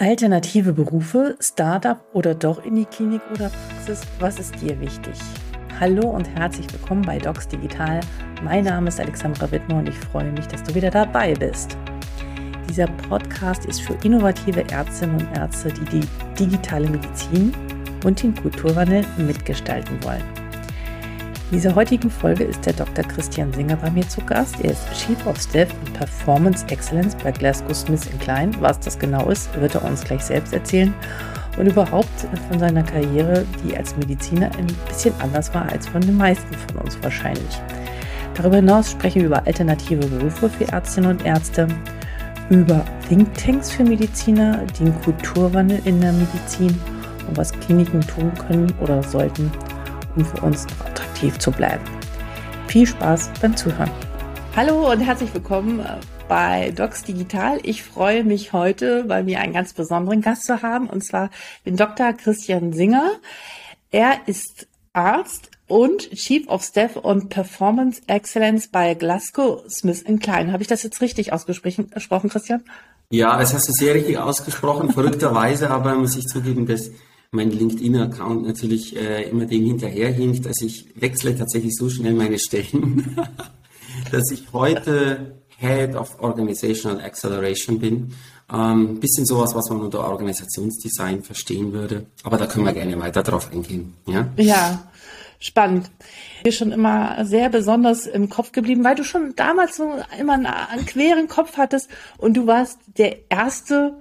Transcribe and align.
Alternative 0.00 0.72
Berufe, 0.72 1.36
Startup 1.40 1.98
oder 2.12 2.32
doch 2.32 2.64
in 2.64 2.76
die 2.76 2.84
Klinik 2.84 3.20
oder 3.32 3.50
Praxis? 3.50 4.02
Was 4.20 4.38
ist 4.38 4.54
dir 4.60 4.78
wichtig? 4.78 5.14
Hallo 5.80 6.08
und 6.10 6.24
herzlich 6.36 6.72
willkommen 6.72 7.02
bei 7.02 7.18
Docs 7.18 7.48
Digital. 7.48 7.98
Mein 8.44 8.62
Name 8.62 8.86
ist 8.86 9.00
Alexandra 9.00 9.50
Wittmer 9.50 9.78
und 9.78 9.88
ich 9.88 9.96
freue 9.96 10.30
mich, 10.30 10.46
dass 10.46 10.62
du 10.62 10.72
wieder 10.76 10.92
dabei 10.92 11.34
bist. 11.34 11.76
Dieser 12.70 12.86
Podcast 12.86 13.66
ist 13.66 13.82
für 13.82 13.94
innovative 14.04 14.70
Ärztinnen 14.70 15.16
und 15.16 15.36
Ärzte, 15.36 15.72
die 15.72 15.98
die 15.98 16.08
digitale 16.38 16.88
Medizin 16.88 17.52
und 18.04 18.22
den 18.22 18.36
Kulturwandel 18.36 19.04
mitgestalten 19.16 20.00
wollen. 20.04 20.47
In 21.50 21.56
dieser 21.56 21.74
heutigen 21.74 22.10
Folge 22.10 22.44
ist 22.44 22.66
der 22.66 22.74
Dr. 22.74 23.02
Christian 23.04 23.50
Singer 23.54 23.76
bei 23.76 23.90
mir 23.90 24.06
zu 24.06 24.20
Gast. 24.20 24.56
Er 24.62 24.72
ist 24.72 24.86
Chief 24.92 25.26
of 25.26 25.40
Staff 25.40 25.70
und 25.80 25.94
Performance 25.94 26.66
Excellence 26.68 27.14
bei 27.14 27.32
Glasgow 27.32 27.74
Smith 27.74 28.06
Klein. 28.20 28.54
Was 28.60 28.78
das 28.80 28.98
genau 28.98 29.30
ist, 29.30 29.58
wird 29.58 29.74
er 29.74 29.82
uns 29.82 30.04
gleich 30.04 30.22
selbst 30.22 30.52
erzählen. 30.52 30.92
Und 31.56 31.66
überhaupt 31.66 32.28
von 32.50 32.58
seiner 32.58 32.82
Karriere, 32.82 33.46
die 33.64 33.74
als 33.74 33.96
Mediziner 33.96 34.50
ein 34.58 34.66
bisschen 34.88 35.14
anders 35.20 35.54
war 35.54 35.66
als 35.72 35.86
von 35.86 36.02
den 36.02 36.18
meisten 36.18 36.52
von 36.52 36.82
uns 36.82 36.98
wahrscheinlich. 37.02 37.62
Darüber 38.34 38.56
hinaus 38.56 38.90
sprechen 38.90 39.22
wir 39.22 39.28
über 39.28 39.46
alternative 39.46 40.06
Berufe 40.06 40.50
für 40.50 40.68
Ärztinnen 40.68 41.12
und 41.12 41.24
Ärzte, 41.24 41.66
über 42.50 42.84
Thinktanks 43.08 43.70
für 43.70 43.84
Mediziner, 43.84 44.66
den 44.78 44.94
Kulturwandel 45.00 45.80
in 45.86 45.98
der 46.02 46.12
Medizin 46.12 46.78
und 47.26 47.38
was 47.38 47.52
Kliniken 47.52 48.02
tun 48.02 48.32
können 48.34 48.70
oder 48.82 49.02
sollten, 49.02 49.50
um 50.14 50.26
für 50.26 50.42
uns 50.42 50.66
noch 50.78 51.07
attraktiv 51.18 51.38
zu 51.38 51.50
bleiben. 51.50 51.84
Viel 52.68 52.86
Spaß 52.86 53.30
beim 53.40 53.56
Zuhören. 53.56 53.90
Hallo 54.54 54.90
und 54.90 55.00
herzlich 55.00 55.32
willkommen 55.34 55.84
bei 56.28 56.70
Docs 56.70 57.04
Digital. 57.04 57.58
Ich 57.64 57.82
freue 57.82 58.22
mich 58.22 58.52
heute, 58.52 59.04
bei 59.04 59.22
mir 59.22 59.40
einen 59.40 59.52
ganz 59.52 59.72
besonderen 59.72 60.20
Gast 60.20 60.44
zu 60.44 60.62
haben, 60.62 60.88
und 60.88 61.04
zwar 61.04 61.30
den 61.66 61.76
Dr. 61.76 62.12
Christian 62.12 62.72
Singer. 62.72 63.12
Er 63.90 64.16
ist 64.26 64.68
Arzt 64.92 65.50
und 65.66 66.10
Chief 66.10 66.46
of 66.48 66.62
Staff 66.62 66.96
und 66.96 67.30
Performance 67.30 68.00
Excellence 68.06 68.68
bei 68.68 68.94
Glasgow 68.94 69.62
Smith 69.68 70.04
Klein. 70.20 70.52
Habe 70.52 70.62
ich 70.62 70.68
das 70.68 70.82
jetzt 70.82 71.00
richtig 71.00 71.32
ausgesprochen, 71.32 72.30
Christian? 72.30 72.62
Ja, 73.10 73.38
das 73.38 73.54
hast 73.54 73.68
du 73.68 73.72
sehr 73.72 73.94
richtig 73.94 74.18
ausgesprochen, 74.18 74.92
verrückterweise, 74.92 75.70
aber 75.70 75.94
muss 75.94 76.16
ich 76.16 76.26
zugeben, 76.26 76.66
dass 76.66 76.90
mein 77.30 77.50
LinkedIn-Account 77.50 78.46
natürlich 78.46 78.96
äh, 78.96 79.28
immer 79.28 79.44
dem 79.44 79.64
hinterherhinkt, 79.64 80.46
dass 80.46 80.62
ich 80.62 80.86
wechsle 80.94 81.36
tatsächlich 81.36 81.74
so 81.76 81.90
schnell 81.90 82.14
meine 82.14 82.38
Stellen, 82.38 83.16
dass 84.10 84.30
ich 84.30 84.44
heute 84.52 85.38
Head 85.58 85.94
of 85.94 86.20
Organizational 86.20 87.00
Acceleration 87.00 87.78
bin. 87.78 88.14
Ähm, 88.50 88.98
bisschen 88.98 89.26
sowas, 89.26 89.54
was 89.54 89.68
man 89.68 89.80
unter 89.80 90.08
Organisationsdesign 90.08 91.22
verstehen 91.22 91.72
würde. 91.72 92.06
Aber 92.22 92.38
da 92.38 92.46
können 92.46 92.64
wir 92.64 92.72
gerne 92.72 92.98
weiter 92.98 93.22
drauf 93.22 93.52
eingehen. 93.52 93.94
Ja, 94.06 94.28
ja 94.36 94.88
spannend. 95.38 95.90
Mir 96.44 96.52
schon 96.52 96.72
immer 96.72 97.24
sehr 97.26 97.50
besonders 97.50 98.06
im 98.06 98.30
Kopf 98.30 98.52
geblieben, 98.52 98.84
weil 98.84 98.94
du 98.94 99.04
schon 99.04 99.34
damals 99.36 99.76
so 99.76 99.92
immer 100.18 100.34
einen, 100.34 100.46
einen 100.46 100.86
queren 100.86 101.28
Kopf 101.28 101.58
hattest 101.58 101.90
und 102.16 102.36
du 102.36 102.46
warst 102.46 102.78
der 102.96 103.30
erste 103.30 103.96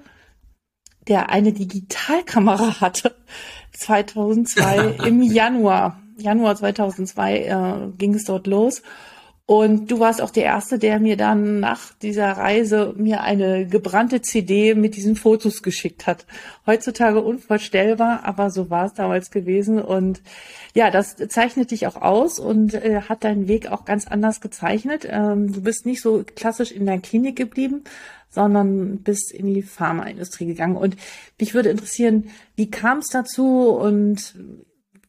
der 1.08 1.30
eine 1.30 1.54
Digitalkamera 1.54 2.82
hatte. 2.82 3.16
2002 3.74 4.98
im 5.06 5.22
Januar. 5.22 6.02
Januar 6.18 6.56
2002 6.56 7.38
äh, 7.38 7.98
ging 7.98 8.16
es 8.16 8.26
dort 8.26 8.48
los. 8.48 8.82
Und 9.50 9.90
du 9.90 10.02
warst 10.02 10.22
auch 10.22 10.30
der 10.30 10.44
Erste, 10.44 10.78
der 10.78 11.00
mir 11.00 11.16
dann 11.16 11.62
nach 11.62 11.94
dieser 12.02 12.32
Reise 12.32 12.94
mir 12.98 13.22
eine 13.22 13.66
gebrannte 13.66 14.22
CD 14.22 14.76
mit 14.76 14.98
diesen 14.98 15.16
Fotos 15.16 15.64
geschickt 15.64 16.06
hat. 16.06 16.26
Heutzutage 16.66 17.22
unvorstellbar, 17.22 18.26
aber 18.26 18.50
so 18.50 18.70
war 18.70 18.88
es 18.88 18.94
damals 18.94 19.32
gewesen. 19.32 19.82
Und 19.82 20.22
ja, 20.74 20.92
das 20.92 21.16
zeichnet 21.30 21.72
dich 21.72 21.88
auch 21.88 21.96
aus 21.96 22.40
und 22.40 22.74
äh, 22.74 23.04
hat 23.08 23.24
deinen 23.24 23.48
Weg 23.48 23.72
auch 23.72 23.86
ganz 23.86 24.06
anders 24.06 24.42
gezeichnet. 24.42 25.08
Ähm, 25.10 25.54
du 25.54 25.62
bist 25.62 25.86
nicht 25.86 26.02
so 26.02 26.26
klassisch 26.36 26.74
in 26.74 26.86
der 26.86 27.00
Klinik 27.00 27.38
geblieben, 27.38 27.86
sondern 28.30 29.00
bist 29.00 29.32
in 29.32 29.54
die 29.54 29.62
Pharmaindustrie 29.62 30.46
gegangen. 30.46 30.76
Und 30.76 30.96
mich 31.40 31.54
würde 31.54 31.70
interessieren, 31.70 32.30
wie 32.56 32.70
kam 32.70 33.00
es 33.00 33.08
dazu 33.08 33.70
und 33.70 34.36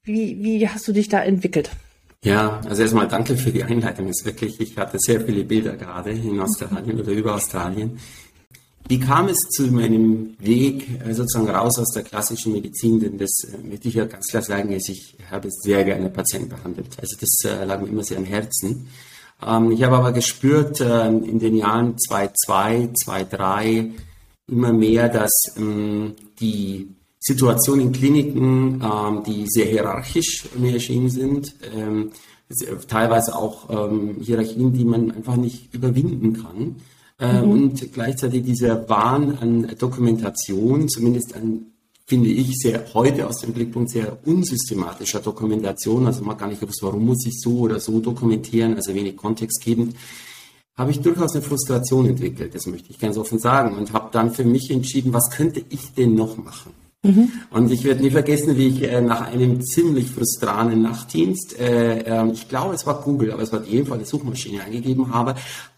wie, 0.02 0.42
wie 0.42 0.68
hast 0.68 0.88
du 0.88 0.92
dich 0.92 1.08
da 1.08 1.22
entwickelt? 1.22 1.70
Ja, 2.24 2.60
also 2.68 2.82
erstmal 2.82 3.06
danke 3.06 3.36
für 3.36 3.52
die 3.52 3.62
Einleitung. 3.62 4.08
ist 4.08 4.24
wirklich, 4.24 4.60
ich 4.60 4.76
hatte 4.76 4.98
sehr 4.98 5.20
viele 5.20 5.44
Bilder 5.44 5.76
gerade 5.76 6.10
in 6.10 6.40
Australien 6.40 6.98
oder 6.98 7.12
über 7.12 7.34
Australien. 7.34 7.98
Wie 8.88 8.98
kam 8.98 9.28
es 9.28 9.38
zu 9.50 9.64
meinem 9.64 10.34
Weg 10.38 10.88
äh, 11.06 11.12
sozusagen 11.12 11.50
raus 11.50 11.78
aus 11.78 11.92
der 11.92 12.04
klassischen 12.04 12.54
Medizin? 12.54 12.98
Denn 12.98 13.18
das 13.18 13.30
äh, 13.44 13.58
möchte 13.58 13.88
ich 13.88 13.94
ja 13.94 14.06
ganz 14.06 14.28
klar 14.28 14.42
sagen, 14.42 14.72
ich 14.72 15.16
habe 15.30 15.48
sehr 15.50 15.84
gerne 15.84 16.08
Patienten 16.08 16.48
behandelt. 16.48 16.88
Also 16.98 17.14
das 17.20 17.38
äh, 17.44 17.64
lag 17.64 17.82
mir 17.82 17.88
immer 17.88 18.02
sehr 18.02 18.16
am 18.16 18.24
Herzen. 18.24 18.88
Ähm, 19.46 19.70
ich 19.72 19.82
habe 19.82 19.96
aber 19.96 20.12
gespürt 20.12 20.80
in 20.80 21.38
den 21.38 21.56
Jahren 21.56 21.98
2002, 21.98 22.90
2003 23.04 23.90
immer 24.48 24.72
mehr, 24.72 25.08
dass 25.08 25.32
ähm, 25.56 26.14
die 26.40 26.88
Situation 27.20 27.80
in 27.80 27.92
Kliniken, 27.92 28.82
ähm, 28.82 29.22
die 29.24 29.46
sehr 29.46 29.66
hierarchisch 29.66 30.48
mir 30.56 30.72
erschienen 30.74 31.10
sind, 31.10 31.54
ähm, 31.74 32.10
teilweise 32.88 33.36
auch 33.36 33.68
ähm, 33.68 34.16
Hierarchien, 34.20 34.72
die 34.72 34.84
man 34.84 35.10
einfach 35.10 35.36
nicht 35.36 35.74
überwinden 35.74 36.42
kann. 36.42 36.76
Äh, 37.18 37.42
mhm. 37.42 37.50
Und 37.50 37.92
gleichzeitig 37.92 38.44
dieser 38.44 38.88
Wahn 38.88 39.36
an 39.38 39.74
Dokumentation, 39.78 40.88
zumindest 40.88 41.34
an, 41.34 41.66
finde 42.08 42.30
ich, 42.30 42.56
sehr 42.56 42.82
heute 42.94 43.26
aus 43.26 43.40
dem 43.40 43.52
Blickpunkt 43.52 43.90
sehr 43.90 44.16
unsystematischer 44.24 45.20
Dokumentation, 45.20 46.06
also 46.06 46.24
man 46.24 46.38
gar 46.38 46.48
nicht 46.48 46.60
gewusst, 46.60 46.82
warum 46.82 47.04
muss 47.04 47.26
ich 47.26 47.38
so 47.38 47.58
oder 47.58 47.78
so 47.80 48.00
dokumentieren, 48.00 48.74
also 48.76 48.94
wenig 48.94 49.14
Kontext 49.14 49.62
geben, 49.62 49.94
habe 50.74 50.90
ich 50.90 51.00
durchaus 51.00 51.34
eine 51.34 51.42
Frustration 51.42 52.06
entwickelt, 52.06 52.54
das 52.54 52.66
möchte 52.66 52.90
ich 52.90 52.98
ganz 52.98 53.18
offen 53.18 53.38
sagen, 53.38 53.76
und 53.76 53.92
habe 53.92 54.08
dann 54.10 54.32
für 54.32 54.44
mich 54.44 54.70
entschieden, 54.70 55.12
was 55.12 55.28
könnte 55.30 55.62
ich 55.68 55.92
denn 55.92 56.14
noch 56.14 56.38
machen? 56.38 56.72
Mhm. 57.02 57.30
Und 57.50 57.70
ich 57.70 57.84
werde 57.84 58.02
nie 58.02 58.10
vergessen, 58.10 58.56
wie 58.56 58.68
ich 58.68 58.82
äh, 58.84 59.02
nach 59.02 59.30
einem 59.30 59.60
ziemlich 59.60 60.10
frustranen 60.10 60.80
Nachtdienst, 60.80 61.58
äh, 61.58 62.00
äh, 62.00 62.32
ich 62.32 62.48
glaube, 62.48 62.74
es 62.74 62.86
war 62.86 63.02
Google, 63.02 63.32
aber 63.32 63.42
es 63.42 63.52
war 63.52 63.62
in 63.66 63.84
Fall 63.84 63.98
eine 63.98 64.06
Suchmaschine 64.06 64.62
eingegeben 64.62 65.12
habe, 65.12 65.34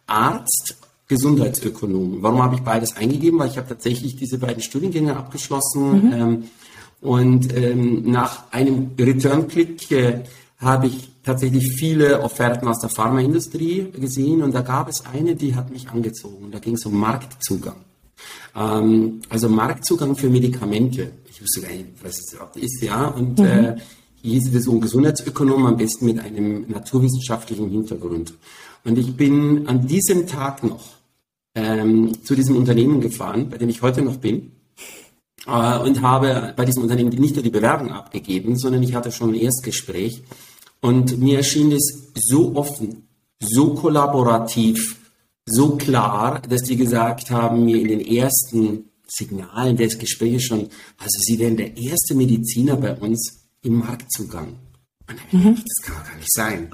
Arzt, 0.06 0.76
Gesundheitsökonom. 1.10 2.22
Warum 2.22 2.40
habe 2.40 2.54
ich 2.54 2.62
beides 2.62 2.96
eingegeben? 2.96 3.40
Weil 3.40 3.48
ich 3.48 3.58
habe 3.58 3.68
tatsächlich 3.68 4.14
diese 4.14 4.38
beiden 4.38 4.62
Studiengänge 4.62 5.16
abgeschlossen 5.16 6.06
mhm. 6.06 6.12
ähm, 6.12 6.44
und 7.00 7.56
ähm, 7.56 8.10
nach 8.10 8.44
einem 8.52 8.92
Return-Click 8.96 9.90
äh, 9.90 10.20
habe 10.58 10.86
ich 10.86 11.08
tatsächlich 11.24 11.72
viele 11.72 12.22
Offerten 12.22 12.68
aus 12.68 12.78
der 12.78 12.90
Pharmaindustrie 12.90 13.88
gesehen 13.92 14.42
und 14.42 14.54
da 14.54 14.60
gab 14.60 14.88
es 14.88 15.04
eine, 15.04 15.34
die 15.34 15.56
hat 15.56 15.70
mich 15.70 15.90
angezogen. 15.90 16.52
Da 16.52 16.60
ging 16.60 16.74
es 16.74 16.86
um 16.86 16.96
Marktzugang. 16.96 17.84
Ähm, 18.54 19.20
also 19.28 19.48
Marktzugang 19.48 20.14
für 20.14 20.30
Medikamente. 20.30 21.10
Ich 21.28 21.42
wusste 21.42 21.62
gar 21.62 21.70
nicht, 21.70 21.86
was 22.02 22.20
es 22.20 22.32
überhaupt 22.32 22.56
ist, 22.56 22.80
ja. 22.82 23.08
Und 23.08 23.36
mhm. 23.40 23.44
äh, 23.44 23.76
hieß 24.22 24.54
es 24.54 24.68
um 24.68 24.80
Gesundheitsökonom 24.80 25.66
am 25.66 25.76
besten 25.76 26.06
mit 26.06 26.20
einem 26.20 26.66
naturwissenschaftlichen 26.68 27.68
Hintergrund. 27.68 28.34
Und 28.84 28.96
ich 28.96 29.16
bin 29.16 29.66
an 29.66 29.88
diesem 29.88 30.28
Tag 30.28 30.62
noch 30.62 30.99
ähm, 31.54 32.22
zu 32.24 32.34
diesem 32.34 32.56
Unternehmen 32.56 33.00
gefahren, 33.00 33.48
bei 33.48 33.58
dem 33.58 33.68
ich 33.68 33.82
heute 33.82 34.02
noch 34.02 34.16
bin. 34.16 34.52
Äh, 35.46 35.78
und 35.78 36.02
habe 36.02 36.52
bei 36.56 36.64
diesem 36.64 36.82
Unternehmen 36.82 37.10
nicht 37.10 37.34
nur 37.34 37.42
die 37.42 37.50
Bewerbung 37.50 37.90
abgegeben, 37.90 38.56
sondern 38.58 38.82
ich 38.82 38.94
hatte 38.94 39.12
schon 39.12 39.30
ein 39.30 39.40
Erstgespräch. 39.40 40.22
Und 40.80 41.18
mir 41.18 41.38
erschien 41.38 41.72
es 41.72 42.12
so 42.14 42.56
offen, 42.56 43.08
so 43.40 43.74
kollaborativ, 43.74 44.98
so 45.46 45.76
klar, 45.76 46.40
dass 46.40 46.62
die 46.62 46.76
gesagt 46.76 47.30
haben, 47.30 47.64
mir 47.64 47.80
in 47.80 47.88
den 47.88 48.00
ersten 48.00 48.90
Signalen 49.06 49.76
des 49.76 49.98
Gesprächs 49.98 50.44
schon, 50.44 50.68
also 50.96 51.18
sie 51.20 51.38
wären 51.38 51.56
der 51.56 51.76
erste 51.76 52.14
Mediziner 52.14 52.76
bei 52.76 52.94
uns 52.94 53.48
im 53.62 53.78
Marktzugang. 53.78 54.56
Und 55.08 55.18
dann 55.18 55.40
mhm. 55.40 55.44
gedacht, 55.54 55.66
das 55.66 55.86
kann 55.86 56.04
gar 56.06 56.16
nicht 56.16 56.32
sein. 56.32 56.70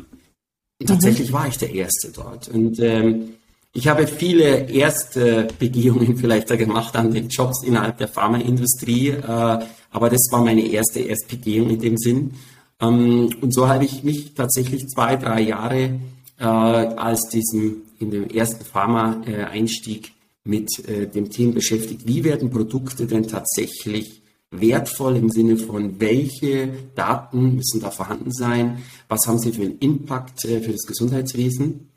Und 0.79 0.87
tatsächlich 0.89 1.31
mhm. 1.31 1.35
war 1.35 1.49
ich 1.49 1.57
der 1.57 1.73
Erste 1.73 2.13
dort. 2.13 2.49
Und 2.49 2.79
ähm, 2.81 3.36
ich 3.77 3.89
habe 3.89 4.07
viele 4.07 4.71
erste 4.71 5.49
Begehungen 5.59 6.17
vielleicht 6.17 6.51
da 6.51 6.57
gemacht 6.57 6.97
an 6.97 7.13
den 7.13 7.29
Jobs 7.29 7.63
innerhalb 7.63 7.99
der 7.99 8.09
Pharmaindustrie, 8.09 9.09
äh, 9.09 9.59
aber 9.91 10.11
das 10.11 10.29
war 10.31 10.43
meine 10.43 10.67
erste 10.67 11.01
Erstbegehung 11.01 11.71
in 11.71 11.81
dem 11.81 11.99
Sinn. 11.99 12.33
Ähm, 12.81 13.31
und 13.41 13.53
so 13.53 13.69
habe 13.69 13.85
ich 13.85 14.03
mich 14.03 14.35
tatsächlich 14.35 14.89
zwei, 14.89 15.17
drei 15.17 15.43
Jahre 15.43 16.01
äh, 16.39 16.45
als 16.45 17.29
diesem 17.29 17.83
in 17.99 18.11
dem 18.11 18.29
ersten 18.29 18.65
Pharma-Einstieg 18.65 20.13
mit 20.45 20.69
äh, 20.89 21.07
dem 21.07 21.31
Thema 21.31 21.55
beschäftigt, 21.55 22.07
wie 22.07 22.25
werden 22.25 22.51
Produkte 22.51 23.07
denn 23.07 23.29
tatsächlich 23.29 24.23
wertvoll 24.51 25.17
im 25.17 25.31
Sinne 25.31 25.57
von, 25.59 26.01
welche 26.01 26.71
Daten 26.95 27.57
müssen 27.57 27.81
da 27.81 27.91
vorhanden 27.91 28.33
sein, 28.33 28.79
was 29.09 29.27
haben 29.27 29.39
sie 29.39 29.53
für 29.53 29.63
einen 29.63 29.79
Impact 29.79 30.43
für 30.43 30.73
das 30.73 30.87
Gesundheitswesen 30.87 31.89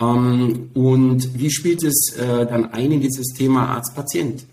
ähm, 0.00 0.70
und 0.74 1.38
wie 1.38 1.50
spielt 1.50 1.82
es 1.82 2.14
äh, 2.16 2.46
dann 2.46 2.72
ein 2.72 2.92
in 2.92 3.00
dieses 3.00 3.34
Thema 3.34 3.66
Arzt-Patient? 3.68 4.46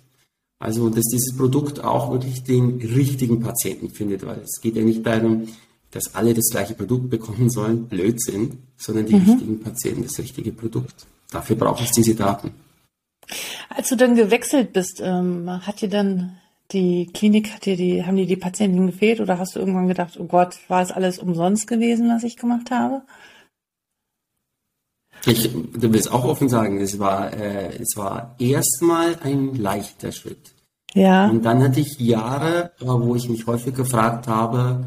Also, 0.59 0.89
dass 0.89 1.03
dieses 1.05 1.35
Produkt 1.35 1.83
auch 1.83 2.11
wirklich 2.11 2.43
den 2.43 2.81
richtigen 2.81 3.41
Patienten 3.41 3.89
findet, 3.89 4.25
weil 4.25 4.39
es 4.39 4.61
geht 4.61 4.75
ja 4.75 4.83
nicht 4.83 5.05
darum, 5.05 5.47
dass 5.91 6.15
alle 6.15 6.33
das 6.33 6.49
gleiche 6.49 6.73
Produkt 6.73 7.09
bekommen 7.09 7.49
sollen, 7.49 7.87
Blödsinn, 7.87 8.57
sondern 8.77 9.05
die 9.05 9.15
mhm. 9.15 9.29
richtigen 9.29 9.59
Patienten 9.59 10.03
das 10.03 10.17
richtige 10.17 10.51
Produkt. 10.51 11.05
Dafür 11.31 11.55
braucht 11.55 11.83
es 11.83 11.91
diese 11.91 12.15
Daten. 12.15 12.51
Als 13.69 13.89
du 13.89 13.95
dann 13.95 14.15
gewechselt 14.15 14.73
bist, 14.73 15.01
ähm, 15.03 15.49
hat 15.65 15.81
dir 15.81 15.89
dann 15.89 16.37
die 16.71 17.07
Klinik, 17.13 17.53
hat 17.53 17.65
dir 17.65 17.77
die, 17.77 18.05
haben 18.05 18.17
dir 18.17 18.25
die 18.25 18.35
Patienten 18.35 18.87
gefehlt 18.87 19.19
oder 19.19 19.37
hast 19.37 19.55
du 19.55 19.59
irgendwann 19.59 19.87
gedacht, 19.87 20.17
oh 20.19 20.25
Gott, 20.25 20.57
war 20.67 20.81
es 20.81 20.91
alles 20.91 21.19
umsonst 21.19 21.67
gewesen, 21.67 22.09
was 22.09 22.23
ich 22.23 22.37
gemacht 22.37 22.71
habe? 22.71 23.01
Ich, 25.25 25.51
du 25.51 25.93
willst 25.93 26.11
auch 26.11 26.25
offen 26.25 26.49
sagen, 26.49 26.79
es 26.79 26.99
war, 26.99 27.33
äh, 27.33 27.77
es 27.79 27.95
war 27.95 28.35
erstmal 28.39 29.17
ein 29.23 29.55
leichter 29.55 30.11
Schritt. 30.11 30.53
Ja. 30.93 31.27
Und 31.27 31.43
dann 31.43 31.63
hatte 31.63 31.79
ich 31.79 31.99
Jahre, 31.99 32.71
wo 32.79 33.15
ich 33.15 33.27
mich 33.29 33.45
häufig 33.47 33.75
gefragt 33.75 34.27
habe, 34.27 34.85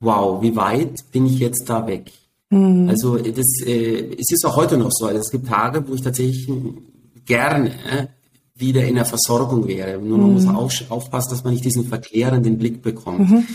wow, 0.00 0.40
wie 0.42 0.56
weit 0.56 1.10
bin 1.12 1.26
ich 1.26 1.38
jetzt 1.38 1.68
da 1.68 1.86
weg? 1.86 2.12
Mhm. 2.50 2.88
Also 2.88 3.18
das, 3.18 3.60
äh, 3.66 4.14
es 4.18 4.30
ist 4.30 4.44
auch 4.46 4.56
heute 4.56 4.76
noch 4.76 4.90
so. 4.90 5.06
Also 5.06 5.20
es 5.20 5.30
gibt 5.30 5.48
Tage, 5.48 5.86
wo 5.86 5.94
ich 5.94 6.02
tatsächlich 6.02 6.48
gerne 7.26 7.72
wieder 8.56 8.84
in 8.84 8.94
der 8.94 9.04
Versorgung 9.04 9.66
wäre. 9.66 9.98
Nur 9.98 10.18
man 10.18 10.28
mhm. 10.28 10.34
muss 10.34 10.46
auch 10.46 10.90
aufpassen, 10.90 11.30
dass 11.30 11.44
man 11.44 11.52
nicht 11.52 11.64
diesen 11.64 11.86
verklärenden 11.86 12.58
Blick 12.58 12.82
bekommt. 12.82 13.30
Mhm. 13.30 13.46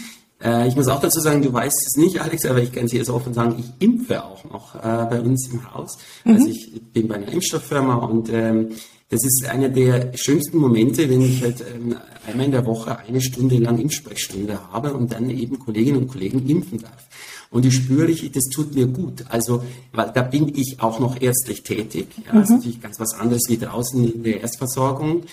Äh, 0.43 0.67
ich 0.67 0.75
muss 0.75 0.87
auch 0.87 1.01
dazu 1.01 1.19
sagen, 1.19 1.41
du 1.41 1.51
weißt 1.51 1.87
es 1.87 1.97
nicht, 1.97 2.21
Alex, 2.21 2.45
aber 2.45 2.61
ich 2.61 2.71
kann 2.71 2.85
es 2.85 2.91
jetzt 2.91 3.09
offen 3.09 3.33
sagen, 3.33 3.55
ich 3.59 3.85
impfe 3.85 4.23
auch 4.23 4.43
noch 4.45 4.75
äh, 4.75 4.79
bei 5.09 5.21
uns 5.21 5.49
im 5.51 5.73
Haus. 5.73 5.97
Mhm. 6.23 6.35
Also 6.35 6.47
ich 6.47 6.81
bin 6.93 7.07
bei 7.07 7.15
einer 7.15 7.31
Impfstofffirma 7.31 7.95
und 7.95 8.29
ähm, 8.31 8.69
das 9.09 9.23
ist 9.23 9.45
einer 9.49 9.69
der 9.69 10.15
schönsten 10.15 10.57
Momente, 10.57 11.09
wenn 11.09 11.21
ich 11.21 11.41
halt 11.41 11.61
ähm, 11.61 11.95
einmal 12.27 12.45
in 12.45 12.51
der 12.51 12.65
Woche 12.65 12.99
eine 12.99 13.21
Stunde 13.21 13.57
lang 13.57 13.79
Impfsprechstunde 13.79 14.71
habe 14.71 14.93
und 14.93 15.11
dann 15.11 15.29
eben 15.31 15.57
Kolleginnen 15.57 16.03
und 16.03 16.07
Kollegen 16.07 16.47
impfen 16.47 16.79
darf. 16.79 17.07
Und 17.51 17.65
ich 17.65 17.75
spüre, 17.75 18.11
ich, 18.11 18.31
das 18.31 18.43
tut 18.53 18.75
mir 18.75 18.85
gut. 18.85 19.25
Also, 19.29 19.63
weil 19.91 20.11
da 20.13 20.21
bin 20.21 20.55
ich 20.55 20.79
auch 20.79 20.99
noch 20.99 21.19
ärztlich 21.19 21.63
tätig. 21.63 22.07
Ja, 22.27 22.33
mhm. 22.33 22.39
Das 22.39 22.49
ist 22.49 22.55
natürlich 22.57 22.81
ganz 22.81 22.99
was 22.99 23.13
anderes 23.15 23.41
wie 23.47 23.57
draußen 23.57 24.13
in 24.13 24.23
der 24.23 24.41
Erstversorgung. 24.41 25.23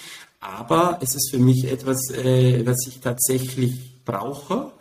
Aber 0.40 0.98
es 1.02 1.14
ist 1.14 1.30
für 1.30 1.38
mich 1.38 1.70
etwas, 1.70 2.10
äh, 2.10 2.64
was 2.64 2.86
ich 2.86 3.00
tatsächlich 3.00 4.02
brauche. 4.06 4.72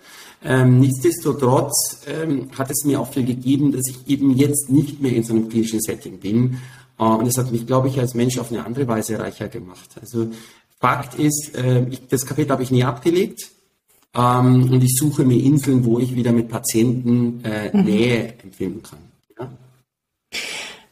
Ähm, 0.47 0.79
nichtsdestotrotz 0.79 2.05
ähm, 2.07 2.49
hat 2.55 2.69
es 2.69 2.85
mir 2.85 2.99
auch 2.99 3.11
viel 3.11 3.25
gegeben, 3.25 3.71
dass 3.71 3.87
ich 3.89 4.07
eben 4.07 4.37
jetzt 4.37 4.69
nicht 4.69 5.01
mehr 5.01 5.13
in 5.13 5.23
so 5.23 5.33
einem 5.33 5.49
klinischen 5.49 5.81
Setting 5.81 6.19
bin. 6.19 6.59
Äh, 6.99 7.03
und 7.03 7.25
es 7.25 7.37
hat 7.37 7.51
mich, 7.51 7.65
glaube 7.65 7.87
ich, 7.87 7.99
als 7.99 8.13
Mensch 8.13 8.37
auf 8.37 8.51
eine 8.51 8.63
andere 8.63 8.87
Weise 8.87 9.19
reicher 9.19 9.47
gemacht. 9.47 9.89
Also 9.99 10.27
Fakt 10.79 11.17
ist, 11.17 11.55
äh, 11.55 11.87
ich, 11.89 12.07
das 12.07 12.25
Kapitel 12.25 12.51
habe 12.51 12.61
ich 12.61 12.69
nie 12.69 12.83
abgelegt. 12.83 13.49
Ähm, 14.13 14.71
und 14.71 14.83
ich 14.83 14.95
suche 14.97 15.25
mir 15.25 15.41
Inseln, 15.41 15.83
wo 15.83 15.97
ich 15.97 16.15
wieder 16.15 16.31
mit 16.31 16.47
Patienten 16.47 17.43
äh, 17.43 17.75
mhm. 17.75 17.83
Nähe 17.83 18.33
empfinden 18.43 18.83
kann. 18.83 18.99
Ja? 19.39 19.51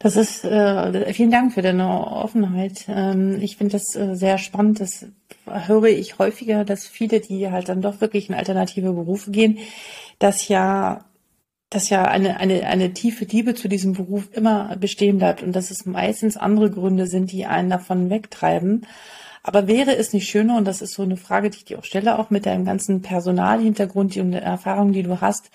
Das 0.04 0.18
ist, 0.18 0.44
äh, 0.44 1.14
vielen 1.14 1.32
Dank 1.32 1.54
für 1.54 1.62
deine 1.62 1.88
Offenheit. 1.90 2.86
Ähm, 2.90 3.42
ich 3.42 3.56
finde 3.56 3.72
das 3.72 3.96
äh, 3.96 4.16
sehr 4.16 4.38
spannend. 4.38 4.82
Das 4.82 5.06
höre 5.46 5.86
ich 5.86 6.20
häufiger, 6.20 6.66
dass 6.66 6.86
viele, 6.86 7.22
die 7.22 7.50
halt 7.50 7.70
dann 7.70 7.82
doch 7.82 8.02
wirklich 8.02 8.28
in 8.28 8.36
alternative 8.36 8.92
Berufe 8.92 9.32
gehen, 9.32 9.60
dass 10.20 10.50
ja 10.50 11.06
dass 11.70 11.90
ja 11.90 12.04
eine, 12.04 12.38
eine, 12.38 12.68
eine 12.68 12.94
tiefe 12.94 13.26
Liebe 13.26 13.56
zu 13.56 13.68
diesem 13.68 13.94
Beruf 13.94 14.30
immer 14.34 14.76
bestehen 14.78 15.18
bleibt 15.18 15.42
und 15.42 15.54
dass 15.56 15.72
es 15.72 15.86
meistens 15.88 16.38
andere 16.38 16.70
Gründe 16.70 17.08
sind, 17.08 17.32
die 17.32 17.46
einen 17.46 17.70
davon 17.70 18.12
wegtreiben. 18.12 18.86
Aber 19.42 19.68
wäre 19.68 19.96
es 19.96 20.14
nicht 20.14 20.30
schöner, 20.30 20.58
und 20.58 20.66
das 20.66 20.82
ist 20.82 20.94
so 20.94 21.02
eine 21.04 21.18
Frage, 21.18 21.50
die 21.50 21.58
ich 21.58 21.66
dir 21.66 21.80
auch 21.80 21.84
stelle, 21.84 22.20
auch 22.20 22.30
mit 22.30 22.46
deinem 22.46 22.66
ganzen 22.66 23.02
Personalhintergrund 23.02 24.16
und 24.18 24.32
der 24.32 24.44
Erfahrung, 24.44 24.92
die 24.94 25.04
du 25.04 25.20
hast, 25.20 25.50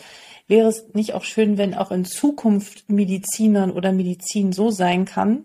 wäre 0.49 0.69
es 0.69 0.87
nicht 0.95 1.15
auch 1.15 1.25
schön, 1.25 1.59
wenn 1.59 1.75
auch 1.75 1.93
in 1.93 2.05
Zukunft 2.05 2.89
Medizinern 2.91 3.71
oder 3.71 3.93
Medizin 3.93 4.53
so 4.53 4.71
sein 4.71 5.05
kann, 5.05 5.45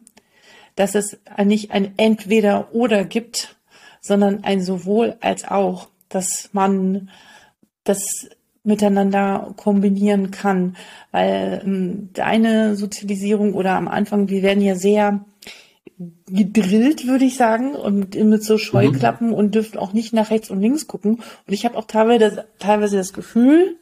dass 0.76 0.96
es 0.96 1.20
nicht 1.44 1.72
ein 1.72 1.94
Entweder 1.98 2.74
oder 2.74 3.06
gibt, 3.06 3.56
sondern 4.02 4.44
ein 4.44 4.62
sowohl 4.62 5.18
als 5.22 5.46
auch, 5.46 5.90
dass 6.10 6.50
man 6.54 7.10
das 7.84 8.00
miteinander 8.64 9.54
kombinieren 9.58 10.32
kann, 10.32 10.78
weil 11.12 11.62
ähm, 11.66 12.10
deine 12.14 12.76
Sozialisierung 12.76 13.54
oder 13.54 13.74
am 13.74 13.90
Anfang, 13.90 14.30
wir 14.30 14.42
werden 14.42 14.64
ja 14.64 14.76
sehr 14.76 15.26
gedrillt, 16.28 17.06
würde 17.06 17.26
ich 17.26 17.36
sagen, 17.36 17.76
und 17.76 18.16
mit 18.16 18.44
so 18.44 18.58
Scheuklappen 18.58 19.28
mhm. 19.28 19.34
und 19.34 19.56
dürfen 19.56 19.78
auch 19.78 19.94
nicht 19.94 20.14
nach 20.14 20.32
rechts 20.32 20.50
und 20.50 20.62
links 20.62 20.88
gucken. 20.88 21.16
Und 21.16 21.54
ich 21.54 21.66
habe 21.66 21.78
auch 21.78 21.86
teilweise, 21.86 22.46
teilweise 22.58 22.98
das 22.98 23.14
Gefühl, 23.14 23.78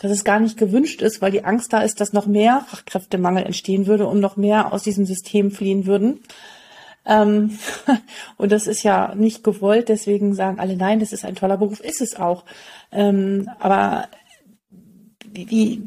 dass 0.00 0.12
es 0.12 0.24
gar 0.24 0.40
nicht 0.40 0.56
gewünscht 0.56 1.02
ist, 1.02 1.20
weil 1.20 1.32
die 1.32 1.44
Angst 1.44 1.72
da 1.72 1.80
ist, 1.80 2.00
dass 2.00 2.12
noch 2.12 2.26
mehr 2.26 2.64
Fachkräftemangel 2.68 3.44
entstehen 3.44 3.86
würde 3.86 4.06
und 4.06 4.20
noch 4.20 4.36
mehr 4.36 4.72
aus 4.72 4.82
diesem 4.82 5.06
System 5.06 5.50
fliehen 5.50 5.86
würden. 5.86 6.20
Ähm, 7.04 7.58
und 8.36 8.52
das 8.52 8.66
ist 8.66 8.82
ja 8.82 9.14
nicht 9.14 9.42
gewollt, 9.42 9.88
deswegen 9.88 10.34
sagen 10.34 10.60
alle, 10.60 10.76
nein, 10.76 11.00
das 11.00 11.12
ist 11.12 11.24
ein 11.24 11.34
toller 11.34 11.56
Beruf, 11.56 11.80
ist 11.80 12.00
es 12.00 12.16
auch. 12.16 12.44
Ähm, 12.92 13.48
aber 13.58 14.08
die, 15.24 15.46
die, 15.46 15.82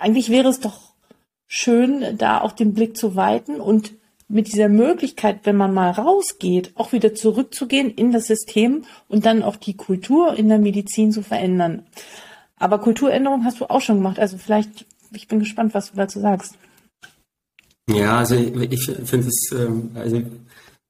eigentlich 0.00 0.30
wäre 0.30 0.48
es 0.48 0.60
doch 0.60 0.80
schön, 1.46 2.18
da 2.18 2.40
auch 2.40 2.52
den 2.52 2.74
Blick 2.74 2.96
zu 2.96 3.16
weiten 3.16 3.60
und 3.60 3.92
mit 4.28 4.48
dieser 4.48 4.68
Möglichkeit, 4.68 5.40
wenn 5.44 5.56
man 5.56 5.74
mal 5.74 5.90
rausgeht, 5.90 6.72
auch 6.74 6.92
wieder 6.92 7.14
zurückzugehen 7.14 7.90
in 7.90 8.10
das 8.10 8.26
System 8.26 8.84
und 9.08 9.26
dann 9.26 9.42
auch 9.42 9.56
die 9.56 9.76
Kultur 9.76 10.34
in 10.34 10.48
der 10.48 10.58
Medizin 10.58 11.12
zu 11.12 11.22
verändern. 11.22 11.86
Aber 12.64 12.78
Kulturänderung 12.78 13.44
hast 13.44 13.60
du 13.60 13.66
auch 13.66 13.82
schon 13.82 13.96
gemacht. 13.96 14.18
Also 14.18 14.38
vielleicht, 14.38 14.86
ich 15.12 15.28
bin 15.28 15.38
gespannt, 15.38 15.74
was 15.74 15.90
du 15.90 15.98
dazu 15.98 16.18
sagst. 16.18 16.54
Ja, 17.90 18.16
also 18.16 18.36
ich 18.36 18.86
finde 19.04 19.28
es, 19.28 19.52
ähm, 19.52 19.90
also 19.94 20.22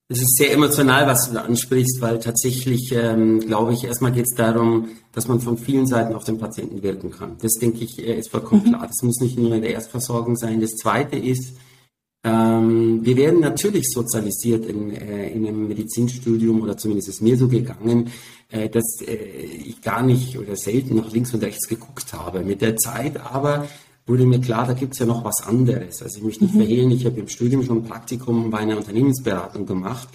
es 0.08 0.20
ist 0.20 0.36
sehr 0.36 0.52
emotional, 0.52 1.08
was 1.08 1.26
du 1.26 1.34
da 1.34 1.40
ansprichst, 1.40 2.00
weil 2.00 2.20
tatsächlich, 2.20 2.92
ähm, 2.92 3.40
glaube 3.40 3.72
ich, 3.72 3.82
erstmal 3.82 4.12
geht 4.12 4.26
es 4.26 4.36
darum, 4.36 4.88
dass 5.10 5.26
man 5.26 5.40
von 5.40 5.58
vielen 5.58 5.88
Seiten 5.88 6.14
auf 6.14 6.22
den 6.22 6.38
Patienten 6.38 6.80
wirken 6.84 7.10
kann. 7.10 7.38
Das 7.42 7.54
denke 7.54 7.82
ich 7.82 7.98
äh, 7.98 8.20
ist 8.20 8.30
vollkommen 8.30 8.62
mhm. 8.66 8.68
klar. 8.74 8.86
Das 8.86 9.02
muss 9.02 9.18
nicht 9.18 9.36
nur 9.36 9.52
in 9.52 9.62
der 9.62 9.72
Erstversorgung 9.72 10.36
sein. 10.36 10.60
Das 10.60 10.76
Zweite 10.76 11.16
ist, 11.16 11.56
ähm, 12.24 13.04
wir 13.04 13.16
werden 13.18 13.40
natürlich 13.40 13.84
sozialisiert 13.90 14.64
in, 14.64 14.90
äh, 14.96 15.28
in 15.28 15.46
einem 15.46 15.68
Medizinstudium 15.68 16.62
oder 16.62 16.76
zumindest 16.76 17.10
ist 17.10 17.20
mir 17.20 17.36
so 17.36 17.48
gegangen, 17.48 18.10
äh, 18.50 18.70
dass 18.70 19.02
äh, 19.06 19.14
ich 19.14 19.82
gar 19.82 20.02
nicht 20.02 20.38
oder 20.38 20.56
selten 20.56 20.96
nach 20.96 21.12
links 21.12 21.34
und 21.34 21.42
rechts 21.42 21.68
geguckt 21.68 22.14
habe. 22.14 22.40
Mit 22.40 22.62
der 22.62 22.76
Zeit 22.76 23.18
aber 23.18 23.68
wurde 24.06 24.24
mir 24.24 24.40
klar, 24.40 24.66
da 24.66 24.72
gibt's 24.72 24.98
ja 24.98 25.06
noch 25.06 25.22
was 25.22 25.42
anderes. 25.46 26.02
Also 26.02 26.18
ich 26.18 26.24
möchte 26.24 26.44
nicht 26.44 26.54
mhm. 26.54 26.60
verhehlen, 26.60 26.90
ich 26.92 27.04
habe 27.04 27.20
im 27.20 27.28
Studium 27.28 27.62
schon 27.62 27.78
ein 27.78 27.84
Praktikum 27.84 28.50
bei 28.50 28.58
einer 28.58 28.78
Unternehmensberatung 28.78 29.66
gemacht. 29.66 30.08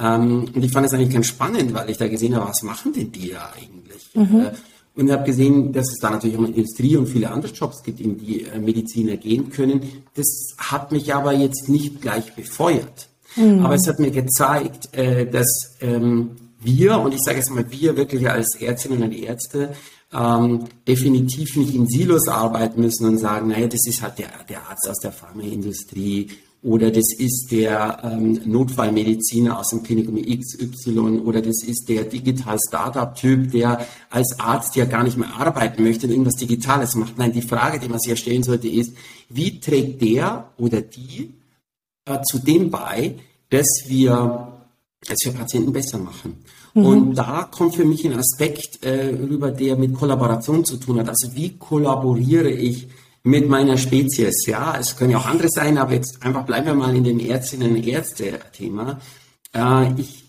Ähm, 0.00 0.46
und 0.52 0.64
ich 0.64 0.72
fand 0.72 0.86
es 0.86 0.94
eigentlich 0.94 1.14
ganz 1.14 1.28
spannend, 1.28 1.74
weil 1.74 1.90
ich 1.90 1.96
da 1.96 2.08
gesehen 2.08 2.34
habe, 2.34 2.48
was 2.48 2.62
machen 2.64 2.92
denn 2.92 3.12
die 3.12 3.30
da 3.30 3.52
eigentlich? 3.56 4.10
Mhm. 4.14 4.50
Und 4.94 5.10
habe 5.10 5.24
gesehen, 5.24 5.72
dass 5.72 5.88
es 5.90 5.98
da 6.00 6.10
natürlich 6.10 6.36
auch 6.36 6.44
Industrie 6.44 6.96
und 6.96 7.06
viele 7.06 7.30
andere 7.30 7.50
Jobs 7.52 7.82
gibt, 7.82 8.00
in 8.00 8.18
die 8.18 8.42
äh, 8.42 8.58
Mediziner 8.58 9.16
gehen 9.16 9.50
können. 9.50 9.82
Das 10.14 10.26
hat 10.58 10.92
mich 10.92 11.14
aber 11.14 11.32
jetzt 11.32 11.70
nicht 11.70 12.02
gleich 12.02 12.34
befeuert. 12.34 13.08
Mhm. 13.36 13.64
Aber 13.64 13.74
es 13.74 13.88
hat 13.88 13.98
mir 13.98 14.10
gezeigt, 14.10 14.94
äh, 14.94 15.26
dass 15.26 15.76
ähm, 15.80 16.32
wir, 16.60 17.00
und 17.00 17.14
ich 17.14 17.20
sage 17.24 17.38
jetzt 17.38 17.50
mal 17.50 17.64
wir 17.70 17.96
wirklich 17.96 18.28
als 18.28 18.54
Ärztinnen 18.60 19.02
und 19.02 19.12
Ärzte, 19.12 19.74
ähm, 20.12 20.64
definitiv 20.86 21.56
nicht 21.56 21.74
in 21.74 21.86
Silos 21.86 22.28
arbeiten 22.28 22.82
müssen 22.82 23.06
und 23.06 23.18
sagen, 23.18 23.48
naja, 23.48 23.66
das 23.66 23.86
ist 23.86 24.02
halt 24.02 24.18
der, 24.18 24.28
der 24.48 24.68
Arzt 24.68 24.88
aus 24.88 24.98
der 24.98 25.12
Pharmaindustrie 25.12 26.28
oder 26.62 26.92
das 26.92 27.12
ist 27.18 27.48
der 27.50 27.98
ähm, 28.04 28.40
Notfallmediziner 28.44 29.58
aus 29.58 29.70
dem 29.70 29.82
Klinikum 29.82 30.16
XY 30.22 31.20
oder 31.24 31.42
das 31.42 31.64
ist 31.64 31.88
der 31.88 32.04
digital 32.04 32.56
Startup-Typ, 32.68 33.50
der 33.50 33.84
als 34.10 34.38
Arzt 34.38 34.76
ja 34.76 34.84
gar 34.84 35.02
nicht 35.02 35.18
mehr 35.18 35.34
arbeiten 35.34 35.82
möchte 35.82 36.06
und 36.06 36.12
irgendwas 36.12 36.36
Digitales 36.36 36.94
macht. 36.94 37.18
Nein, 37.18 37.32
die 37.32 37.42
Frage, 37.42 37.80
die 37.80 37.88
man 37.88 37.98
sich 37.98 38.10
ja 38.10 38.16
stellen 38.16 38.44
sollte, 38.44 38.68
ist, 38.68 38.94
wie 39.28 39.58
trägt 39.58 40.02
der 40.02 40.50
oder 40.56 40.82
die 40.82 41.34
äh, 42.04 42.22
zu 42.22 42.38
dem 42.38 42.70
bei, 42.70 43.16
dass 43.50 43.66
wir, 43.88 44.52
dass 45.04 45.18
wir 45.24 45.32
Patienten 45.32 45.72
besser 45.72 45.98
machen? 45.98 46.44
Mhm. 46.74 46.86
Und 46.86 47.14
da 47.16 47.48
kommt 47.50 47.74
für 47.74 47.84
mich 47.84 48.06
ein 48.06 48.16
Aspekt 48.16 48.84
äh, 48.84 49.08
rüber, 49.08 49.50
der 49.50 49.76
mit 49.76 49.94
Kollaboration 49.94 50.64
zu 50.64 50.76
tun 50.76 51.00
hat. 51.00 51.08
Also 51.08 51.34
wie 51.34 51.56
kollaboriere 51.56 52.50
ich 52.50 52.86
mit 53.24 53.48
meiner 53.48 53.76
Spezies. 53.78 54.46
Ja, 54.46 54.76
es 54.78 54.96
können 54.96 55.12
ja 55.12 55.18
auch 55.18 55.26
andere 55.26 55.48
sein, 55.48 55.78
aber 55.78 55.94
jetzt 55.94 56.22
einfach 56.22 56.44
bleiben 56.44 56.66
wir 56.66 56.74
mal 56.74 56.94
in 56.94 57.04
dem 57.04 57.20
Ärztinnen 57.20 57.76
und 57.76 57.86
Ärzte-Thema. 57.86 59.00
Äh, 59.54 60.00
ich, 60.00 60.24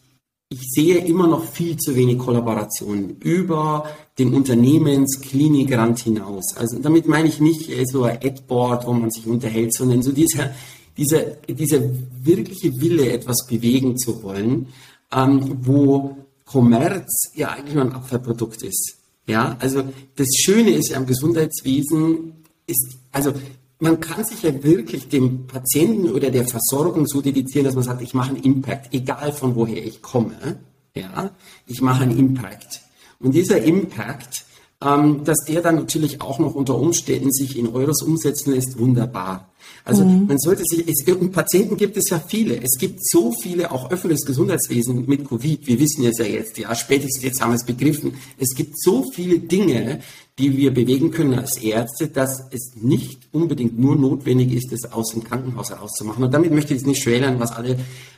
ich 0.49 0.61
sehe 0.71 0.97
immer 0.97 1.27
noch 1.27 1.43
viel 1.43 1.77
zu 1.77 1.95
wenig 1.95 2.19
Kollaboration 2.19 3.17
über 3.21 3.87
den 4.19 4.33
Unternehmensklinikrand 4.33 5.99
hinaus. 5.99 6.55
Also 6.55 6.77
damit 6.79 7.07
meine 7.07 7.29
ich 7.29 7.39
nicht 7.39 7.69
äh, 7.69 7.85
so 7.85 8.03
ein 8.03 8.19
Adboard, 8.23 8.85
wo 8.85 8.93
man 8.93 9.09
sich 9.09 9.25
unterhält, 9.25 9.73
sondern 9.73 10.03
so 10.03 10.11
dieser, 10.11 10.51
dieser, 10.95 11.21
dieser 11.47 11.81
wirkliche 12.21 12.71
Wille, 12.79 13.11
etwas 13.11 13.47
bewegen 13.47 13.97
zu 13.97 14.21
wollen, 14.21 14.67
ähm, 15.11 15.57
wo 15.61 16.17
Kommerz 16.45 17.31
ja 17.33 17.49
eigentlich 17.49 17.73
nur 17.73 17.85
ein 17.85 17.93
Abfallprodukt 17.93 18.61
ist. 18.61 18.97
Ja, 19.25 19.55
also 19.59 19.83
das 20.15 20.27
Schöne 20.43 20.71
ist 20.71 20.93
am 20.93 21.05
Gesundheitswesen 21.05 22.42
ist, 22.67 22.97
also 23.11 23.33
man 23.79 23.99
kann 23.99 24.23
sich 24.23 24.43
ja 24.43 24.63
wirklich 24.63 25.09
dem 25.09 25.47
Patienten 25.47 26.09
oder 26.11 26.31
der 26.31 26.47
Versorgung 26.47 27.05
so 27.05 27.21
dedizieren, 27.21 27.65
dass 27.65 27.75
man 27.75 27.83
sagt, 27.83 28.01
ich 28.01 28.13
mache 28.13 28.29
einen 28.29 28.43
Impact, 28.43 28.93
egal 28.93 29.33
von 29.33 29.55
woher 29.55 29.83
ich 29.83 30.01
komme. 30.01 30.59
Ja, 30.95 31.31
ich 31.67 31.81
mache 31.81 32.03
einen 32.03 32.17
Impact. 32.17 32.81
Und 33.19 33.33
dieser 33.33 33.61
Impact, 33.61 34.45
ähm, 34.81 35.23
dass 35.23 35.39
der 35.47 35.61
dann 35.61 35.75
natürlich 35.75 36.21
auch 36.21 36.39
noch 36.39 36.55
unter 36.55 36.77
Umständen 36.77 37.31
sich 37.31 37.57
in 37.57 37.67
Euros 37.67 38.01
umsetzen 38.03 38.53
lässt, 38.53 38.79
wunderbar. 38.79 39.49
Also 39.85 40.05
mhm. 40.05 40.27
man 40.27 40.39
sollte 40.39 40.63
sich, 40.65 40.87
es, 40.87 41.05
und 41.13 41.31
Patienten 41.31 41.75
gibt 41.77 41.97
es 41.97 42.09
ja 42.09 42.19
viele. 42.19 42.61
Es 42.61 42.77
gibt 42.79 43.05
so 43.05 43.33
viele, 43.41 43.71
auch 43.71 43.91
öffentliches 43.91 44.25
Gesundheitswesen 44.25 45.05
mit 45.07 45.27
Covid. 45.27 45.67
Wir 45.67 45.79
wissen 45.79 46.05
es 46.05 46.17
ja 46.17 46.25
jetzt, 46.25 46.57
ja, 46.57 46.73
spätestens 46.73 47.23
jetzt 47.23 47.41
haben 47.41 47.51
wir 47.51 47.57
es 47.57 47.65
begriffen. 47.65 48.13
Es 48.37 48.55
gibt 48.55 48.79
so 48.79 49.09
viele 49.11 49.39
Dinge, 49.39 49.99
die 50.39 50.57
wir 50.57 50.73
bewegen 50.73 51.11
können 51.11 51.37
als 51.37 51.57
Ärzte, 51.57 52.07
dass 52.07 52.47
es 52.51 52.73
nicht 52.75 53.27
unbedingt 53.31 53.77
nur 53.77 53.95
notwendig 53.95 54.53
ist, 54.53 54.71
das 54.71 54.91
aus 54.91 55.11
dem 55.11 55.23
Krankenhaus 55.23 55.69
herauszumachen. 55.69 56.23
Und 56.23 56.33
damit 56.33 56.51
möchte 56.51 56.73
ich 56.73 56.79
jetzt 56.79 56.87
nicht 56.87 57.03
schwälern, 57.03 57.39
was 57.39 57.51
alle 57.51 57.77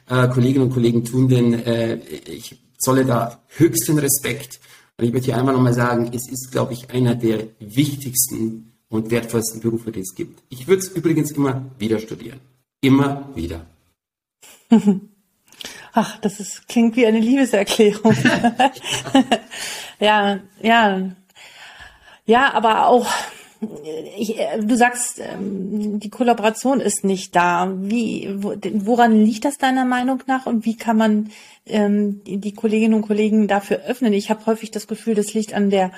äh, 0.09 0.27
Kolleginnen 0.29 0.67
und 0.67 0.73
Kollegen 0.73 1.03
tun, 1.03 1.27
denn 1.27 1.53
äh, 1.53 1.97
ich 2.29 2.57
zolle 2.77 3.05
da 3.05 3.43
höchsten 3.57 3.97
Respekt. 3.97 4.59
Und 4.97 5.05
ich 5.05 5.11
möchte 5.11 5.25
hier 5.25 5.37
einmal 5.37 5.53
nochmal 5.53 5.73
sagen, 5.73 6.11
es 6.13 6.29
ist, 6.29 6.51
glaube 6.51 6.73
ich, 6.73 6.89
einer 6.91 7.15
der 7.15 7.47
wichtigsten 7.59 8.74
und 8.95 9.11
wertvollsten 9.11 9.61
Berufe, 9.61 9.91
die 9.91 10.01
es 10.01 10.15
gibt. 10.15 10.41
Ich 10.49 10.67
würde 10.67 10.79
es 10.79 10.89
übrigens 10.89 11.31
immer 11.31 11.65
wieder 11.77 11.99
studieren. 11.99 12.39
Immer 12.81 13.29
wieder. 13.35 13.65
Ach, 15.93 16.19
das 16.19 16.39
ist, 16.39 16.67
klingt 16.67 16.95
wie 16.95 17.05
eine 17.05 17.19
Liebeserklärung. 17.19 18.13
ja, 19.99 20.39
ja. 20.61 21.11
Ja, 22.25 22.53
aber 22.53 22.87
auch, 22.87 23.07
ich, 24.17 24.35
du 24.61 24.75
sagst, 24.75 25.21
ähm, 25.21 25.99
die 25.99 26.09
Kollaboration 26.09 26.81
ist 26.81 27.05
nicht 27.05 27.35
da. 27.35 27.73
Wie, 27.77 28.29
woran 28.33 29.23
liegt 29.23 29.45
das 29.45 29.57
deiner 29.57 29.85
Meinung 29.85 30.21
nach 30.27 30.47
und 30.47 30.65
wie 30.65 30.75
kann 30.75 30.97
man 30.97 31.29
ähm, 31.65 32.21
die 32.25 32.53
Kolleginnen 32.53 32.95
und 32.95 33.03
Kollegen 33.07 33.47
dafür 33.47 33.77
öffnen? 33.85 34.11
Ich 34.13 34.29
habe 34.29 34.45
häufig 34.47 34.71
das 34.71 34.87
Gefühl, 34.87 35.15
das 35.15 35.33
liegt 35.33 35.53
an 35.53 35.69
der, 35.69 35.91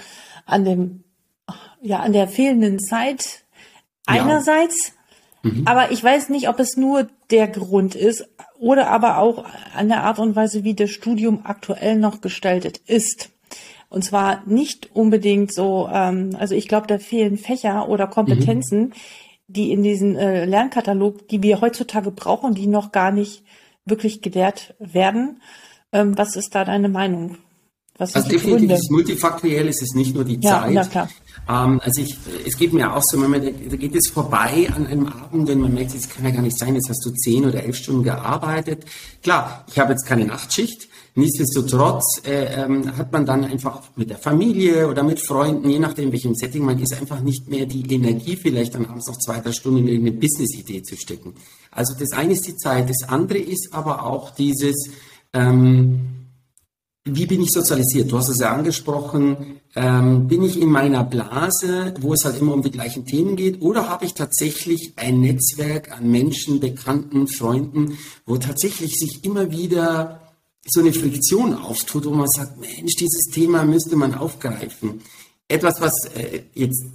an 0.46 0.64
dem 0.64 1.04
ja, 1.82 2.00
an 2.00 2.14
der 2.14 2.28
fehlenden 2.28 2.80
Zeit 2.80 3.44
einerseits, 4.06 4.94
ja. 5.44 5.52
mhm. 5.52 5.68
aber 5.68 5.92
ich 5.92 6.04
weiß 6.04 6.30
nicht, 6.30 6.50
ob 6.50 6.60
es 6.60 6.78
nur 6.78 7.08
der 7.30 7.48
Grund 7.48 7.96
ist 7.96 8.28
oder 8.60 8.90
aber 8.90 9.20
auch 9.20 9.46
an 9.76 9.90
der 9.90 10.04
Art 10.04 10.20
und 10.20 10.36
Weise, 10.36 10.64
wie 10.64 10.74
das 10.74 10.90
Studium 10.90 11.42
aktuell 11.44 11.98
noch 11.98 12.22
gestaltet 12.22 12.78
ist. 12.86 13.30
Und 13.90 14.04
zwar 14.04 14.44
nicht 14.46 14.90
unbedingt 14.94 15.54
so, 15.54 15.90
ähm, 15.92 16.36
also 16.38 16.56
ich 16.56 16.68
glaube, 16.68 16.88
da 16.88 16.98
fehlen 16.98 17.38
Fächer 17.38 17.88
oder 17.88 18.08
Kompetenzen, 18.08 18.80
mhm. 18.80 18.94
die 19.48 19.72
in 19.72 19.84
diesem 19.84 20.16
äh, 20.18 20.46
Lernkatalog, 20.46 21.28
die 21.30 21.42
wir 21.42 21.62
heutzutage 21.62 22.12
brauchen, 22.12 22.54
die 22.54 22.68
noch 22.68 22.92
gar 22.92 23.12
nicht 23.12 23.44
wirklich 23.86 24.22
gelehrt 24.22 24.76
werden. 24.80 25.42
Ähm, 25.94 26.18
was 26.18 26.36
ist 26.36 26.54
da 26.54 26.66
deine 26.66 26.90
Meinung? 26.90 27.38
Was 27.98 28.16
also 28.16 28.30
definitiv 28.30 28.72
ist 28.72 28.92
multifaktoriell, 28.92 29.68
es 29.68 29.82
ist 29.82 29.96
nicht 29.96 30.14
nur 30.14 30.24
die 30.24 30.40
ja, 30.40 30.62
Zeit. 30.62 30.74
Ja, 30.74 30.86
klar. 30.86 31.10
Ähm, 31.50 31.80
also 31.84 32.02
ich, 32.02 32.16
es 32.46 32.58
geht 32.58 32.74
mir 32.74 32.94
auch 32.94 33.02
so, 33.04 33.18
man, 33.18 33.42
da 33.42 33.76
geht 33.76 33.96
es 33.96 34.10
vorbei 34.10 34.70
an 34.76 34.86
einem 34.86 35.08
Abend, 35.08 35.48
wenn 35.48 35.62
man 35.62 35.74
merkt, 35.74 35.96
es 35.96 36.08
kann 36.08 36.26
ja 36.26 36.32
gar 36.32 36.42
nicht 36.42 36.58
sein, 36.58 36.76
jetzt 36.76 36.90
hast 36.90 37.04
du 37.06 37.12
zehn 37.12 37.46
oder 37.46 37.64
elf 37.64 37.76
Stunden 37.76 38.04
gearbeitet. 38.04 38.86
Klar, 39.24 39.66
ich 39.68 39.80
habe 39.80 39.94
jetzt 39.94 40.06
keine 40.06 40.26
Nachtschicht. 40.26 40.88
Nichtsdestotrotz 41.16 42.22
äh, 42.28 42.62
ähm, 42.62 42.96
hat 42.96 43.12
man 43.12 43.26
dann 43.26 43.44
einfach 43.44 43.82
mit 43.96 44.12
der 44.12 44.20
Familie 44.20 44.88
oder 44.88 45.02
mit 45.02 45.20
Freunden, 45.20 45.68
je 45.68 45.80
nachdem 45.80 46.12
welchem 46.12 46.36
Setting 46.36 46.64
man 46.64 46.78
ist, 46.78 46.94
einfach 46.94 47.22
nicht 47.22 47.50
mehr 47.50 47.66
die 47.66 47.92
Energie, 47.92 48.36
vielleicht 48.36 48.76
dann 48.76 48.86
abends 48.86 49.08
noch 49.08 49.18
zwei, 49.18 49.40
drei 49.40 49.52
Stunden 49.52 49.88
in 49.88 50.02
eine 50.02 50.12
Business-Idee 50.12 50.84
zu 50.84 50.96
stecken. 50.96 51.34
Also 51.72 51.96
das 51.98 52.12
eine 52.12 52.34
ist 52.34 52.46
die 52.46 52.56
Zeit, 52.56 52.88
das 52.88 53.10
andere 53.10 53.40
ist 53.40 53.70
aber 53.72 54.06
auch 54.06 54.30
dieses, 54.36 54.92
ähm, 55.34 56.17
wie 57.10 57.26
bin 57.26 57.42
ich 57.42 57.52
sozialisiert? 57.52 58.12
Du 58.12 58.18
hast 58.18 58.30
es 58.30 58.40
ja 58.40 58.54
angesprochen. 58.54 59.60
Ähm, 59.76 60.28
bin 60.28 60.44
ich 60.44 60.60
in 60.60 60.70
meiner 60.70 61.04
Blase, 61.04 61.94
wo 62.00 62.14
es 62.14 62.26
halt 62.26 62.40
immer 62.40 62.54
um 62.54 62.64
die 62.64 62.72
gleichen 62.72 63.06
Themen 63.06 63.36
geht, 63.36 63.62
oder 63.62 63.90
habe 63.90 64.06
ich 64.06 64.14
tatsächlich 64.14 64.94
ein 64.96 65.22
Netzwerk 65.22 65.92
an 65.92 66.10
Menschen, 66.10 66.60
Bekannten, 66.60 67.28
Freunden, 67.28 67.98
wo 68.26 68.38
tatsächlich 68.38 68.96
sich 68.96 69.24
immer 69.24 69.52
wieder 69.52 70.22
so 70.66 70.82
eine 70.82 70.94
Friktion 70.94 71.54
auftut, 71.54 72.06
wo 72.06 72.12
man 72.12 72.28
sagt, 72.28 72.60
Mensch, 72.60 72.96
dieses 72.96 73.26
Thema 73.32 73.64
müsste 73.64 73.96
man 73.96 74.14
aufgreifen. 74.14 75.02
Etwas, 75.48 75.80
was 75.80 75.94
äh, 76.16 76.42
jetzt 76.54 76.86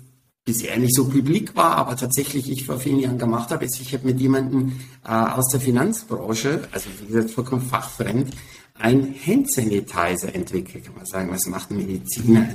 bisher 0.44 0.76
nicht 0.78 0.94
so 0.94 1.08
publik 1.08 1.54
war, 1.54 1.76
aber 1.76 1.96
tatsächlich 1.96 2.50
ich 2.50 2.66
vor 2.66 2.78
vielen 2.78 2.98
Jahren 2.98 3.18
gemacht 3.18 3.50
habe, 3.50 3.64
ist, 3.64 3.80
ich 3.80 3.94
habe 3.94 4.06
mit 4.06 4.20
jemandem 4.20 4.72
äh, 5.04 5.10
aus 5.10 5.48
der 5.48 5.60
Finanzbranche, 5.60 6.62
also 6.72 6.90
wie 7.00 7.12
gesagt 7.12 7.30
vollkommen 7.30 7.62
fachfremd, 7.62 8.34
ein 8.82 9.14
Handsanitizer 9.26 10.34
entwickelt. 10.34 10.84
Kann 10.84 10.96
man 10.96 11.06
sagen, 11.06 11.30
was 11.30 11.46
macht 11.46 11.70
ein 11.70 11.76
Mediziner, 11.76 12.48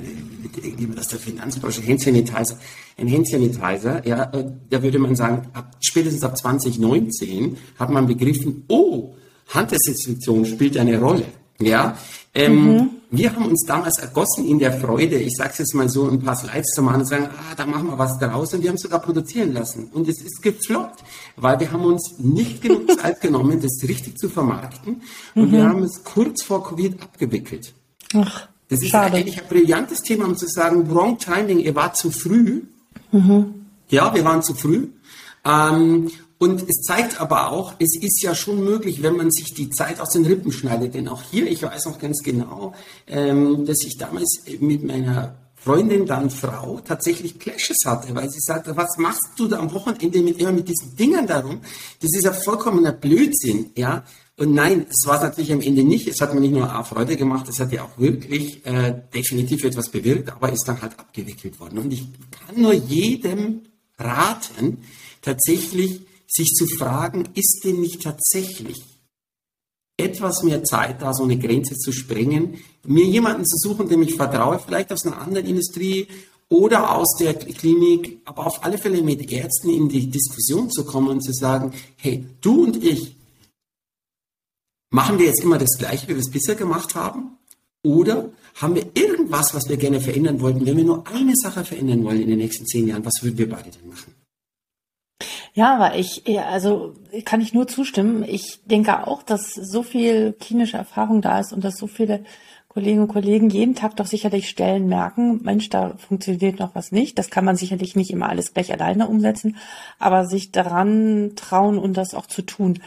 jemand 0.78 0.98
aus 0.98 1.08
der 1.08 1.18
Finanzbranche, 1.18 1.82
Handsanitizer? 1.86 2.58
Ein 2.98 3.10
Handsanitizer, 3.10 4.06
ja, 4.06 4.24
äh, 4.34 4.44
da 4.68 4.82
würde 4.82 4.98
man 4.98 5.16
sagen, 5.16 5.48
ab, 5.54 5.76
spätestens 5.80 6.22
ab 6.22 6.36
2019 6.36 7.56
hat 7.78 7.88
man 7.88 8.06
begriffen, 8.06 8.64
oh, 8.68 9.14
Handdesinfektion 9.48 10.44
spielt 10.44 10.76
eine 10.76 11.00
Rolle. 11.00 11.24
Ja, 11.60 11.96
ähm, 12.34 12.72
mhm. 12.72 12.90
Wir 13.10 13.34
haben 13.34 13.46
uns 13.46 13.64
damals 13.66 13.98
ergossen 13.98 14.44
in 14.44 14.58
der 14.58 14.72
Freude, 14.72 15.16
ich 15.16 15.34
sage 15.34 15.50
es 15.52 15.58
jetzt 15.58 15.74
mal 15.74 15.88
so, 15.88 16.08
ein 16.08 16.20
paar 16.20 16.36
Slides 16.36 16.72
zu 16.74 16.82
machen 16.82 17.00
und 17.00 17.06
sagen, 17.06 17.28
ah, 17.32 17.54
da 17.56 17.64
machen 17.64 17.86
wir 17.86 17.98
was 17.98 18.18
daraus 18.18 18.52
und 18.52 18.62
wir 18.62 18.68
haben 18.68 18.76
es 18.76 18.82
sogar 18.82 19.00
produzieren 19.00 19.54
lassen. 19.54 19.88
Und 19.94 20.08
es 20.08 20.20
ist 20.20 20.42
gefloppt, 20.42 21.02
weil 21.36 21.58
wir 21.58 21.72
haben 21.72 21.84
uns 21.84 22.16
nicht 22.18 22.60
genug 22.60 22.90
Zeit 23.00 23.20
genommen, 23.22 23.60
das 23.62 23.78
richtig 23.88 24.18
zu 24.18 24.28
vermarkten 24.28 25.00
und 25.34 25.48
mhm. 25.48 25.52
wir 25.52 25.64
haben 25.64 25.82
es 25.82 26.04
kurz 26.04 26.42
vor 26.42 26.62
Covid 26.62 27.02
abgewickelt. 27.02 27.72
Ach, 28.14 28.48
das 28.68 28.82
ist 28.82 28.90
schade. 28.90 29.16
eigentlich 29.16 29.40
ein 29.40 29.48
brillantes 29.48 30.02
Thema, 30.02 30.26
um 30.26 30.36
zu 30.36 30.46
sagen, 30.46 30.90
wrong 30.90 31.18
timing, 31.18 31.60
ihr 31.60 31.74
wart 31.74 31.96
zu 31.96 32.10
früh. 32.10 32.62
Mhm. 33.10 33.54
Ja, 33.88 34.14
wir 34.14 34.24
waren 34.24 34.42
zu 34.42 34.52
früh. 34.52 34.88
Ähm, 35.46 36.10
und 36.38 36.62
es 36.68 36.82
zeigt 36.82 37.20
aber 37.20 37.50
auch, 37.50 37.74
es 37.80 37.96
ist 38.00 38.22
ja 38.22 38.34
schon 38.34 38.62
möglich, 38.62 39.02
wenn 39.02 39.16
man 39.16 39.30
sich 39.30 39.54
die 39.54 39.70
Zeit 39.70 40.00
aus 40.00 40.10
den 40.10 40.24
Rippen 40.24 40.52
schneidet. 40.52 40.94
Denn 40.94 41.08
auch 41.08 41.22
hier, 41.22 41.50
ich 41.50 41.62
weiß 41.62 41.86
noch 41.86 41.98
ganz 41.98 42.22
genau, 42.22 42.74
ähm, 43.08 43.66
dass 43.66 43.78
ich 43.84 43.96
damals 43.98 44.42
mit 44.60 44.84
meiner 44.84 45.34
Freundin, 45.56 46.06
dann 46.06 46.30
Frau, 46.30 46.80
tatsächlich 46.80 47.40
Clashes 47.40 47.78
hatte, 47.84 48.14
weil 48.14 48.30
sie 48.30 48.38
sagte, 48.40 48.76
was 48.76 48.96
machst 48.96 49.32
du 49.36 49.48
da 49.48 49.58
am 49.58 49.72
Wochenende 49.74 50.22
mit, 50.22 50.38
immer 50.38 50.52
mit 50.52 50.68
diesen 50.68 50.94
Dingern 50.94 51.26
darum? 51.26 51.60
Das 52.00 52.14
ist 52.14 52.24
ja 52.24 52.32
vollkommener 52.32 52.92
Blödsinn, 52.92 53.72
ja. 53.76 54.04
Und 54.36 54.54
nein, 54.54 54.86
es 54.88 55.04
war 55.06 55.20
natürlich 55.20 55.52
am 55.52 55.60
Ende 55.60 55.82
nicht. 55.82 56.06
Es 56.06 56.20
hat 56.20 56.32
mir 56.32 56.40
nicht 56.40 56.52
nur 56.52 56.72
A 56.72 56.84
Freude 56.84 57.16
gemacht, 57.16 57.48
es 57.48 57.58
hat 57.58 57.72
ja 57.72 57.82
auch 57.82 57.98
wirklich 57.98 58.64
äh, 58.64 58.94
definitiv 59.12 59.64
etwas 59.64 59.88
bewirkt, 59.88 60.30
aber 60.30 60.52
ist 60.52 60.68
dann 60.68 60.80
halt 60.80 60.96
abgewickelt 60.96 61.58
worden. 61.58 61.80
Und 61.80 61.92
ich 61.92 62.06
kann 62.30 62.62
nur 62.62 62.72
jedem 62.72 63.62
raten, 63.98 64.78
tatsächlich 65.22 66.02
sich 66.28 66.48
zu 66.54 66.66
fragen, 66.66 67.28
ist 67.34 67.62
denn 67.64 67.80
nicht 67.80 68.02
tatsächlich 68.02 68.82
etwas 69.96 70.42
mehr 70.44 70.62
Zeit 70.62 71.02
da, 71.02 71.12
so 71.12 71.24
eine 71.24 71.38
Grenze 71.38 71.74
zu 71.74 71.92
sprengen, 71.92 72.58
mir 72.86 73.04
jemanden 73.04 73.44
zu 73.44 73.56
suchen, 73.56 73.88
dem 73.88 74.02
ich 74.02 74.14
vertraue, 74.14 74.60
vielleicht 74.64 74.92
aus 74.92 75.04
einer 75.04 75.18
anderen 75.20 75.46
Industrie 75.46 76.06
oder 76.48 76.94
aus 76.94 77.16
der 77.18 77.34
Klinik, 77.34 78.20
aber 78.24 78.46
auf 78.46 78.64
alle 78.64 78.78
Fälle 78.78 79.02
mit 79.02 79.30
Ärzten 79.30 79.70
in 79.70 79.88
die 79.88 80.08
Diskussion 80.08 80.70
zu 80.70 80.84
kommen 80.84 81.08
und 81.08 81.20
zu 81.20 81.32
sagen, 81.32 81.72
hey, 81.96 82.24
du 82.40 82.64
und 82.64 82.82
ich, 82.82 83.16
machen 84.90 85.18
wir 85.18 85.26
jetzt 85.26 85.42
immer 85.42 85.58
das 85.58 85.76
Gleiche, 85.78 86.06
wie 86.08 86.14
wir 86.14 86.20
es 86.20 86.30
bisher 86.30 86.54
gemacht 86.54 86.94
haben? 86.94 87.36
Oder 87.82 88.30
haben 88.54 88.74
wir 88.74 88.86
irgendwas, 88.94 89.54
was 89.54 89.68
wir 89.68 89.76
gerne 89.76 90.00
verändern 90.00 90.40
wollten? 90.40 90.64
Wenn 90.64 90.76
wir 90.76 90.84
nur 90.84 91.06
eine 91.06 91.34
Sache 91.36 91.64
verändern 91.64 92.04
wollen 92.04 92.22
in 92.22 92.28
den 92.28 92.38
nächsten 92.38 92.66
zehn 92.66 92.88
Jahren, 92.88 93.04
was 93.04 93.22
würden 93.22 93.38
wir 93.38 93.48
beide 93.48 93.70
denn 93.70 93.88
machen? 93.88 94.14
Ja, 95.58 95.74
aber 95.74 95.96
ich, 95.96 96.22
also 96.38 96.94
kann 97.24 97.40
ich 97.40 97.52
nur 97.52 97.66
zustimmen. 97.66 98.22
Ich 98.22 98.60
denke 98.66 99.08
auch, 99.08 99.24
dass 99.24 99.54
so 99.54 99.82
viel 99.82 100.32
klinische 100.34 100.76
Erfahrung 100.76 101.20
da 101.20 101.40
ist 101.40 101.52
und 101.52 101.64
dass 101.64 101.76
so 101.78 101.88
viele 101.88 102.22
Kolleginnen 102.68 103.02
und 103.02 103.08
Kollegen 103.08 103.50
jeden 103.50 103.74
Tag 103.74 103.96
doch 103.96 104.06
sicherlich 104.06 104.48
Stellen 104.48 104.86
merken, 104.86 105.40
Mensch, 105.42 105.68
da 105.68 105.94
funktioniert 105.98 106.60
noch 106.60 106.76
was 106.76 106.92
nicht. 106.92 107.18
Das 107.18 107.28
kann 107.30 107.44
man 107.44 107.56
sicherlich 107.56 107.96
nicht 107.96 108.12
immer 108.12 108.28
alles 108.28 108.54
gleich 108.54 108.72
alleine 108.72 109.08
umsetzen, 109.08 109.56
aber 109.98 110.26
sich 110.26 110.52
daran 110.52 111.32
trauen 111.34 111.76
und 111.76 111.96
das 111.96 112.14
auch 112.14 112.26
zu 112.26 112.42
tun. 112.42 112.78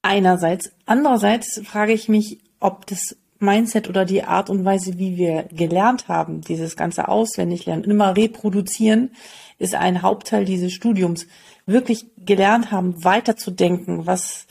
Einerseits. 0.00 0.72
Andererseits 0.86 1.60
frage 1.62 1.92
ich 1.92 2.08
mich, 2.08 2.38
ob 2.58 2.86
das 2.86 3.18
Mindset 3.38 3.86
oder 3.86 4.06
die 4.06 4.24
Art 4.24 4.48
und 4.48 4.64
Weise, 4.64 4.98
wie 4.98 5.18
wir 5.18 5.42
gelernt 5.52 6.08
haben, 6.08 6.40
dieses 6.40 6.74
ganze 6.74 7.08
auswendig 7.08 7.66
lernen, 7.66 7.84
immer 7.84 8.16
reproduzieren, 8.16 9.10
ist 9.58 9.74
ein 9.74 10.00
Hauptteil 10.00 10.46
dieses 10.46 10.72
Studiums 10.72 11.26
wirklich 11.68 12.06
gelernt 12.16 12.72
haben, 12.72 13.04
weiterzudenken, 13.04 14.06
was 14.06 14.46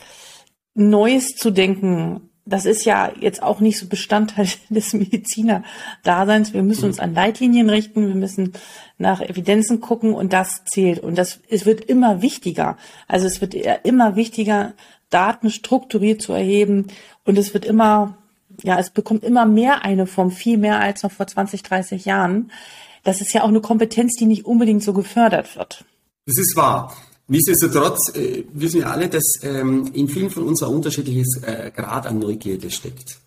Neues 0.74 1.34
zu 1.34 1.50
denken, 1.50 2.30
das 2.48 2.64
ist 2.64 2.86
ja 2.86 3.12
jetzt 3.20 3.42
auch 3.42 3.60
nicht 3.60 3.78
so 3.78 3.86
Bestandteil 3.86 4.48
des 4.70 4.94
Mediziner-Daseins. 4.94 6.54
Wir 6.54 6.62
müssen 6.62 6.86
uns 6.86 6.98
an 6.98 7.14
Leitlinien 7.14 7.68
richten, 7.68 8.08
wir 8.08 8.14
müssen 8.14 8.54
nach 8.96 9.20
Evidenzen 9.20 9.80
gucken 9.80 10.14
und 10.14 10.32
das 10.32 10.64
zählt. 10.64 11.00
Und 11.00 11.18
das, 11.18 11.40
es 11.50 11.66
wird 11.66 11.84
immer 11.84 12.22
wichtiger. 12.22 12.78
Also 13.06 13.26
es 13.26 13.40
wird 13.40 13.54
immer 13.84 14.16
wichtiger, 14.16 14.72
Daten 15.10 15.50
strukturiert 15.50 16.22
zu 16.22 16.32
erheben 16.32 16.88
und 17.24 17.38
es 17.38 17.54
wird 17.54 17.64
immer, 17.64 18.18
ja, 18.62 18.78
es 18.78 18.90
bekommt 18.90 19.24
immer 19.24 19.46
mehr 19.46 19.84
eine 19.84 20.06
Form, 20.06 20.30
viel 20.30 20.58
mehr 20.58 20.80
als 20.80 21.02
noch 21.02 21.12
vor 21.12 21.26
20, 21.26 21.62
30 21.62 22.04
Jahren. 22.04 22.50
Das 23.04 23.20
ist 23.20 23.32
ja 23.32 23.42
auch 23.42 23.48
eine 23.48 23.60
Kompetenz, 23.60 24.16
die 24.16 24.26
nicht 24.26 24.44
unbedingt 24.44 24.82
so 24.82 24.92
gefördert 24.92 25.56
wird. 25.56 25.84
Das 26.26 26.38
ist 26.38 26.56
wahr. 26.56 26.94
Nichtsdestotrotz 27.28 28.14
äh, 28.16 28.44
wissen 28.54 28.80
wir 28.80 28.90
alle, 28.90 29.08
dass 29.08 29.24
ähm, 29.42 29.90
in 29.92 30.08
vielen 30.08 30.30
von 30.30 30.44
uns 30.44 30.62
ein 30.62 30.70
unterschiedliches 30.70 31.42
äh, 31.42 31.70
Grad 31.74 32.06
an 32.06 32.18
Neugierde 32.18 32.70
steckt. 32.70 33.18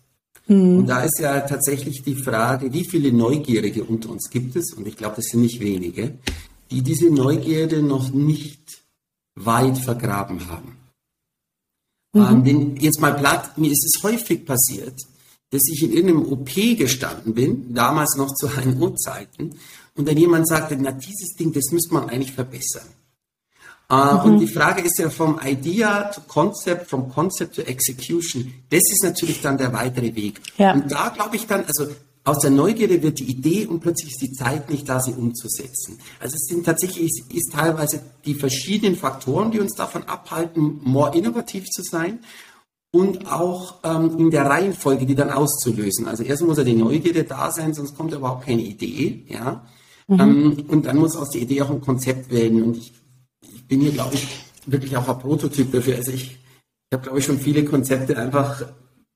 Mhm. 0.48 0.78
Und 0.78 0.86
da 0.88 1.04
ist 1.04 1.20
ja 1.20 1.40
tatsächlich 1.40 2.02
die 2.02 2.16
Frage, 2.16 2.72
wie 2.72 2.84
viele 2.84 3.12
Neugierige 3.12 3.84
unter 3.84 4.10
uns 4.10 4.28
gibt 4.28 4.56
es, 4.56 4.72
und 4.74 4.88
ich 4.88 4.96
glaube, 4.96 5.16
das 5.16 5.26
sind 5.26 5.42
nicht 5.42 5.60
wenige, 5.60 6.18
die 6.70 6.82
diese 6.82 7.10
Neugierde 7.10 7.80
noch 7.80 8.12
nicht 8.12 8.82
weit 9.36 9.78
vergraben 9.78 10.48
haben. 10.48 10.76
Mhm. 12.12 12.22
Ähm, 12.22 12.44
denn 12.44 12.76
jetzt 12.76 13.00
mal 13.00 13.14
platt, 13.14 13.56
mir 13.56 13.70
ist 13.70 13.84
es 13.84 14.02
häufig 14.02 14.44
passiert, 14.44 14.96
dass 15.50 15.62
ich 15.70 15.82
in 15.82 15.92
irgendeinem 15.92 16.32
OP 16.32 16.50
gestanden 16.76 17.34
bin, 17.34 17.72
damals 17.72 18.16
noch 18.16 18.34
zu 18.34 18.48
HNO-Zeiten, 18.56 19.54
und 19.94 20.08
dann 20.08 20.16
jemand 20.16 20.48
sagte, 20.48 20.76
na 20.80 20.90
dieses 20.90 21.36
Ding, 21.38 21.52
das 21.52 21.70
müsste 21.70 21.94
man 21.94 22.08
eigentlich 22.08 22.32
verbessern. 22.32 22.88
Uh, 23.92 23.94
mhm. 23.94 24.20
Und 24.24 24.38
die 24.38 24.46
Frage 24.46 24.80
ist 24.80 24.98
ja 24.98 25.10
vom 25.10 25.38
Idea 25.44 26.04
to 26.04 26.22
Concept, 26.22 26.88
vom 26.88 27.10
Concept 27.10 27.56
to 27.56 27.62
Execution. 27.62 28.50
Das 28.70 28.80
ist 28.90 29.04
natürlich 29.04 29.42
dann 29.42 29.58
der 29.58 29.70
weitere 29.74 30.14
Weg. 30.14 30.40
Ja. 30.56 30.72
Und 30.72 30.90
da 30.90 31.10
glaube 31.10 31.36
ich 31.36 31.46
dann, 31.46 31.64
also 31.66 31.88
aus 32.24 32.38
der 32.38 32.50
Neugierde 32.50 33.02
wird 33.02 33.18
die 33.18 33.30
Idee 33.30 33.66
und 33.66 33.80
plötzlich 33.80 34.12
ist 34.12 34.22
die 34.22 34.32
Zeit 34.32 34.70
nicht 34.70 34.88
da, 34.88 34.98
sie 34.98 35.12
umzusetzen. 35.12 35.98
Also 36.20 36.36
es 36.36 36.46
sind 36.46 36.64
tatsächlich, 36.64 37.04
ist, 37.04 37.34
ist 37.34 37.52
teilweise 37.52 38.00
die 38.24 38.34
verschiedenen 38.34 38.96
Faktoren, 38.96 39.50
die 39.50 39.60
uns 39.60 39.74
davon 39.74 40.04
abhalten, 40.04 40.80
more 40.84 41.14
innovativ 41.14 41.68
zu 41.68 41.82
sein 41.82 42.20
und 42.92 43.30
auch 43.30 43.74
ähm, 43.82 44.16
in 44.18 44.30
der 44.30 44.46
Reihenfolge, 44.46 45.04
die 45.04 45.14
dann 45.14 45.30
auszulösen. 45.30 46.08
Also 46.08 46.22
erst 46.22 46.42
muss 46.42 46.56
ja 46.56 46.64
die 46.64 46.74
Neugierde 46.74 47.24
da 47.24 47.50
sein, 47.50 47.74
sonst 47.74 47.94
kommt 47.94 48.14
überhaupt 48.14 48.46
keine 48.46 48.62
Idee, 48.62 49.26
ja. 49.28 49.66
Mhm. 50.06 50.20
Ähm, 50.20 50.64
und 50.68 50.86
dann 50.86 50.96
muss 50.96 51.16
aus 51.16 51.30
der 51.30 51.42
Idee 51.42 51.60
auch 51.62 51.70
ein 51.70 51.80
Konzept 51.80 52.30
werden. 52.30 52.62
Und 52.62 52.76
ich 52.76 52.92
bin 53.72 53.80
hier, 53.80 53.92
glaube 53.92 54.14
ich, 54.14 54.26
wirklich 54.66 54.96
auch 54.96 55.08
ein 55.08 55.18
Prototyp 55.18 55.72
dafür. 55.72 55.96
Also 55.96 56.12
ich, 56.12 56.32
ich 56.32 56.92
habe, 56.92 57.02
glaube 57.02 57.18
ich, 57.18 57.24
schon 57.24 57.38
viele 57.38 57.64
Konzepte 57.64 58.16
einfach 58.18 58.62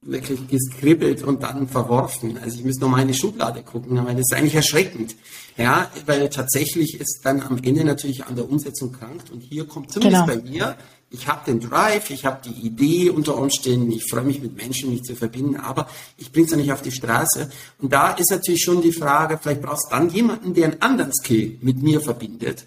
wirklich 0.00 0.48
geskribbelt 0.48 1.22
und 1.22 1.42
dann 1.42 1.68
verworfen. 1.68 2.38
Also 2.38 2.58
ich 2.58 2.64
muss 2.64 2.78
noch 2.78 2.88
mal 2.88 3.02
in 3.02 3.08
die 3.08 3.14
Schublade 3.14 3.62
gucken, 3.62 3.98
aber 3.98 4.12
das 4.12 4.20
ist 4.20 4.34
eigentlich 4.34 4.54
erschreckend. 4.54 5.14
Ja, 5.58 5.90
weil 6.06 6.28
tatsächlich 6.28 7.00
ist 7.00 7.20
dann 7.24 7.42
am 7.42 7.58
Ende 7.62 7.84
natürlich 7.84 8.24
an 8.24 8.36
der 8.36 8.48
Umsetzung 8.48 8.92
krankt 8.92 9.30
und 9.30 9.40
hier 9.40 9.66
kommt 9.66 9.90
zumindest 9.90 10.26
genau. 10.26 10.40
bei 10.40 10.48
mir, 10.48 10.76
ich 11.10 11.28
habe 11.28 11.44
den 11.46 11.60
Drive, 11.60 12.10
ich 12.10 12.24
habe 12.24 12.40
die 12.44 12.66
Idee 12.66 13.10
unter 13.10 13.36
Umständen, 13.36 13.90
ich 13.90 14.04
freue 14.10 14.24
mich 14.24 14.42
mit 14.42 14.56
Menschen, 14.56 14.90
mich 14.90 15.02
zu 15.02 15.14
verbinden, 15.14 15.56
aber 15.56 15.88
ich 16.18 16.32
bringe 16.32 16.46
es 16.46 16.50
ja 16.50 16.56
nicht 16.56 16.72
auf 16.72 16.82
die 16.82 16.92
Straße. 16.92 17.50
Und 17.78 17.92
da 17.92 18.12
ist 18.12 18.30
natürlich 18.30 18.62
schon 18.62 18.82
die 18.82 18.92
Frage, 18.92 19.38
vielleicht 19.40 19.62
brauchst 19.62 19.86
du 19.90 19.96
dann 19.96 20.10
jemanden, 20.10 20.54
der 20.54 20.64
einen 20.66 20.82
anderen 20.82 21.12
Skill 21.12 21.58
mit 21.60 21.82
mir 21.82 22.00
verbindet 22.00 22.66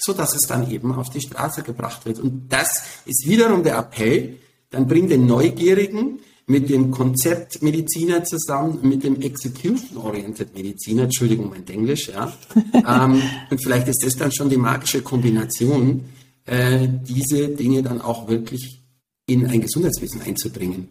so 0.00 0.12
dass 0.12 0.34
es 0.34 0.46
dann 0.48 0.70
eben 0.70 0.94
auf 0.94 1.10
die 1.10 1.20
Straße 1.20 1.62
gebracht 1.62 2.06
wird. 2.06 2.18
Und 2.18 2.48
das 2.48 2.82
ist 3.04 3.26
wiederum 3.26 3.62
der 3.62 3.76
Appell, 3.78 4.36
dann 4.70 4.86
bring 4.86 5.08
den 5.08 5.26
Neugierigen 5.26 6.20
mit 6.46 6.68
dem 6.68 6.90
Konzeptmediziner 6.90 8.24
zusammen, 8.24 8.80
mit 8.82 9.04
dem 9.04 9.20
Execution-Oriented 9.20 10.54
Mediziner, 10.54 11.04
Entschuldigung, 11.04 11.50
mein 11.50 11.66
Englisch, 11.68 12.08
ja. 12.08 12.32
ähm, 12.74 13.22
und 13.50 13.62
vielleicht 13.62 13.86
ist 13.86 14.04
das 14.04 14.16
dann 14.16 14.32
schon 14.32 14.50
die 14.50 14.56
magische 14.56 15.02
Kombination, 15.02 16.06
äh, 16.46 16.88
diese 16.88 17.48
Dinge 17.48 17.82
dann 17.82 18.00
auch 18.00 18.28
wirklich 18.28 18.82
in 19.26 19.46
ein 19.46 19.60
Gesundheitswesen 19.60 20.22
einzubringen. 20.22 20.88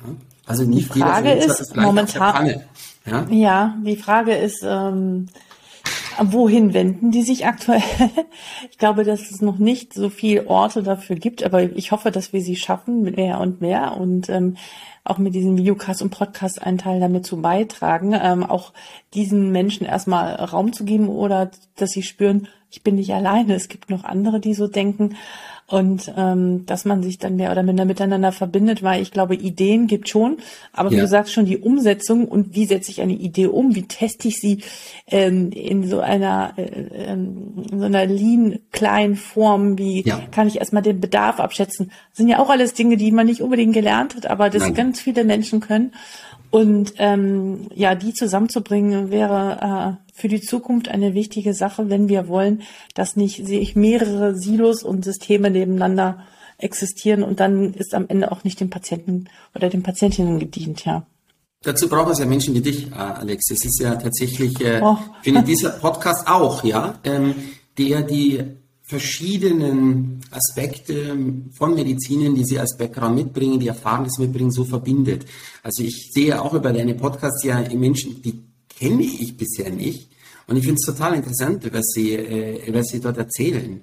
Ja? 0.00 0.14
Also 0.46 0.64
nicht 0.64 0.94
die 0.94 1.00
Frage 1.00 1.32
ist 1.32 1.74
momentan, 1.74 2.62
ja? 3.04 3.26
ja? 3.30 3.78
die 3.84 3.96
Frage 3.96 4.36
ist, 4.36 4.62
ähm, 4.62 5.26
Wohin 6.22 6.74
wenden 6.74 7.10
die 7.10 7.22
sich 7.22 7.46
aktuell? 7.46 7.82
Ich 8.70 8.78
glaube, 8.78 9.04
dass 9.04 9.30
es 9.30 9.40
noch 9.40 9.58
nicht 9.58 9.94
so 9.94 10.10
viele 10.10 10.48
Orte 10.48 10.82
dafür 10.82 11.16
gibt, 11.16 11.44
aber 11.44 11.62
ich 11.62 11.92
hoffe, 11.92 12.10
dass 12.10 12.32
wir 12.32 12.40
sie 12.40 12.56
schaffen, 12.56 13.02
mehr 13.02 13.40
und 13.40 13.60
mehr 13.60 13.96
und 13.96 14.28
ähm, 14.28 14.56
auch 15.04 15.18
mit 15.18 15.34
diesem 15.34 15.56
Videocast 15.56 16.02
und 16.02 16.10
Podcast 16.10 16.62
einen 16.62 16.78
Teil 16.78 16.98
damit 16.98 17.26
zu 17.26 17.40
beitragen, 17.40 18.14
ähm, 18.20 18.42
auch 18.42 18.72
diesen 19.12 19.52
Menschen 19.52 19.86
erstmal 19.86 20.34
Raum 20.34 20.72
zu 20.72 20.84
geben 20.84 21.08
oder 21.08 21.50
dass 21.76 21.90
sie 21.90 22.02
spüren, 22.02 22.48
ich 22.70 22.82
bin 22.82 22.96
nicht 22.96 23.12
alleine, 23.12 23.54
es 23.54 23.68
gibt 23.68 23.90
noch 23.90 24.04
andere, 24.04 24.40
die 24.40 24.54
so 24.54 24.66
denken 24.66 25.16
und 25.66 26.12
ähm, 26.16 26.66
dass 26.66 26.84
man 26.84 27.02
sich 27.02 27.18
dann 27.18 27.36
mehr 27.36 27.50
oder 27.50 27.62
minder 27.62 27.86
miteinander 27.86 28.32
verbindet, 28.32 28.82
weil 28.82 29.00
ich 29.00 29.10
glaube, 29.10 29.34
Ideen 29.34 29.86
gibt 29.86 30.08
schon, 30.08 30.36
aber 30.72 30.90
ja. 30.90 30.96
wie 30.96 31.00
du 31.00 31.08
sagst 31.08 31.32
schon, 31.32 31.46
die 31.46 31.58
Umsetzung 31.58 32.28
und 32.28 32.54
wie 32.54 32.66
setze 32.66 32.90
ich 32.90 33.00
eine 33.00 33.14
Idee 33.14 33.46
um, 33.46 33.74
wie 33.74 33.88
teste 33.88 34.28
ich 34.28 34.40
sie 34.40 34.62
ähm, 35.06 35.50
in 35.52 35.88
so 35.88 36.00
einer 36.00 36.52
äh, 36.56 36.64
ähm, 36.64 37.64
in 37.70 37.78
so 37.78 37.86
einer 37.86 38.04
lean 38.04 38.58
kleinen 38.72 39.16
Form, 39.16 39.78
wie 39.78 40.02
ja. 40.02 40.20
kann 40.30 40.48
ich 40.48 40.58
erstmal 40.58 40.82
den 40.82 41.00
Bedarf 41.00 41.40
abschätzen, 41.40 41.90
das 42.10 42.18
sind 42.18 42.28
ja 42.28 42.40
auch 42.40 42.50
alles 42.50 42.74
Dinge, 42.74 42.96
die 42.96 43.10
man 43.10 43.26
nicht 43.26 43.40
unbedingt 43.40 43.72
gelernt 43.72 44.16
hat, 44.16 44.26
aber 44.26 44.50
das 44.50 44.62
Nein. 44.62 44.74
ganz 44.74 45.00
viele 45.00 45.24
Menschen 45.24 45.60
können. 45.60 45.92
Und 46.50 46.94
ähm, 46.98 47.68
ja, 47.74 47.96
die 47.96 48.14
zusammenzubringen 48.14 49.10
wäre 49.10 49.98
äh, 49.98 50.03
für 50.14 50.28
die 50.28 50.40
Zukunft 50.40 50.88
eine 50.88 51.12
wichtige 51.12 51.54
Sache, 51.54 51.90
wenn 51.90 52.08
wir 52.08 52.28
wollen, 52.28 52.62
dass 52.94 53.16
nicht 53.16 53.44
sehe 53.44 53.58
ich 53.58 53.74
mehrere 53.74 54.36
Silos 54.36 54.84
und 54.84 55.04
Systeme 55.04 55.50
nebeneinander 55.50 56.20
existieren 56.56 57.24
und 57.24 57.40
dann 57.40 57.74
ist 57.74 57.94
am 57.94 58.06
Ende 58.08 58.30
auch 58.30 58.44
nicht 58.44 58.60
dem 58.60 58.70
Patienten 58.70 59.28
oder 59.56 59.68
den 59.68 59.82
Patientinnen 59.82 60.38
gedient, 60.38 60.84
ja. 60.84 61.04
Dazu 61.64 61.88
braucht 61.88 62.12
es 62.12 62.18
ja 62.20 62.26
Menschen 62.26 62.54
wie 62.54 62.60
dich, 62.60 62.92
äh, 62.92 62.94
Alex. 62.94 63.50
Es 63.50 63.64
ist 63.64 63.80
ja 63.80 63.96
tatsächlich, 63.96 64.60
äh, 64.60 64.80
oh. 64.82 64.98
finde 65.22 65.42
dieser 65.42 65.70
Podcast 65.70 66.28
auch, 66.28 66.62
ja, 66.62 66.98
ähm, 67.04 67.34
der 67.76 68.02
die 68.02 68.40
verschiedenen 68.82 70.20
Aspekte 70.30 71.16
von 71.56 71.74
Medizinen, 71.74 72.34
die 72.34 72.44
Sie 72.44 72.58
als 72.58 72.76
Background 72.76 73.16
mitbringen, 73.16 73.58
die 73.58 73.68
Erfahrung, 73.68 74.06
mitbringen, 74.18 74.50
so 74.52 74.64
verbindet. 74.64 75.24
Also 75.62 75.82
ich 75.82 76.10
sehe 76.12 76.40
auch 76.40 76.52
über 76.52 76.70
deine 76.70 76.94
Podcasts 76.94 77.42
ja 77.42 77.64
Menschen, 77.74 78.20
die 78.22 78.53
kenne 78.78 79.02
ich 79.02 79.36
bisher 79.36 79.70
nicht. 79.70 80.10
Und 80.46 80.56
ich 80.56 80.64
finde 80.64 80.78
es 80.80 80.86
total 80.86 81.14
interessant, 81.14 81.68
was 81.72 81.86
Sie, 81.94 82.12
äh, 82.14 82.72
was 82.74 82.88
Sie 82.88 83.00
dort 83.00 83.16
erzählen. 83.16 83.80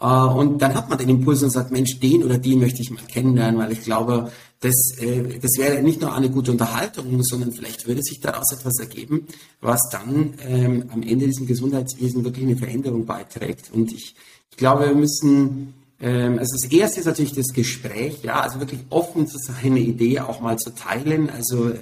Äh, 0.00 0.06
und 0.06 0.60
dann 0.60 0.74
hat 0.74 0.88
man 0.88 0.98
den 0.98 1.08
Impuls 1.08 1.42
und 1.42 1.50
sagt, 1.50 1.70
Mensch, 1.70 1.98
den 2.00 2.22
oder 2.22 2.38
die 2.38 2.56
möchte 2.56 2.82
ich 2.82 2.90
mal 2.90 3.02
kennenlernen, 3.08 3.58
weil 3.58 3.72
ich 3.72 3.82
glaube, 3.82 4.30
das, 4.60 4.74
äh, 4.98 5.38
das 5.40 5.52
wäre 5.58 5.82
nicht 5.82 6.00
nur 6.00 6.14
eine 6.14 6.30
gute 6.30 6.52
Unterhaltung, 6.52 7.22
sondern 7.22 7.52
vielleicht 7.52 7.86
würde 7.86 8.02
sich 8.02 8.20
daraus 8.20 8.52
etwas 8.52 8.78
ergeben, 8.78 9.26
was 9.60 9.80
dann 9.90 10.34
ähm, 10.46 10.84
am 10.92 11.02
Ende 11.02 11.26
diesem 11.26 11.46
Gesundheitswesen 11.46 12.24
wirklich 12.24 12.44
eine 12.44 12.56
Veränderung 12.56 13.06
beiträgt. 13.06 13.70
Und 13.72 13.92
ich 13.92 14.14
ich 14.52 14.58
glaube, 14.58 14.86
wir 14.86 14.94
müssen, 14.94 15.72
ähm, 15.98 16.38
also 16.38 16.56
das 16.60 16.70
erste 16.70 17.00
ist 17.00 17.06
natürlich 17.06 17.32
das 17.32 17.54
Gespräch, 17.54 18.22
ja, 18.22 18.40
also 18.40 18.60
wirklich 18.60 18.80
offen 18.90 19.26
zu 19.26 19.38
sein, 19.38 19.64
eine 19.64 19.80
Idee 19.80 20.20
auch 20.20 20.40
mal 20.40 20.58
zu 20.58 20.74
teilen. 20.74 21.30
Also 21.30 21.72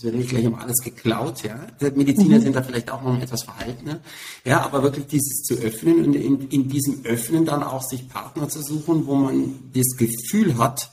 es 0.00 0.04
wird 0.04 0.14
nicht 0.14 0.30
gleich 0.30 0.46
um 0.46 0.54
alles 0.54 0.78
geklaut, 0.78 1.42
ja. 1.42 1.66
Mediziner 1.94 2.38
mhm. 2.38 2.42
sind 2.42 2.56
da 2.56 2.62
vielleicht 2.62 2.90
auch 2.90 3.02
noch 3.02 3.20
etwas 3.20 3.42
verhaltener. 3.42 4.00
Ja, 4.46 4.64
aber 4.64 4.82
wirklich 4.82 5.06
dieses 5.08 5.42
zu 5.42 5.56
öffnen 5.56 6.06
und 6.06 6.14
in, 6.14 6.48
in 6.48 6.70
diesem 6.70 7.04
Öffnen 7.04 7.44
dann 7.44 7.62
auch 7.62 7.82
sich 7.82 8.08
Partner 8.08 8.48
zu 8.48 8.62
suchen, 8.62 9.06
wo 9.06 9.14
man 9.14 9.70
das 9.74 9.94
Gefühl 9.98 10.56
hat, 10.56 10.90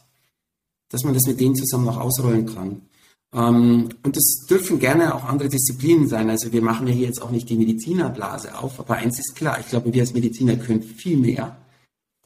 dass 0.89 1.05
man 1.05 1.13
das 1.13 1.23
mit 1.25 1.39
denen 1.39 1.55
zusammen 1.55 1.85
noch 1.85 1.97
ausrollen 1.97 2.47
kann. 2.47 2.81
Ähm, 3.33 3.87
und 4.03 4.17
das 4.17 4.45
dürfen 4.49 4.77
gerne 4.77 5.15
auch 5.15 5.23
andere 5.23 5.47
Disziplinen 5.47 6.09
sein. 6.09 6.29
Also 6.29 6.51
wir 6.51 6.61
machen 6.61 6.85
ja 6.87 6.93
hier 6.93 7.07
jetzt 7.07 7.21
auch 7.21 7.31
nicht 7.31 7.47
die 7.47 7.55
Medizinerblase 7.55 8.59
auf, 8.59 8.77
aber 8.77 8.95
eins 8.95 9.19
ist 9.19 9.37
klar, 9.37 9.57
ich 9.61 9.69
glaube, 9.69 9.93
wir 9.93 10.01
als 10.01 10.13
Mediziner 10.13 10.57
können 10.57 10.83
viel 10.83 11.15
mehr, 11.15 11.55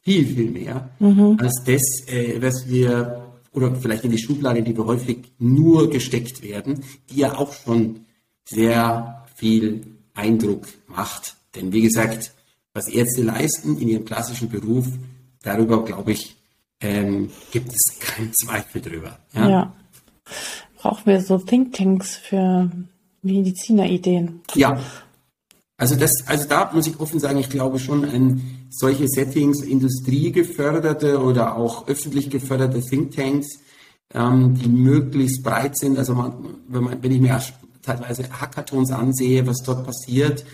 viel, 0.00 0.26
viel 0.26 0.50
mehr, 0.50 0.90
mhm. 0.98 1.36
als 1.38 1.62
das, 1.64 2.08
äh, 2.08 2.42
was 2.42 2.66
wir, 2.66 3.31
oder 3.52 3.74
vielleicht 3.76 4.04
in 4.04 4.10
die 4.10 4.18
Schublade, 4.18 4.62
die 4.62 4.76
wir 4.76 4.86
häufig 4.86 5.32
nur 5.38 5.90
gesteckt 5.90 6.42
werden, 6.42 6.84
die 7.10 7.20
ja 7.20 7.36
auch 7.36 7.52
schon 7.52 8.06
sehr 8.44 9.24
viel 9.34 9.86
Eindruck 10.14 10.66
macht. 10.86 11.36
Denn 11.54 11.72
wie 11.72 11.82
gesagt, 11.82 12.32
was 12.72 12.88
Ärzte 12.88 13.22
leisten 13.22 13.78
in 13.78 13.88
ihrem 13.88 14.04
klassischen 14.04 14.48
Beruf, 14.48 14.86
darüber, 15.42 15.84
glaube 15.84 16.12
ich, 16.12 16.36
ähm, 16.80 17.30
gibt 17.50 17.72
es 17.72 17.98
keinen 18.00 18.32
Zweifel 18.32 18.80
drüber. 18.80 19.18
Ja. 19.34 19.48
ja 19.48 19.72
brauchen 20.82 21.06
wir 21.06 21.20
so 21.20 21.38
Thinktanks 21.38 22.16
für 22.16 22.70
Medizinerideen. 23.22 24.40
Ja. 24.54 24.80
Also 25.76 25.94
das, 25.96 26.12
also 26.26 26.48
da 26.48 26.70
muss 26.72 26.86
ich 26.86 26.98
offen 27.00 27.20
sagen, 27.20 27.38
ich 27.38 27.48
glaube 27.48 27.78
schon 27.78 28.04
an 28.04 28.61
solche 28.72 29.06
Settings, 29.06 29.60
industriegeförderte 29.60 31.22
oder 31.22 31.56
auch 31.56 31.86
öffentlich 31.88 32.30
geförderte 32.30 32.80
Thinktanks, 32.80 33.60
ähm, 34.14 34.54
die 34.54 34.68
möglichst 34.68 35.42
breit 35.42 35.76
sind. 35.76 35.98
Also 35.98 36.14
man, 36.14 36.32
wenn, 36.68 36.84
man, 36.84 37.02
wenn 37.02 37.12
ich 37.12 37.20
mir 37.20 37.40
teilweise 37.82 38.24
Hackathons 38.30 38.90
ansehe, 38.90 39.46
was 39.46 39.58
dort 39.58 39.84
passiert, 39.84 40.44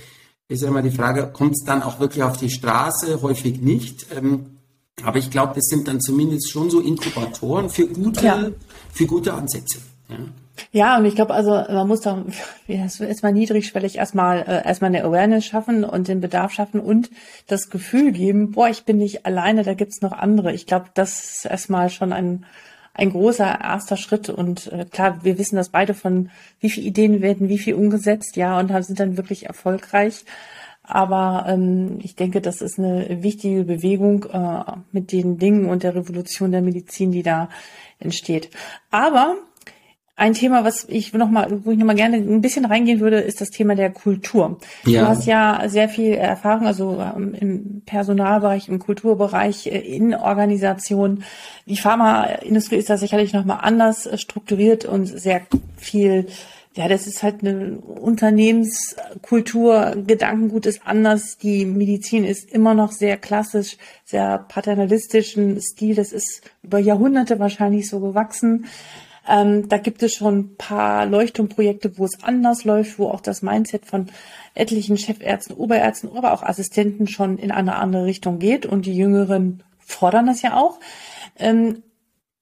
ist 0.49 0.63
ja 0.63 0.69
immer 0.69 0.83
die 0.83 0.91
Frage, 0.91 1.31
kommt 1.33 1.53
es 1.53 1.65
dann 1.65 1.83
auch 1.83 2.01
wirklich 2.01 2.25
auf 2.25 2.39
die 2.39 2.51
Straße? 2.51 3.23
Häufig 3.23 3.61
nicht. 3.61 4.07
Ähm, 4.17 4.59
aber 5.03 5.19
ich 5.19 5.31
glaube, 5.31 5.53
das 5.55 5.67
sind 5.67 5.87
dann 5.87 6.01
zumindest 6.01 6.51
schon 6.51 6.71
so 6.71 6.81
Inkubatoren 6.81 7.71
für 7.71 7.87
gute, 7.87 8.25
ja. 8.25 8.51
für 8.93 9.07
gute 9.07 9.33
Ansätze. 9.33 9.79
Ja. 10.09 10.17
Ja, 10.73 10.99
und 10.99 11.05
ich 11.05 11.15
glaube, 11.15 11.35
also 11.35 11.51
man 11.51 11.89
muss 11.89 12.03
doch 12.03 12.19
erstmal 12.69 13.33
niedrigschwellig 13.33 13.97
erstmal 13.97 14.41
äh, 14.41 14.67
erstmal 14.67 14.89
eine 14.95 15.05
Awareness 15.05 15.47
schaffen 15.47 15.85
und 15.85 16.09
den 16.09 16.21
Bedarf 16.21 16.53
schaffen 16.53 16.81
und 16.81 17.11
das 17.47 17.71
Gefühl 17.71 18.13
geben, 18.13 18.53
boah, 18.53 18.69
ich 18.69 18.85
bin 18.85 18.99
nicht 18.99 19.27
alleine, 19.27 19.63
da 19.63 19.75
gibt's 19.75 20.03
noch 20.03 20.13
andere. 20.13 20.53
Ich 20.53 20.67
glaube, 20.67 20.87
das 20.95 21.37
ist 21.37 21.45
erstmal 21.47 21.91
schon 21.91 22.13
ein 22.13 22.45
ein 22.99 23.11
großer 23.11 23.61
erster 23.63 23.97
Schritt 23.97 24.29
und 24.29 24.73
äh, 24.73 24.85
klar, 24.85 25.21
wir 25.23 25.39
wissen 25.39 25.55
das 25.55 25.69
beide 25.69 25.95
von, 25.95 26.31
wie 26.59 26.69
viele 26.69 26.89
Ideen 26.89 27.23
werden, 27.23 27.49
wie 27.49 27.59
viel 27.59 27.75
umgesetzt, 27.75 28.35
ja, 28.37 28.59
und 28.59 28.73
sind 28.85 28.99
dann 28.99 29.17
wirklich 29.17 29.47
erfolgreich. 29.47 30.25
Aber 30.83 31.45
ähm, 31.47 31.99
ich 32.03 32.17
denke, 32.17 32.41
das 32.41 32.61
ist 32.61 32.79
eine 32.79 33.23
wichtige 33.23 33.65
Bewegung 33.65 34.25
äh, 34.25 34.65
mit 34.91 35.13
den 35.13 35.39
Dingen 35.39 35.69
und 35.69 35.85
der 35.85 35.95
Revolution 35.95 36.51
der 36.51 36.63
Medizin, 36.63 37.13
die 37.13 37.23
da 37.23 37.51
entsteht. 38.01 38.51
Aber 38.91 39.37
ein 40.19 40.35
Thema, 40.35 40.65
was 40.65 40.85
ich 40.89 41.15
noch 41.15 41.31
mal, 41.31 41.65
wo 41.65 41.71
ich 41.71 41.79
noch 41.79 41.87
mal 41.87 41.95
gerne 41.95 42.17
ein 42.17 42.41
bisschen 42.41 42.65
reingehen 42.65 42.99
würde, 42.99 43.21
ist 43.21 43.41
das 43.41 43.51
Thema 43.51 43.77
der 43.77 43.91
Kultur. 43.91 44.59
Ja. 44.85 45.03
Du 45.03 45.09
hast 45.09 45.27
ja 45.27 45.63
sehr 45.69 45.89
viel 45.89 46.15
Erfahrung, 46.15 46.67
also 46.67 47.01
ähm, 47.01 47.35
im 47.39 47.83
Personalbereich, 47.87 48.69
im 48.69 48.81
Kulturbereich, 48.81 49.69
äh, 49.69 49.79
in 49.79 50.17
Organisationen. 50.17 51.23
Die 51.67 51.77
Pharmaindustrie 51.77 52.77
ist 52.77 52.91
da 52.91 52.99
sicherlich 52.99 53.33
noch 53.33 53.45
mal 53.45 53.59
anders 53.59 54.07
äh, 54.07 54.19
strukturiert 54.19 54.85
und 54.85 55.07
sehr 55.07 55.43
viel 55.77 56.27
ja, 56.75 56.87
das 56.87 57.09
ist 57.09 57.25
halt 57.25 57.43
eine 57.43 57.79
Unternehmenskultur, 57.79 59.97
Gedankengut 60.07 60.67
ist 60.67 60.83
anders. 60.85 61.37
Die 61.37 61.65
Medizin 61.65 62.25
ist 62.25 62.53
immer 62.53 62.75
noch 62.75 62.93
sehr 62.93 63.17
klassisch, 63.17 63.77
sehr 64.05 64.45
paternalistischen 64.49 65.61
Stil. 65.61 65.97
Das 65.97 66.13
ist 66.13 66.43
über 66.63 66.79
Jahrhunderte 66.79 67.41
wahrscheinlich 67.41 67.89
so 67.89 67.99
gewachsen. 67.99 68.67
Ähm, 69.29 69.69
da 69.69 69.79
gibt 69.79 70.03
es 70.03 70.15
schon 70.15 70.39
ein 70.39 70.57
paar 70.57 71.07
Leuchtturmprojekte, 71.07 71.99
wo 71.99 72.05
es 72.05 72.23
anders 72.23 72.65
läuft, 72.65 72.99
wo 72.99 73.09
auch 73.09 73.21
das 73.21 73.43
Mindset 73.43 73.85
von 73.87 74.07
etlichen 74.55 74.97
Chefärzten, 74.97 75.55
Oberärzten, 75.55 76.11
aber 76.17 76.33
auch 76.33 76.43
Assistenten 76.43 77.07
schon 77.07 77.39
in 77.39 77.51
eine 77.51 77.77
andere 77.77 78.07
Richtung 78.07 78.39
geht. 78.39 78.65
Und 78.67 78.87
die 78.87 78.97
Jüngeren 78.97 79.63
fordern 79.79 80.27
das 80.27 80.43
ja 80.43 80.57
auch. 80.57 80.81
Ähm, 81.39 81.83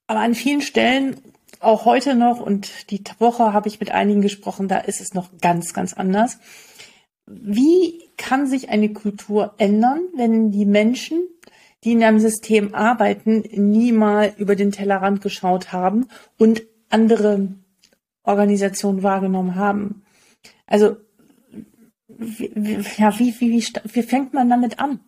aber 0.07 0.21
an 0.21 0.35
vielen 0.35 0.63
Stellen, 0.63 1.17
auch 1.59 1.85
heute 1.85 2.15
noch 2.15 2.41
und 2.41 2.91
die 2.91 3.03
Woche 3.19 3.53
habe 3.53 3.69
ich 3.69 3.81
mit 3.81 3.91
einigen 3.91 4.21
gesprochen, 4.21 4.69
da 4.69 4.79
ist 4.79 5.01
es 5.01 5.15
noch 5.15 5.31
ganz, 5.41 5.73
ganz 5.73 5.95
anders. 5.95 6.39
Wie 7.27 8.05
kann 8.17 8.47
sich 8.47 8.69
eine 8.69 8.93
Kultur 8.93 9.55
ändern, 9.59 10.03
wenn 10.15 10.53
die 10.53 10.67
Menschen 10.67 11.27
die 11.85 11.93
in 11.93 12.03
einem 12.03 12.19
System 12.19 12.75
arbeiten, 12.75 13.45
nie 13.53 13.93
mal 13.93 14.35
über 14.39 14.57
den 14.57 14.73
Tellerrand 14.73 15.21
geschaut 15.21 15.73
haben 15.73 16.09
und 16.37 16.63
andere 16.91 17.49
Organisationen 18.23 19.03
wahrgenommen 19.03 19.55
haben. 19.55 20.03
Also 20.67 20.97
wie, 22.09 22.81
ja, 22.97 23.19
wie, 23.19 23.35
wie, 23.41 23.53
wie, 23.53 23.65
wie 23.93 24.03
fängt 24.03 24.35
man 24.35 24.49
damit 24.49 24.79
an? 24.79 25.01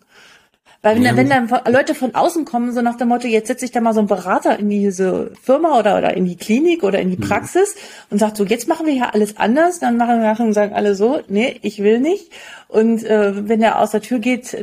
Weil 0.80 0.96
wenn, 0.96 1.02
ja. 1.02 1.16
wenn 1.16 1.28
dann 1.28 1.48
Leute 1.72 1.94
von 1.94 2.14
außen 2.14 2.44
kommen, 2.44 2.72
so 2.72 2.82
nach 2.82 2.96
dem 2.96 3.08
Motto, 3.08 3.26
jetzt 3.26 3.48
setze 3.48 3.64
ich 3.64 3.72
da 3.72 3.80
mal 3.80 3.94
so 3.94 3.98
einen 3.98 4.08
Berater 4.08 4.58
in 4.58 4.68
diese 4.68 5.32
Firma 5.42 5.76
oder, 5.76 5.98
oder 5.98 6.16
in 6.16 6.24
die 6.24 6.36
Klinik 6.36 6.84
oder 6.84 7.00
in 7.00 7.10
die 7.10 7.16
mhm. 7.16 7.22
Praxis 7.22 7.74
mhm. 7.74 7.80
und 8.10 8.18
sagt 8.18 8.36
so, 8.36 8.44
jetzt 8.44 8.68
machen 8.68 8.86
wir 8.86 8.94
ja 8.94 9.10
alles 9.12 9.36
anders, 9.38 9.80
dann 9.80 9.96
machen 9.96 10.22
wir 10.22 10.38
und 10.38 10.52
sagen 10.52 10.74
alle 10.74 10.94
so, 10.94 11.20
nee, 11.26 11.58
ich 11.62 11.82
will 11.82 11.98
nicht. 11.98 12.30
Und 12.68 13.02
äh, 13.02 13.48
wenn 13.48 13.60
er 13.60 13.80
aus 13.80 13.90
der 13.90 14.02
Tür 14.02 14.20
geht, 14.20 14.54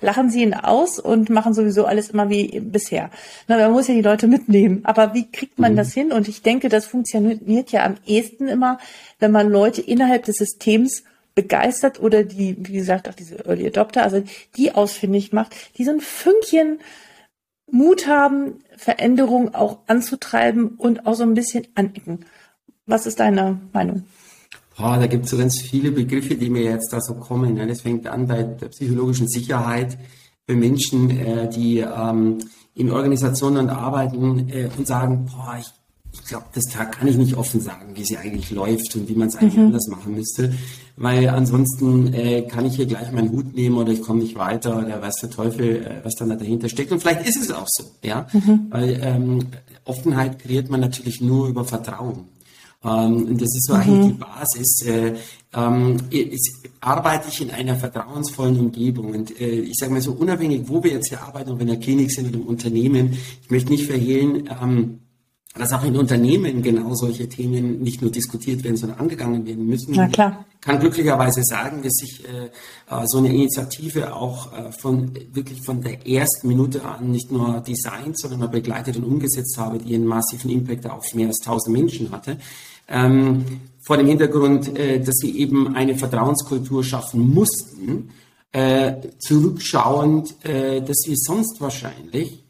lachen 0.00 0.30
sie 0.30 0.42
ihn 0.42 0.54
aus 0.54 0.98
und 0.98 1.30
machen 1.30 1.54
sowieso 1.54 1.84
alles 1.84 2.10
immer 2.10 2.28
wie 2.30 2.60
bisher. 2.60 3.10
Na, 3.48 3.56
man 3.56 3.72
muss 3.72 3.88
ja 3.88 3.94
die 3.94 4.02
Leute 4.02 4.26
mitnehmen. 4.26 4.80
Aber 4.84 5.14
wie 5.14 5.30
kriegt 5.30 5.58
man 5.58 5.72
mhm. 5.72 5.76
das 5.76 5.92
hin? 5.92 6.12
Und 6.12 6.28
ich 6.28 6.42
denke, 6.42 6.68
das 6.68 6.86
funktioniert 6.86 7.72
ja 7.72 7.84
am 7.84 7.96
ehesten 8.06 8.48
immer, 8.48 8.78
wenn 9.18 9.32
man 9.32 9.48
Leute 9.48 9.80
innerhalb 9.80 10.24
des 10.24 10.36
Systems 10.36 11.04
begeistert 11.34 12.00
oder 12.00 12.22
die, 12.22 12.56
wie 12.58 12.74
gesagt, 12.74 13.08
auch 13.08 13.14
diese 13.14 13.44
Early 13.46 13.66
Adopter, 13.66 14.02
also 14.02 14.22
die 14.56 14.72
ausfindig 14.72 15.32
macht, 15.32 15.54
die 15.76 15.84
so 15.84 15.90
ein 15.90 16.00
Fünkchen 16.00 16.78
Mut 17.70 18.06
haben, 18.06 18.60
Veränderungen 18.76 19.54
auch 19.54 19.78
anzutreiben 19.86 20.68
und 20.76 21.06
auch 21.06 21.14
so 21.14 21.24
ein 21.24 21.34
bisschen 21.34 21.66
anecken. 21.74 22.24
Was 22.86 23.06
ist 23.06 23.20
deine 23.20 23.60
Meinung? 23.72 24.04
Boah, 24.76 24.98
da 24.98 25.06
gibt 25.06 25.24
es 25.24 25.30
so 25.30 25.38
ganz 25.38 25.60
viele 25.60 25.92
Begriffe, 25.92 26.34
die 26.34 26.50
mir 26.50 26.64
jetzt 26.64 26.92
da 26.92 27.00
so 27.00 27.14
kommen. 27.14 27.56
Ja, 27.56 27.64
das 27.66 27.82
fängt 27.82 28.06
an 28.06 28.26
bei 28.26 28.42
der 28.42 28.68
psychologischen 28.68 29.28
Sicherheit 29.28 29.96
für 30.46 30.56
Menschen, 30.56 31.10
äh, 31.10 31.48
die 31.48 31.78
ähm, 31.78 32.38
in 32.74 32.90
Organisationen 32.90 33.70
arbeiten 33.70 34.48
äh, 34.48 34.68
und 34.76 34.86
sagen, 34.86 35.26
boah, 35.26 35.56
ich, 35.58 35.66
ich 36.12 36.24
glaube, 36.26 36.46
das 36.54 36.64
da 36.72 36.84
kann 36.84 37.08
ich 37.08 37.16
nicht 37.16 37.34
offen 37.34 37.60
sagen, 37.60 37.94
wie 37.94 38.04
sie 38.04 38.16
eigentlich 38.16 38.50
läuft 38.50 38.94
und 38.96 39.08
wie 39.08 39.14
man 39.14 39.28
es 39.28 39.36
eigentlich 39.36 39.56
mhm. 39.56 39.66
anders 39.66 39.88
machen 39.88 40.14
müsste, 40.14 40.52
weil 40.96 41.28
ansonsten 41.28 42.12
äh, 42.12 42.42
kann 42.42 42.66
ich 42.66 42.76
hier 42.76 42.86
gleich 42.86 43.10
meinen 43.12 43.30
Hut 43.30 43.54
nehmen 43.54 43.76
oder 43.76 43.92
ich 43.92 44.02
komme 44.02 44.20
nicht 44.20 44.36
weiter 44.36 44.78
oder 44.78 45.00
weiß 45.00 45.14
der 45.22 45.30
Teufel, 45.30 45.86
äh, 45.86 46.04
was 46.04 46.14
dann 46.16 46.28
da 46.28 46.36
dahinter 46.36 46.68
steckt. 46.68 46.92
Und 46.92 47.00
vielleicht 47.00 47.26
ist 47.26 47.40
es 47.40 47.52
auch 47.52 47.68
so, 47.68 47.84
ja, 48.02 48.26
mhm. 48.32 48.66
weil 48.70 49.00
ähm, 49.02 49.38
Offenheit 49.84 50.40
kreiert 50.40 50.68
man 50.68 50.80
natürlich 50.80 51.20
nur 51.20 51.48
über 51.48 51.64
Vertrauen. 51.64 52.33
Ähm, 52.84 53.26
und 53.26 53.40
das 53.40 53.54
ist 53.54 53.66
so 53.66 53.74
mhm. 53.74 53.80
eigentlich 53.80 54.12
die 54.12 54.18
Basis. 54.18 54.82
Äh, 54.86 55.14
ähm, 55.56 55.96
ist, 56.10 56.68
arbeite 56.80 57.28
ich 57.28 57.40
in 57.40 57.50
einer 57.50 57.76
vertrauensvollen 57.76 58.58
Umgebung. 58.58 59.12
Und 59.12 59.40
äh, 59.40 59.60
ich 59.60 59.76
sage 59.78 59.92
mal 59.92 60.00
so, 60.00 60.12
unabhängig, 60.12 60.62
wo 60.66 60.82
wir 60.82 60.92
jetzt 60.92 61.08
hier 61.08 61.22
arbeiten, 61.22 61.50
ob 61.50 61.58
wir 61.58 61.62
in 61.62 61.68
der 61.68 61.80
Klinik 61.80 62.10
sind 62.10 62.28
oder 62.28 62.36
im 62.36 62.46
Unternehmen, 62.46 63.16
ich 63.42 63.50
möchte 63.50 63.70
nicht 63.70 63.86
verhehlen, 63.86 64.48
ähm, 64.62 65.00
dass 65.56 65.72
auch 65.72 65.84
in 65.84 65.96
Unternehmen 65.96 66.62
genau 66.62 66.94
solche 66.94 67.28
Themen 67.28 67.80
nicht 67.80 68.02
nur 68.02 68.10
diskutiert 68.10 68.64
werden, 68.64 68.76
sondern 68.76 68.98
angegangen 68.98 69.46
werden 69.46 69.66
müssen. 69.66 69.94
Na 69.94 70.08
klar. 70.08 70.44
Ich 70.54 70.60
kann 70.66 70.80
glücklicherweise 70.80 71.42
sagen, 71.44 71.82
dass 71.82 71.92
sich 71.92 72.24
äh, 72.24 72.46
äh, 72.46 73.06
so 73.06 73.18
eine 73.18 73.28
Initiative 73.28 74.16
auch 74.16 74.52
äh, 74.52 74.72
von 74.72 75.12
wirklich 75.32 75.60
von 75.62 75.80
der 75.80 76.08
ersten 76.08 76.48
Minute 76.48 76.84
an 76.84 77.10
nicht 77.10 77.30
nur 77.30 77.60
designt, 77.60 78.18
sondern 78.18 78.44
auch 78.44 78.50
begleitet 78.50 78.96
und 78.96 79.04
umgesetzt 79.04 79.56
habe, 79.58 79.78
die 79.78 79.94
einen 79.94 80.06
massiven 80.06 80.50
Impact 80.50 80.90
auf 80.90 81.14
mehr 81.14 81.28
als 81.28 81.40
1000 81.40 81.76
Menschen 81.76 82.10
hatte. 82.10 82.38
Ähm, 82.88 83.44
vor 83.80 83.96
dem 83.98 84.06
Hintergrund, 84.06 84.76
äh, 84.78 85.00
dass 85.00 85.16
sie 85.16 85.38
eben 85.38 85.74
eine 85.74 85.96
Vertrauenskultur 85.96 86.82
schaffen 86.82 87.34
mussten, 87.34 88.10
äh, 88.52 88.94
zurückschauend, 89.18 90.44
äh, 90.44 90.80
dass 90.80 91.04
wir 91.06 91.16
sonst 91.16 91.60
wahrscheinlich 91.60 92.44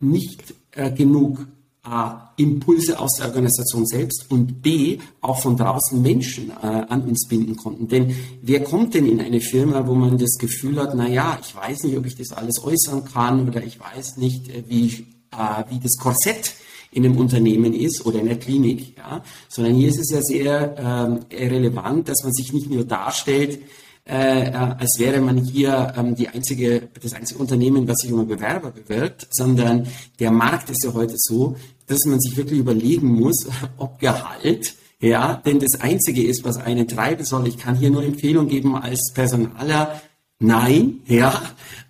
nicht 0.00 0.54
äh, 0.72 0.90
genug 0.90 1.46
A, 1.82 2.32
Impulse 2.36 2.98
aus 2.98 3.16
der 3.16 3.28
Organisation 3.28 3.86
selbst 3.86 4.30
und 4.30 4.60
B, 4.60 4.98
auch 5.22 5.40
von 5.40 5.56
draußen 5.56 6.00
Menschen 6.00 6.50
äh, 6.50 6.66
an 6.66 7.02
uns 7.02 7.26
binden 7.26 7.56
konnten. 7.56 7.88
Denn 7.88 8.14
wer 8.42 8.62
kommt 8.62 8.94
denn 8.94 9.06
in 9.06 9.20
eine 9.20 9.40
Firma, 9.40 9.86
wo 9.86 9.94
man 9.94 10.18
das 10.18 10.36
Gefühl 10.38 10.78
hat, 10.78 10.94
na 10.94 11.08
ja, 11.08 11.38
ich 11.42 11.54
weiß 11.54 11.84
nicht, 11.84 11.96
ob 11.96 12.04
ich 12.04 12.16
das 12.16 12.32
alles 12.32 12.62
äußern 12.62 13.04
kann 13.06 13.48
oder 13.48 13.62
ich 13.64 13.80
weiß 13.80 14.18
nicht, 14.18 14.48
äh, 14.50 14.62
wie, 14.68 15.06
äh, 15.32 15.64
wie 15.70 15.80
das 15.80 15.96
Korsett 15.96 16.54
in 16.92 17.04
einem 17.04 17.18
Unternehmen 17.18 17.72
ist 17.72 18.04
oder 18.04 18.18
in 18.18 18.26
der 18.26 18.38
Klinik, 18.38 18.96
ja, 18.96 19.22
sondern 19.48 19.74
hier 19.74 19.88
ist 19.88 19.98
es 20.00 20.10
ja 20.10 20.22
sehr 20.22 20.74
ähm, 20.78 21.20
relevant, 21.32 22.08
dass 22.08 22.24
man 22.24 22.32
sich 22.32 22.52
nicht 22.52 22.68
nur 22.68 22.84
darstellt, 22.84 23.60
äh, 24.08 24.48
äh, 24.48 24.52
als 24.52 24.96
wäre 24.98 25.20
man 25.20 25.38
hier 25.38 25.92
ähm, 25.96 26.16
die 26.16 26.28
einzige, 26.28 26.88
das 27.00 27.12
einzige 27.12 27.38
Unternehmen, 27.38 27.86
was 27.86 27.98
sich 27.98 28.12
um 28.12 28.20
einen 28.20 28.28
Bewerber 28.28 28.72
bewirbt, 28.72 29.28
sondern 29.30 29.86
der 30.18 30.32
Markt 30.32 30.68
ist 30.70 30.84
ja 30.84 30.92
heute 30.92 31.14
so, 31.16 31.56
dass 31.86 32.00
man 32.06 32.18
sich 32.18 32.36
wirklich 32.36 32.58
überlegen 32.58 33.06
muss, 33.06 33.46
ob 33.76 34.00
Gehalt 34.00 34.74
ja, 35.02 35.40
denn 35.46 35.58
das 35.58 35.80
Einzige 35.80 36.22
ist, 36.22 36.44
was 36.44 36.58
einen 36.58 36.86
treiben 36.86 37.24
soll. 37.24 37.48
Ich 37.48 37.56
kann 37.56 37.74
hier 37.74 37.90
nur 37.90 38.04
Empfehlung 38.04 38.48
geben 38.48 38.76
als 38.76 39.12
Personaler, 39.14 40.02
Nein, 40.40 41.00
ja. 41.06 41.42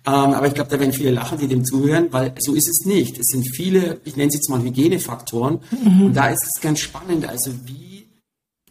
Ähm, 0.05 0.13
aber 0.13 0.47
ich 0.47 0.53
glaube, 0.53 0.69
da 0.69 0.79
werden 0.79 0.91
viele 0.91 1.11
lachen, 1.11 1.37
die 1.37 1.47
dem 1.47 1.63
zuhören, 1.63 2.07
weil 2.11 2.33
so 2.39 2.53
ist 2.53 2.67
es 2.67 2.85
nicht. 2.85 3.17
Es 3.17 3.27
sind 3.27 3.47
viele, 3.55 4.01
ich 4.03 4.17
nenne 4.17 4.27
es 4.27 4.35
jetzt 4.35 4.49
mal 4.49 4.61
Hygienefaktoren. 4.61 5.59
Mhm. 5.71 6.01
Und 6.07 6.13
da 6.13 6.27
ist 6.27 6.43
es 6.43 6.61
ganz 6.61 6.79
spannend. 6.79 7.27
Also 7.27 7.51
wie 7.65 8.07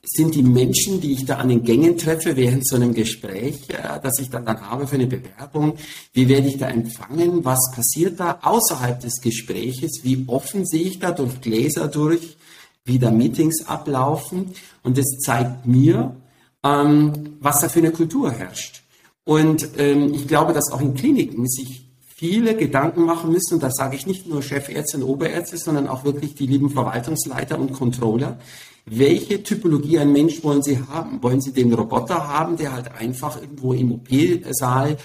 sind 0.02 0.34
die 0.34 0.42
Menschen, 0.42 1.00
die 1.00 1.12
ich 1.12 1.24
da 1.24 1.36
an 1.36 1.48
den 1.48 1.62
Gängen 1.62 1.96
treffe 1.96 2.36
während 2.36 2.66
so 2.66 2.76
einem 2.76 2.92
Gespräch, 2.92 3.60
äh, 3.68 4.00
das 4.02 4.18
ich 4.18 4.28
dann, 4.28 4.44
dann 4.44 4.60
habe 4.60 4.86
für 4.86 4.96
eine 4.96 5.06
Bewerbung, 5.06 5.76
wie 6.12 6.28
werde 6.28 6.48
ich 6.48 6.58
da 6.58 6.68
empfangen? 6.68 7.44
Was 7.44 7.70
passiert 7.74 8.20
da 8.20 8.38
außerhalb 8.42 9.00
des 9.00 9.20
Gespräches? 9.22 10.00
Wie 10.02 10.24
offen 10.26 10.66
sehe 10.66 10.82
ich 10.82 10.98
da 10.98 11.12
durch 11.12 11.40
Gläser 11.40 11.88
durch, 11.88 12.36
wie 12.84 12.98
da 12.98 13.10
Meetings 13.10 13.66
ablaufen? 13.66 14.52
Und 14.82 14.98
das 14.98 15.06
zeigt 15.24 15.66
mir, 15.66 16.16
ähm, 16.64 17.36
was 17.40 17.60
da 17.60 17.70
für 17.70 17.78
eine 17.78 17.92
Kultur 17.92 18.30
herrscht. 18.30 18.82
Und 19.24 19.70
ähm, 19.78 20.14
ich 20.14 20.26
glaube, 20.26 20.52
dass 20.52 20.72
auch 20.72 20.80
in 20.80 20.94
Kliniken 20.94 21.46
sich 21.46 21.90
viele 22.20 22.54
Gedanken 22.54 23.04
machen 23.04 23.32
müssen, 23.32 23.54
und 23.54 23.62
das 23.62 23.76
sage 23.76 23.96
ich 23.96 24.06
nicht 24.06 24.26
nur 24.26 24.42
Chefärzte 24.42 24.98
und 24.98 25.04
Oberärzte, 25.04 25.56
sondern 25.56 25.88
auch 25.88 26.04
wirklich 26.04 26.34
die 26.34 26.46
lieben 26.46 26.70
Verwaltungsleiter 26.70 27.58
und 27.58 27.72
Controller. 27.72 28.38
Welche 28.84 29.42
Typologie 29.42 29.98
ein 29.98 30.12
Mensch 30.12 30.42
wollen 30.42 30.62
Sie 30.62 30.78
haben? 30.78 31.22
Wollen 31.22 31.40
Sie 31.40 31.52
den 31.52 31.72
Roboter 31.72 32.28
haben, 32.28 32.56
der 32.56 32.72
halt 32.72 32.92
einfach 32.98 33.40
irgendwo 33.40 33.72
im 33.72 33.92
OP-Saal 33.92 34.96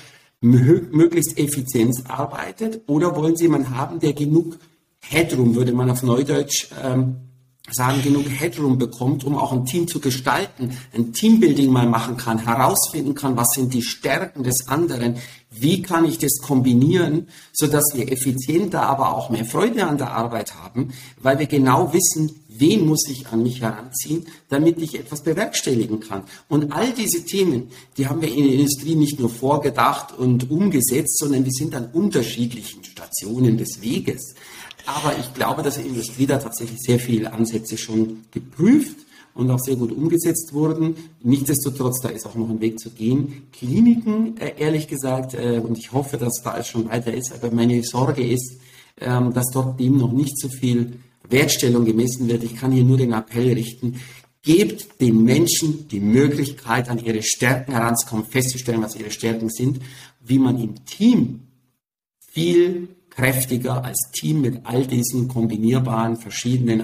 möglichst 0.41 1.37
effizient 1.37 2.03
arbeitet? 2.07 2.81
Oder 2.87 3.15
wollen 3.15 3.35
Sie 3.35 3.45
jemanden 3.45 3.77
haben, 3.77 3.99
der 3.99 4.13
genug 4.13 4.57
Headroom, 5.01 5.55
würde 5.55 5.71
man 5.71 5.89
auf 5.91 6.03
Neudeutsch 6.03 6.67
ähm, 6.83 7.17
sagen, 7.71 8.01
genug 8.03 8.29
Headroom 8.29 8.77
bekommt, 8.77 9.23
um 9.23 9.35
auch 9.35 9.51
ein 9.51 9.65
Team 9.65 9.87
zu 9.87 9.99
gestalten, 9.99 10.77
ein 10.93 11.13
Teambuilding 11.13 11.71
mal 11.71 11.87
machen 11.87 12.17
kann, 12.17 12.37
herausfinden 12.39 13.15
kann, 13.15 13.35
was 13.37 13.53
sind 13.53 13.73
die 13.73 13.81
Stärken 13.81 14.43
des 14.43 14.67
anderen, 14.67 15.17
wie 15.49 15.81
kann 15.81 16.05
ich 16.05 16.17
das 16.17 16.39
kombinieren, 16.41 17.27
so 17.53 17.67
dass 17.67 17.93
wir 17.93 18.11
effizienter, 18.11 18.83
aber 18.83 19.15
auch 19.15 19.29
mehr 19.29 19.45
Freude 19.45 19.85
an 19.87 19.97
der 19.97 20.11
Arbeit 20.11 20.55
haben, 20.55 20.93
weil 21.21 21.39
wir 21.39 21.47
genau 21.47 21.93
wissen, 21.93 22.41
wen 22.47 22.85
muss 22.85 23.07
ich 23.09 23.27
an 23.27 23.43
mich 23.43 23.61
heranziehen, 23.61 24.25
damit 24.49 24.81
ich 24.81 24.99
etwas 24.99 25.23
bewerkstelligen 25.23 25.99
kann. 25.99 26.23
Und 26.49 26.71
all 26.71 26.91
diese 26.93 27.25
Themen, 27.25 27.69
die 27.97 28.07
haben 28.07 28.21
wir 28.21 28.33
in 28.33 28.43
der 28.43 28.53
Industrie 28.53 28.95
nicht 28.95 29.19
nur 29.19 29.29
vorgedacht 29.29 30.17
und 30.17 30.49
umgesetzt, 30.51 31.17
sondern 31.19 31.45
wir 31.45 31.51
sind 31.51 31.75
an 31.75 31.89
unterschiedlichen 31.91 32.83
Stationen 32.83 33.57
des 33.57 33.81
Weges. 33.81 34.35
Aber 34.85 35.17
ich 35.19 35.33
glaube, 35.33 35.63
dass 35.63 35.77
in 35.77 35.87
Industrie 35.87 36.27
da 36.27 36.37
tatsächlich 36.37 36.79
sehr 36.79 36.99
viele 36.99 37.33
Ansätze 37.33 37.77
schon 37.77 38.23
geprüft 38.31 38.97
und 39.33 39.51
auch 39.51 39.59
sehr 39.59 39.75
gut 39.75 39.91
umgesetzt 39.91 40.53
wurden. 40.53 40.95
Nichtsdestotrotz, 41.21 42.01
da 42.01 42.09
ist 42.09 42.25
auch 42.25 42.35
noch 42.35 42.49
ein 42.49 42.61
Weg 42.61 42.79
zu 42.79 42.89
gehen. 42.91 43.47
Kliniken, 43.51 44.37
äh, 44.37 44.53
ehrlich 44.57 44.87
gesagt, 44.87 45.33
äh, 45.33 45.59
und 45.59 45.77
ich 45.77 45.91
hoffe, 45.91 46.17
dass 46.17 46.41
da 46.43 46.57
es 46.57 46.67
schon 46.67 46.87
weiter 46.89 47.13
ist, 47.13 47.33
aber 47.33 47.51
meine 47.51 47.83
Sorge 47.83 48.25
ist, 48.25 48.57
ähm, 49.01 49.33
dass 49.33 49.47
dort 49.51 49.79
dem 49.79 49.97
noch 49.97 50.11
nicht 50.11 50.39
so 50.39 50.47
viel 50.47 50.99
Wertstellung 51.29 51.85
gemessen 51.85 52.27
wird. 52.27 52.43
Ich 52.43 52.55
kann 52.55 52.71
hier 52.71 52.83
nur 52.83 52.97
den 52.97 53.11
Appell 53.11 53.53
richten, 53.53 53.99
gebt 54.41 55.01
den 55.01 55.23
Menschen 55.23 55.87
die 55.89 55.99
Möglichkeit, 55.99 56.87
an 56.89 57.03
ihre 57.03 57.23
Stärken 57.23 57.73
heranzukommen, 57.73 58.25
festzustellen, 58.25 58.81
was 58.81 58.95
ihre 58.95 59.11
Stärken 59.11 59.49
sind, 59.49 59.81
wie 60.21 60.39
man 60.39 60.61
im 60.61 60.85
Team 60.85 61.41
viel 62.19 62.87
kräftiger 63.15 63.83
als 63.83 64.11
Team 64.11 64.41
mit 64.41 64.65
all 64.65 64.85
diesen 64.85 65.27
kombinierbaren 65.27 66.17
verschiedenen 66.17 66.83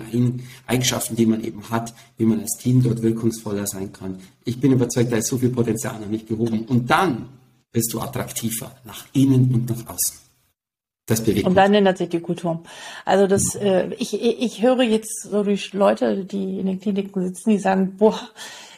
Eigenschaften, 0.65 1.15
die 1.15 1.25
man 1.25 1.43
eben 1.43 1.69
hat, 1.69 1.93
wie 2.17 2.25
man 2.25 2.39
als 2.39 2.57
Team 2.57 2.81
dort 2.81 3.01
wirkungsvoller 3.01 3.67
sein 3.67 3.91
kann. 3.91 4.17
Ich 4.45 4.59
bin 4.59 4.71
überzeugt, 4.71 5.11
da 5.11 5.17
ist 5.17 5.27
so 5.27 5.37
viel 5.37 5.49
Potenzial 5.49 5.99
noch 5.99 6.07
nicht 6.07 6.27
gehoben. 6.27 6.65
Und 6.65 6.89
dann 6.89 7.27
bist 7.71 7.93
du 7.93 7.99
attraktiver 7.99 8.71
nach 8.85 9.05
innen 9.13 9.53
und 9.53 9.69
nach 9.69 9.93
außen. 9.93 10.19
Das 11.05 11.21
bewegt 11.21 11.45
Und 11.47 11.55
dann 11.55 11.73
ändert 11.73 11.97
sich 11.97 12.09
die 12.09 12.21
Kultur. 12.21 12.63
Also 13.03 13.27
das, 13.27 13.55
äh, 13.55 13.93
ich, 13.97 14.13
ich 14.13 14.61
höre 14.61 14.83
jetzt 14.83 15.23
so 15.23 15.43
durch 15.43 15.73
Leute, 15.73 16.23
die 16.23 16.59
in 16.59 16.67
den 16.67 16.79
Kliniken 16.79 17.27
sitzen, 17.27 17.49
die 17.49 17.57
sagen, 17.57 17.97
boah, 17.97 18.19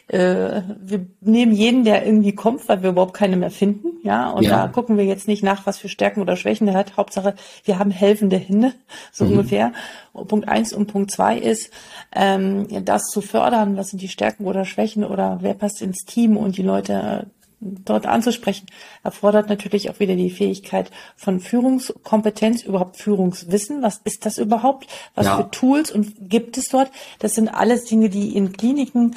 äh, 0.08 0.62
wir 0.80 1.06
nehmen 1.20 1.52
jeden, 1.52 1.84
der 1.84 2.04
irgendwie 2.04 2.34
kommt, 2.34 2.68
weil 2.68 2.82
wir 2.82 2.90
überhaupt 2.90 3.14
keine 3.14 3.36
mehr 3.36 3.50
finden, 3.50 3.88
ja. 4.02 4.30
Und 4.30 4.44
ja. 4.44 4.66
da 4.66 4.68
gucken 4.68 4.98
wir 4.98 5.04
jetzt 5.04 5.28
nicht 5.28 5.42
nach, 5.42 5.66
was 5.66 5.78
für 5.78 5.88
Stärken 5.88 6.20
oder 6.20 6.36
Schwächen 6.36 6.68
er 6.68 6.74
hat. 6.74 6.96
Hauptsache, 6.96 7.34
wir 7.64 7.78
haben 7.78 7.90
helfende 7.90 8.36
Hände, 8.36 8.74
so 9.12 9.24
mhm. 9.24 9.32
ungefähr. 9.32 9.72
Punkt 10.12 10.48
eins 10.48 10.72
und 10.72 10.86
Punkt 10.86 11.10
zwei 11.10 11.38
ist, 11.38 11.70
ähm, 12.14 12.66
das 12.84 13.04
zu 13.04 13.22
fördern, 13.22 13.76
was 13.76 13.88
sind 13.88 14.02
die 14.02 14.08
Stärken 14.08 14.44
oder 14.44 14.64
Schwächen 14.64 15.04
oder 15.04 15.38
wer 15.40 15.54
passt 15.54 15.80
ins 15.80 16.04
Team 16.04 16.36
und 16.36 16.56
die 16.58 16.62
Leute 16.62 17.26
dort 17.64 18.06
anzusprechen, 18.06 18.66
erfordert 19.02 19.48
natürlich 19.48 19.90
auch 19.90 19.98
wieder 19.98 20.16
die 20.16 20.30
Fähigkeit 20.30 20.90
von 21.16 21.40
Führungskompetenz, 21.40 22.62
überhaupt 22.62 22.98
Führungswissen. 22.98 23.82
Was 23.82 24.00
ist 24.04 24.26
das 24.26 24.38
überhaupt? 24.38 24.86
Was 25.14 25.26
ja. 25.26 25.36
für 25.38 25.50
Tools 25.50 25.90
und 25.90 26.28
gibt 26.28 26.58
es 26.58 26.66
dort? 26.66 26.90
Das 27.20 27.34
sind 27.34 27.48
alles 27.48 27.84
Dinge, 27.84 28.10
die 28.10 28.36
in 28.36 28.52
Kliniken 28.52 29.16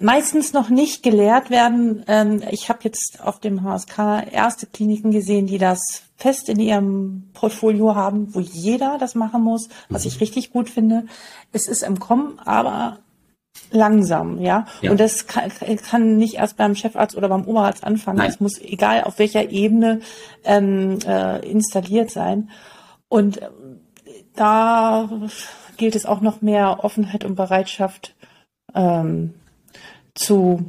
meistens 0.00 0.52
noch 0.52 0.70
nicht 0.70 1.02
gelehrt 1.02 1.50
werden. 1.50 2.04
Ähm, 2.08 2.42
ich 2.50 2.68
habe 2.68 2.80
jetzt 2.84 3.20
auf 3.22 3.38
dem 3.38 3.62
HSK 3.62 4.26
erste 4.32 4.66
Kliniken 4.66 5.10
gesehen, 5.10 5.46
die 5.46 5.58
das 5.58 6.02
fest 6.16 6.48
in 6.48 6.58
ihrem 6.58 7.30
Portfolio 7.34 7.94
haben, 7.94 8.34
wo 8.34 8.40
jeder 8.40 8.98
das 8.98 9.14
machen 9.14 9.42
muss, 9.42 9.68
was 9.88 10.06
ich 10.06 10.20
richtig 10.20 10.52
gut 10.52 10.68
finde. 10.68 11.04
Es 11.52 11.68
ist 11.68 11.82
im 11.82 12.00
Kommen, 12.00 12.38
aber 12.44 12.98
langsam, 13.70 14.40
ja. 14.40 14.66
ja. 14.80 14.90
Und 14.90 15.00
das 15.00 15.26
kann, 15.26 15.50
kann, 15.88 16.16
nicht 16.16 16.34
erst 16.34 16.56
beim 16.56 16.74
Chefarzt 16.74 17.16
oder 17.16 17.28
beim 17.28 17.46
Oberarzt 17.46 17.84
anfangen. 17.84 18.20
Es 18.20 18.40
muss 18.40 18.58
egal 18.58 19.04
auf 19.04 19.18
welcher 19.18 19.50
Ebene 19.50 20.00
ähm, 20.44 20.98
äh, 21.06 21.46
installiert 21.48 22.10
sein. 22.10 22.50
Und 23.08 23.38
äh, 23.38 23.48
da 24.34 25.10
gilt 25.76 25.94
es 25.94 26.06
auch 26.06 26.20
noch 26.20 26.40
mehr 26.40 26.84
Offenheit 26.84 27.24
und 27.24 27.34
Bereitschaft 27.34 28.14
ähm, 28.74 29.34
zu 30.14 30.64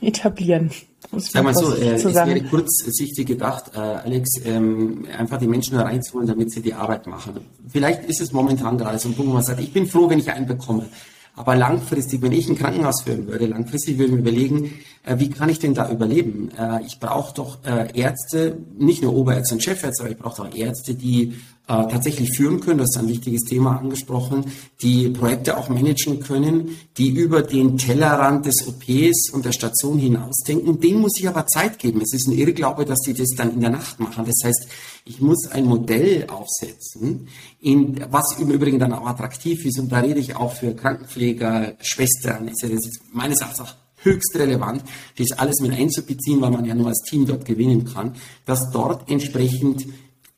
etablieren. 0.00 0.70
Sag 1.16 1.44
mal 1.44 1.54
so, 1.54 1.74
äh, 1.74 1.94
es 1.94 2.04
wäre 2.04 2.42
kurzsichtig 2.42 3.26
gedacht, 3.26 3.72
äh, 3.74 3.78
Alex, 3.78 4.30
ähm, 4.44 5.06
einfach 5.16 5.38
die 5.38 5.46
Menschen 5.46 5.76
da 5.76 5.84
reinzuholen, 5.84 6.28
damit 6.28 6.50
sie 6.50 6.60
die 6.60 6.74
Arbeit 6.74 7.06
machen. 7.06 7.40
Vielleicht 7.68 8.04
ist 8.04 8.20
es 8.20 8.32
momentan 8.32 8.76
gerade 8.76 8.98
so 8.98 9.08
ein 9.08 9.14
Punkt, 9.14 9.30
wo 9.30 9.34
man 9.34 9.44
sagt, 9.44 9.60
ich 9.60 9.72
bin 9.72 9.86
froh, 9.86 10.10
wenn 10.10 10.18
ich 10.18 10.30
einen 10.30 10.46
bekomme. 10.46 10.86
Aber 11.34 11.54
langfristig, 11.54 12.20
wenn 12.20 12.32
ich 12.32 12.48
ein 12.48 12.58
Krankenhaus 12.58 13.02
führen 13.02 13.28
würde, 13.28 13.46
langfristig 13.46 13.96
würde 13.96 14.06
ich 14.06 14.14
mir 14.14 14.20
überlegen, 14.20 14.72
wie 15.04 15.30
kann 15.30 15.48
ich 15.48 15.58
denn 15.58 15.74
da 15.74 15.90
überleben? 15.90 16.50
Äh, 16.58 16.84
ich 16.84 17.00
brauche 17.00 17.34
doch 17.34 17.64
äh, 17.64 17.98
Ärzte, 17.98 18.58
nicht 18.76 19.02
nur 19.02 19.14
Oberärzte 19.14 19.54
und 19.54 19.62
Chefärzte, 19.62 20.02
aber 20.02 20.12
ich 20.12 20.18
brauche 20.18 20.42
auch 20.42 20.54
Ärzte, 20.54 20.94
die 20.94 21.34
äh, 21.68 21.86
tatsächlich 21.88 22.34
führen 22.34 22.60
können, 22.60 22.78
das 22.78 22.88
ist 22.94 22.98
ein 22.98 23.08
wichtiges 23.08 23.42
Thema 23.42 23.78
angesprochen, 23.78 24.46
die 24.80 25.10
Projekte 25.10 25.58
auch 25.58 25.68
managen 25.68 26.20
können, 26.20 26.78
die 26.96 27.10
über 27.10 27.42
den 27.42 27.76
Tellerrand 27.76 28.46
des 28.46 28.66
OPs 28.66 29.30
und 29.30 29.44
der 29.44 29.52
Station 29.52 29.98
hinausdenken. 29.98 30.80
Dem 30.80 31.00
muss 31.00 31.18
ich 31.18 31.28
aber 31.28 31.46
Zeit 31.46 31.78
geben. 31.78 32.00
Es 32.00 32.14
ist 32.14 32.26
ein 32.26 32.32
Irrglaube, 32.32 32.86
dass 32.86 33.00
die 33.00 33.12
das 33.12 33.28
dann 33.36 33.52
in 33.52 33.60
der 33.60 33.70
Nacht 33.70 34.00
machen. 34.00 34.24
Das 34.24 34.38
heißt, 34.42 34.66
ich 35.04 35.20
muss 35.20 35.46
ein 35.50 35.66
Modell 35.66 36.26
aufsetzen, 36.28 37.28
in, 37.60 38.00
was 38.10 38.38
im 38.38 38.50
Übrigen 38.50 38.78
dann 38.78 38.94
auch 38.94 39.06
attraktiv 39.06 39.66
ist. 39.66 39.78
Und 39.78 39.92
da 39.92 40.00
rede 40.00 40.20
ich 40.20 40.36
auch 40.36 40.54
für 40.54 40.74
Krankenpfleger, 40.74 41.74
Schwestern. 41.80 42.46
Das 42.46 42.70
ist 42.70 43.00
meines 43.12 43.40
Erachtens 43.40 43.60
auch 43.60 43.74
höchst 44.02 44.36
relevant, 44.36 44.82
das 45.16 45.32
alles 45.38 45.60
mit 45.60 45.72
einzubeziehen, 45.72 46.40
weil 46.40 46.50
man 46.50 46.64
ja 46.64 46.74
nur 46.74 46.88
als 46.88 47.02
Team 47.08 47.26
dort 47.26 47.44
gewinnen 47.44 47.84
kann, 47.84 48.14
dass 48.44 48.70
dort 48.72 49.10
entsprechend 49.10 49.86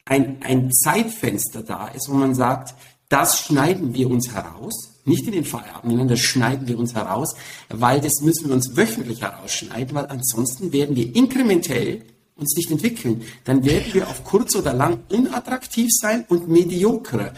ein, 0.04 0.42
ein 0.42 0.72
Zeitfenster 0.72 1.62
da 1.62 1.88
ist, 1.88 2.08
wo 2.08 2.14
man 2.14 2.34
sagt, 2.34 2.74
das 3.08 3.40
schneiden 3.40 3.94
wir 3.94 4.08
uns 4.08 4.32
heraus, 4.32 5.00
nicht 5.04 5.26
in 5.26 5.32
den 5.32 5.44
Feierabend, 5.44 5.90
sondern 5.90 6.08
das 6.08 6.20
schneiden 6.20 6.68
wir 6.68 6.78
uns 6.78 6.94
heraus, 6.94 7.34
weil 7.68 8.00
das 8.00 8.20
müssen 8.22 8.48
wir 8.48 8.54
uns 8.54 8.76
wöchentlich 8.76 9.22
herausschneiden, 9.22 9.94
weil 9.94 10.06
ansonsten 10.06 10.72
werden 10.72 10.96
wir 10.96 11.14
inkrementell 11.14 12.02
uns 12.36 12.56
nicht 12.56 12.70
entwickeln. 12.70 13.22
Dann 13.44 13.64
werden 13.64 13.92
wir 13.92 14.08
auf 14.08 14.24
kurz 14.24 14.56
oder 14.56 14.72
lang 14.72 15.00
unattraktiv 15.10 15.88
sein 15.90 16.24
und 16.28 16.48
mediocre. 16.48 17.32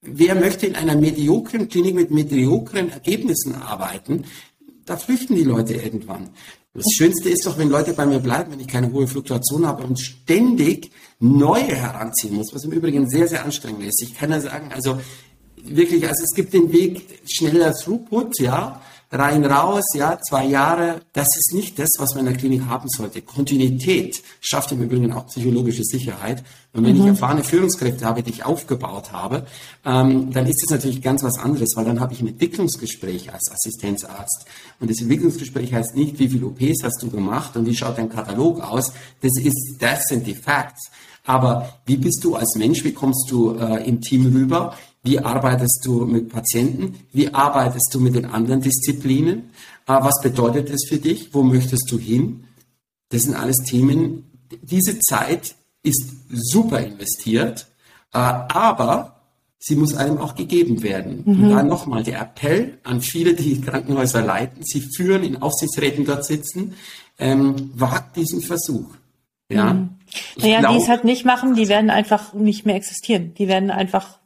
Wer 0.00 0.34
möchte 0.34 0.66
in 0.66 0.76
einer 0.76 0.94
mediokren 0.94 1.68
Klinik 1.68 1.94
mit 1.94 2.10
mediokren 2.10 2.90
Ergebnissen 2.90 3.54
arbeiten? 3.54 4.24
Da 4.86 4.96
flüchten 4.96 5.34
die 5.34 5.44
Leute 5.44 5.74
irgendwann. 5.74 6.30
Das 6.72 6.84
Schönste 6.96 7.28
ist 7.28 7.44
doch, 7.44 7.58
wenn 7.58 7.70
Leute 7.70 7.92
bei 7.92 8.06
mir 8.06 8.20
bleiben, 8.20 8.52
wenn 8.52 8.60
ich 8.60 8.68
keine 8.68 8.92
hohe 8.92 9.08
Fluktuation 9.08 9.66
habe 9.66 9.82
und 9.82 9.98
ständig 9.98 10.90
neue 11.18 11.74
heranziehen 11.74 12.34
muss, 12.34 12.54
was 12.54 12.64
im 12.64 12.72
Übrigen 12.72 13.08
sehr, 13.08 13.26
sehr 13.26 13.44
anstrengend 13.44 13.84
ist. 13.84 14.02
Ich 14.02 14.14
kann 14.14 14.30
ja 14.30 14.40
sagen, 14.40 14.70
also 14.72 15.00
wirklich, 15.56 16.06
also 16.06 16.22
es 16.22 16.34
gibt 16.34 16.52
den 16.52 16.72
Weg 16.72 17.20
schneller 17.28 17.74
Throughput, 17.74 18.38
ja, 18.40 18.80
rein 19.10 19.44
raus, 19.44 19.84
ja, 19.94 20.18
zwei 20.20 20.46
Jahre, 20.46 21.00
das 21.12 21.28
ist 21.36 21.54
nicht 21.54 21.78
das, 21.78 21.88
was 21.98 22.14
man 22.14 22.26
in 22.26 22.32
der 22.32 22.40
Klinik 22.40 22.66
haben 22.66 22.88
sollte. 22.88 23.22
Kontinuität 23.22 24.22
schafft 24.40 24.72
im 24.72 24.82
Übrigen 24.82 25.12
auch 25.12 25.26
psychologische 25.26 25.84
Sicherheit. 25.84 26.42
Und 26.72 26.84
wenn 26.84 26.94
mhm. 26.96 27.02
ich 27.02 27.06
erfahrene 27.08 27.44
Führungskräfte 27.44 28.04
habe, 28.04 28.22
die 28.22 28.30
ich 28.30 28.44
aufgebaut 28.44 29.12
habe, 29.12 29.46
ähm, 29.84 30.32
dann 30.32 30.46
ist 30.46 30.62
das 30.62 30.70
natürlich 30.70 31.02
ganz 31.02 31.22
was 31.22 31.38
anderes, 31.38 31.74
weil 31.76 31.84
dann 31.84 32.00
habe 32.00 32.12
ich 32.12 32.20
ein 32.20 32.28
Entwicklungsgespräch 32.28 33.32
als 33.32 33.50
Assistenzarzt. 33.50 34.46
Und 34.80 34.90
das 34.90 35.00
Entwicklungsgespräch 35.00 35.72
heißt 35.72 35.96
nicht, 35.96 36.18
wie 36.18 36.28
viele 36.28 36.46
OPs 36.46 36.82
hast 36.82 37.02
du 37.02 37.10
gemacht 37.10 37.56
und 37.56 37.66
wie 37.66 37.76
schaut 37.76 37.98
dein 37.98 38.08
Katalog 38.08 38.60
aus. 38.60 38.92
Das 39.22 39.32
ist, 39.42 39.76
das 39.78 40.04
sind 40.08 40.26
die 40.26 40.34
Facts. 40.34 40.90
Aber 41.24 41.80
wie 41.86 41.96
bist 41.96 42.22
du 42.22 42.36
als 42.36 42.54
Mensch? 42.56 42.84
Wie 42.84 42.92
kommst 42.92 43.30
du 43.30 43.56
äh, 43.58 43.86
im 43.86 44.00
Team 44.00 44.26
rüber? 44.32 44.76
Wie 45.06 45.20
arbeitest 45.20 45.82
du 45.84 46.04
mit 46.04 46.30
Patienten? 46.30 46.96
Wie 47.12 47.32
arbeitest 47.32 47.90
du 47.92 48.00
mit 48.00 48.16
den 48.16 48.24
anderen 48.24 48.60
Disziplinen? 48.60 49.50
Äh, 49.86 49.92
was 50.00 50.20
bedeutet 50.20 50.68
das 50.68 50.84
für 50.88 50.98
dich? 50.98 51.32
Wo 51.32 51.44
möchtest 51.44 51.88
du 51.92 51.98
hin? 51.98 52.44
Das 53.10 53.22
sind 53.22 53.36
alles 53.36 53.58
Themen. 53.58 54.24
Diese 54.62 54.98
Zeit 54.98 55.54
ist 55.84 56.12
super 56.28 56.80
investiert, 56.80 57.68
äh, 58.12 58.18
aber 58.18 59.20
sie 59.60 59.76
muss 59.76 59.94
einem 59.94 60.18
auch 60.18 60.34
gegeben 60.34 60.82
werden. 60.82 61.22
Mhm. 61.24 61.44
Und 61.44 61.50
da 61.50 61.62
nochmal 61.62 62.02
der 62.02 62.20
Appell 62.20 62.78
an 62.82 63.00
viele, 63.00 63.34
die 63.34 63.60
Krankenhäuser 63.60 64.22
leiten, 64.22 64.64
sie 64.64 64.80
führen, 64.80 65.22
in 65.22 65.40
Aufsichtsräten 65.40 66.04
dort 66.04 66.24
sitzen, 66.24 66.74
ähm, 67.20 67.70
wagt 67.76 68.16
diesen 68.16 68.40
Versuch. 68.40 68.90
Ja, 69.48 69.74
mhm. 69.74 69.90
naja, 70.38 70.58
glaub, 70.58 70.72
die 70.72 70.82
es 70.82 70.88
halt 70.88 71.04
nicht 71.04 71.24
machen, 71.24 71.54
die 71.54 71.68
werden 71.68 71.90
einfach 71.90 72.32
nicht 72.34 72.66
mehr 72.66 72.74
existieren. 72.74 73.34
Die 73.34 73.46
werden 73.46 73.70
einfach 73.70 74.18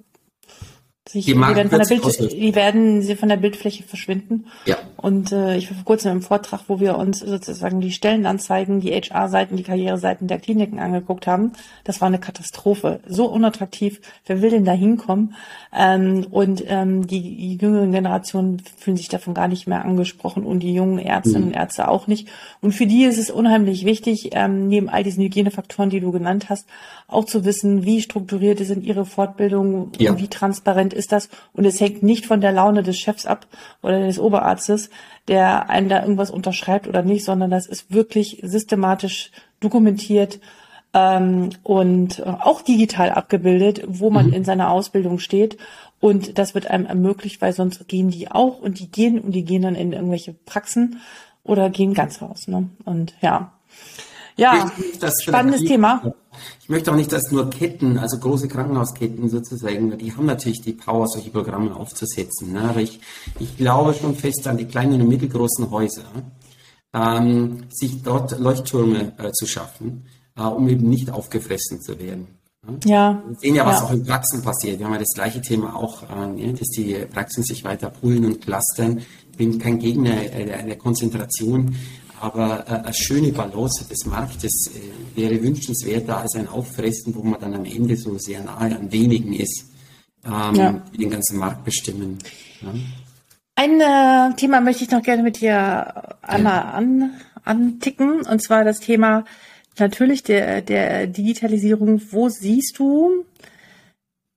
sich, 1.12 1.26
die, 1.26 1.32
die, 1.32 1.40
werden 1.40 1.70
von 1.70 1.78
der 1.78 1.86
Bild, 1.86 2.32
die 2.32 2.54
werden 2.54 3.02
sie 3.02 3.16
von 3.16 3.28
der 3.28 3.36
Bildfläche 3.36 3.82
verschwinden. 3.82 4.46
Ja. 4.66 4.78
Und 4.96 5.32
äh, 5.32 5.56
ich 5.56 5.70
war 5.70 5.76
vor 5.76 5.84
kurzem 5.84 6.12
im 6.12 6.22
Vortrag, 6.22 6.62
wo 6.68 6.78
wir 6.78 6.96
uns 6.96 7.20
sozusagen 7.20 7.80
die 7.80 7.90
Stellenanzeigen, 7.90 8.80
die 8.80 8.92
HR-Seiten, 8.92 9.56
die 9.56 9.62
Karriereseiten 9.62 10.28
der 10.28 10.38
Kliniken 10.38 10.78
angeguckt 10.78 11.26
haben. 11.26 11.52
Das 11.84 12.00
war 12.00 12.08
eine 12.08 12.18
Katastrophe. 12.18 13.00
So 13.06 13.26
unattraktiv. 13.26 14.00
Wer 14.26 14.42
will 14.42 14.50
denn 14.50 14.64
da 14.64 14.72
hinkommen? 14.72 15.34
Ähm, 15.76 16.26
und 16.30 16.62
ähm, 16.66 17.06
die, 17.06 17.20
die 17.20 17.56
jüngeren 17.56 17.92
Generationen 17.92 18.62
fühlen 18.78 18.96
sich 18.96 19.08
davon 19.08 19.34
gar 19.34 19.48
nicht 19.48 19.66
mehr 19.66 19.84
angesprochen 19.84 20.44
und 20.44 20.60
die 20.60 20.74
jungen 20.74 20.98
Ärztinnen 20.98 21.42
mhm. 21.42 21.48
und 21.48 21.54
Ärzte 21.54 21.88
auch 21.88 22.06
nicht. 22.06 22.28
Und 22.60 22.72
für 22.72 22.86
die 22.86 23.04
ist 23.04 23.18
es 23.18 23.30
unheimlich 23.30 23.84
wichtig, 23.84 24.30
ähm, 24.32 24.68
neben 24.68 24.88
all 24.88 25.02
diesen 25.02 25.24
Hygienefaktoren, 25.24 25.90
die 25.90 26.00
du 26.00 26.12
genannt 26.12 26.50
hast, 26.50 26.66
auch 27.08 27.24
zu 27.24 27.44
wissen, 27.44 27.84
wie 27.84 28.00
strukturiert 28.00 28.58
sind 28.58 28.84
ihre 28.84 29.04
Fortbildungen, 29.06 29.92
ja. 29.98 30.18
wie 30.18 30.28
transparent 30.28 30.92
ist 30.92 30.99
das. 31.08 31.28
Und 31.52 31.64
es 31.64 31.80
hängt 31.80 32.02
nicht 32.02 32.26
von 32.26 32.40
der 32.40 32.52
Laune 32.52 32.82
des 32.82 32.98
Chefs 32.98 33.26
ab 33.26 33.46
oder 33.82 34.00
des 34.00 34.18
Oberarztes, 34.18 34.90
der 35.28 35.70
einem 35.70 35.88
da 35.88 36.02
irgendwas 36.02 36.30
unterschreibt 36.30 36.88
oder 36.88 37.02
nicht, 37.02 37.24
sondern 37.24 37.50
das 37.50 37.66
ist 37.66 37.92
wirklich 37.92 38.40
systematisch 38.42 39.30
dokumentiert 39.60 40.40
ähm, 40.94 41.50
und 41.62 42.26
auch 42.26 42.62
digital 42.62 43.10
abgebildet, 43.10 43.82
wo 43.86 44.10
man 44.10 44.28
mhm. 44.28 44.32
in 44.32 44.44
seiner 44.44 44.70
Ausbildung 44.70 45.18
steht. 45.18 45.56
Und 46.00 46.38
das 46.38 46.54
wird 46.54 46.66
einem 46.68 46.86
ermöglicht, 46.86 47.42
weil 47.42 47.52
sonst 47.52 47.86
gehen 47.86 48.10
die 48.10 48.30
auch 48.30 48.58
und 48.58 48.80
die 48.80 48.90
gehen 48.90 49.18
und 49.20 49.32
die 49.32 49.44
gehen 49.44 49.62
dann 49.62 49.74
in 49.74 49.92
irgendwelche 49.92 50.32
Praxen 50.32 51.00
oder 51.44 51.68
gehen 51.68 51.94
ganz 51.94 52.22
raus. 52.22 52.48
Ne? 52.48 52.70
Und 52.84 53.14
ja, 53.20 53.52
ja, 54.36 54.70
spannendes 55.20 55.62
Thema. 55.62 56.12
Ich 56.62 56.68
möchte 56.68 56.90
auch 56.92 56.96
nicht, 56.96 57.12
dass 57.12 57.30
nur 57.30 57.50
Ketten, 57.50 57.98
also 57.98 58.18
große 58.18 58.48
Krankenhausketten 58.48 59.28
sozusagen, 59.28 59.96
die 59.98 60.14
haben 60.14 60.26
natürlich 60.26 60.62
die 60.62 60.72
Power, 60.72 61.08
solche 61.08 61.30
Programme 61.30 61.74
aufzusetzen. 61.74 62.52
Ne? 62.52 62.60
Aber 62.62 62.80
ich, 62.80 63.00
ich 63.38 63.56
glaube 63.56 63.94
schon 63.94 64.14
fest 64.14 64.46
an 64.46 64.56
die 64.56 64.66
kleinen 64.66 65.00
und 65.00 65.08
mittelgroßen 65.08 65.70
Häuser, 65.70 66.04
ähm, 66.94 67.64
sich 67.70 68.02
dort 68.02 68.38
Leuchttürme 68.38 69.12
äh, 69.18 69.32
zu 69.32 69.46
schaffen, 69.46 70.06
äh, 70.36 70.42
um 70.42 70.68
eben 70.68 70.88
nicht 70.88 71.10
aufgefressen 71.10 71.80
zu 71.80 71.98
werden. 71.98 72.28
Ne? 72.66 72.78
Ja. 72.84 73.22
Wir 73.26 73.36
sehen 73.36 73.54
ja, 73.54 73.66
was 73.66 73.80
ja. 73.80 73.86
auch 73.86 73.92
in 73.92 74.04
Praxen 74.04 74.42
passiert. 74.42 74.78
Wir 74.78 74.86
haben 74.86 74.92
ja 74.92 75.00
das 75.00 75.14
gleiche 75.14 75.40
Thema 75.40 75.74
auch, 75.74 76.02
äh, 76.04 76.52
dass 76.52 76.68
die 76.68 76.94
Praxen 77.12 77.42
sich 77.42 77.64
weiter 77.64 77.90
poolen 77.90 78.24
und 78.24 78.40
clustern. 78.40 78.98
Ich 79.32 79.36
bin 79.36 79.58
kein 79.58 79.78
Gegner 79.78 80.32
äh, 80.32 80.66
der 80.66 80.76
Konzentration, 80.76 81.74
aber 82.20 82.64
äh, 82.68 82.72
eine 82.72 82.94
schöne 82.94 83.33
Balance 83.33 83.85
des 83.88 84.04
Marktes 84.04 84.70
äh, 84.74 85.18
wäre 85.18 85.42
wünschenswerter 85.42 86.18
als 86.18 86.35
ein 86.37 86.48
Auffressen, 86.48 87.14
wo 87.14 87.22
man 87.22 87.40
dann 87.40 87.54
am 87.54 87.64
Ende 87.64 87.96
so 87.96 88.16
sehr 88.18 88.42
nahe 88.42 88.76
an 88.76 88.92
wenigen 88.92 89.33
ist, 89.33 89.64
ähm, 90.24 90.54
ja. 90.54 90.83
die 90.92 90.98
den 90.98 91.11
ganzen 91.11 91.38
Markt 91.38 91.64
bestimmen. 91.64 92.18
Ja. 92.61 92.74
Ein 93.56 93.80
äh, 93.80 94.37
Thema 94.37 94.61
möchte 94.61 94.85
ich 94.85 94.90
noch 94.90 95.02
gerne 95.02 95.22
mit 95.22 95.40
dir 95.40 96.16
einmal 96.22 96.56
ja. 96.56 96.70
an, 96.70 97.11
anticken, 97.44 98.22
und 98.22 98.42
zwar 98.42 98.64
das 98.64 98.80
Thema 98.80 99.24
natürlich 99.78 100.22
der, 100.22 100.62
der 100.62 101.06
Digitalisierung. 101.06 102.00
Wo 102.11 102.28
siehst 102.28 102.78
du 102.78 103.24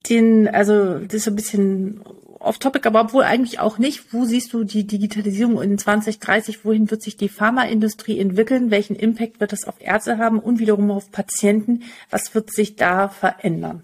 den, 0.08 0.48
also 0.48 0.98
das 0.98 1.14
ist 1.14 1.24
so 1.24 1.30
ein 1.30 1.36
bisschen 1.36 2.00
off-topic, 2.44 2.86
aber 2.86 3.00
obwohl 3.00 3.24
eigentlich 3.24 3.58
auch 3.58 3.78
nicht. 3.78 4.12
Wo 4.12 4.24
siehst 4.24 4.52
du 4.52 4.64
die 4.64 4.86
Digitalisierung 4.86 5.60
in 5.60 5.78
2030? 5.78 6.64
Wohin 6.64 6.90
wird 6.90 7.02
sich 7.02 7.16
die 7.16 7.28
Pharmaindustrie 7.28 8.18
entwickeln? 8.18 8.70
Welchen 8.70 8.96
Impact 8.96 9.40
wird 9.40 9.52
das 9.52 9.64
auf 9.64 9.74
Ärzte 9.80 10.18
haben 10.18 10.38
und 10.38 10.58
wiederum 10.58 10.90
auf 10.90 11.10
Patienten? 11.10 11.82
Was 12.10 12.34
wird 12.34 12.52
sich 12.52 12.76
da 12.76 13.08
verändern? 13.08 13.82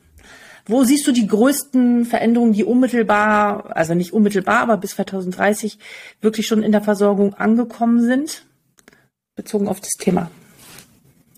Wo 0.67 0.85
siehst 0.85 1.07
du 1.07 1.13
die 1.13 1.27
größten 1.27 2.05
Veränderungen, 2.05 2.53
die 2.53 2.65
unmittelbar, 2.65 3.77
also 3.77 3.95
nicht 3.95 4.13
unmittelbar, 4.13 4.61
aber 4.61 4.77
bis 4.77 4.91
2030 4.91 5.79
wirklich 6.21 6.47
schon 6.47 6.63
in 6.63 6.73
der 6.73 6.83
Versorgung 6.83 7.35
angekommen 7.35 8.01
sind, 8.03 8.45
bezogen 9.35 9.69
auf 9.69 9.81
das 9.81 9.93
Thema? 9.99 10.31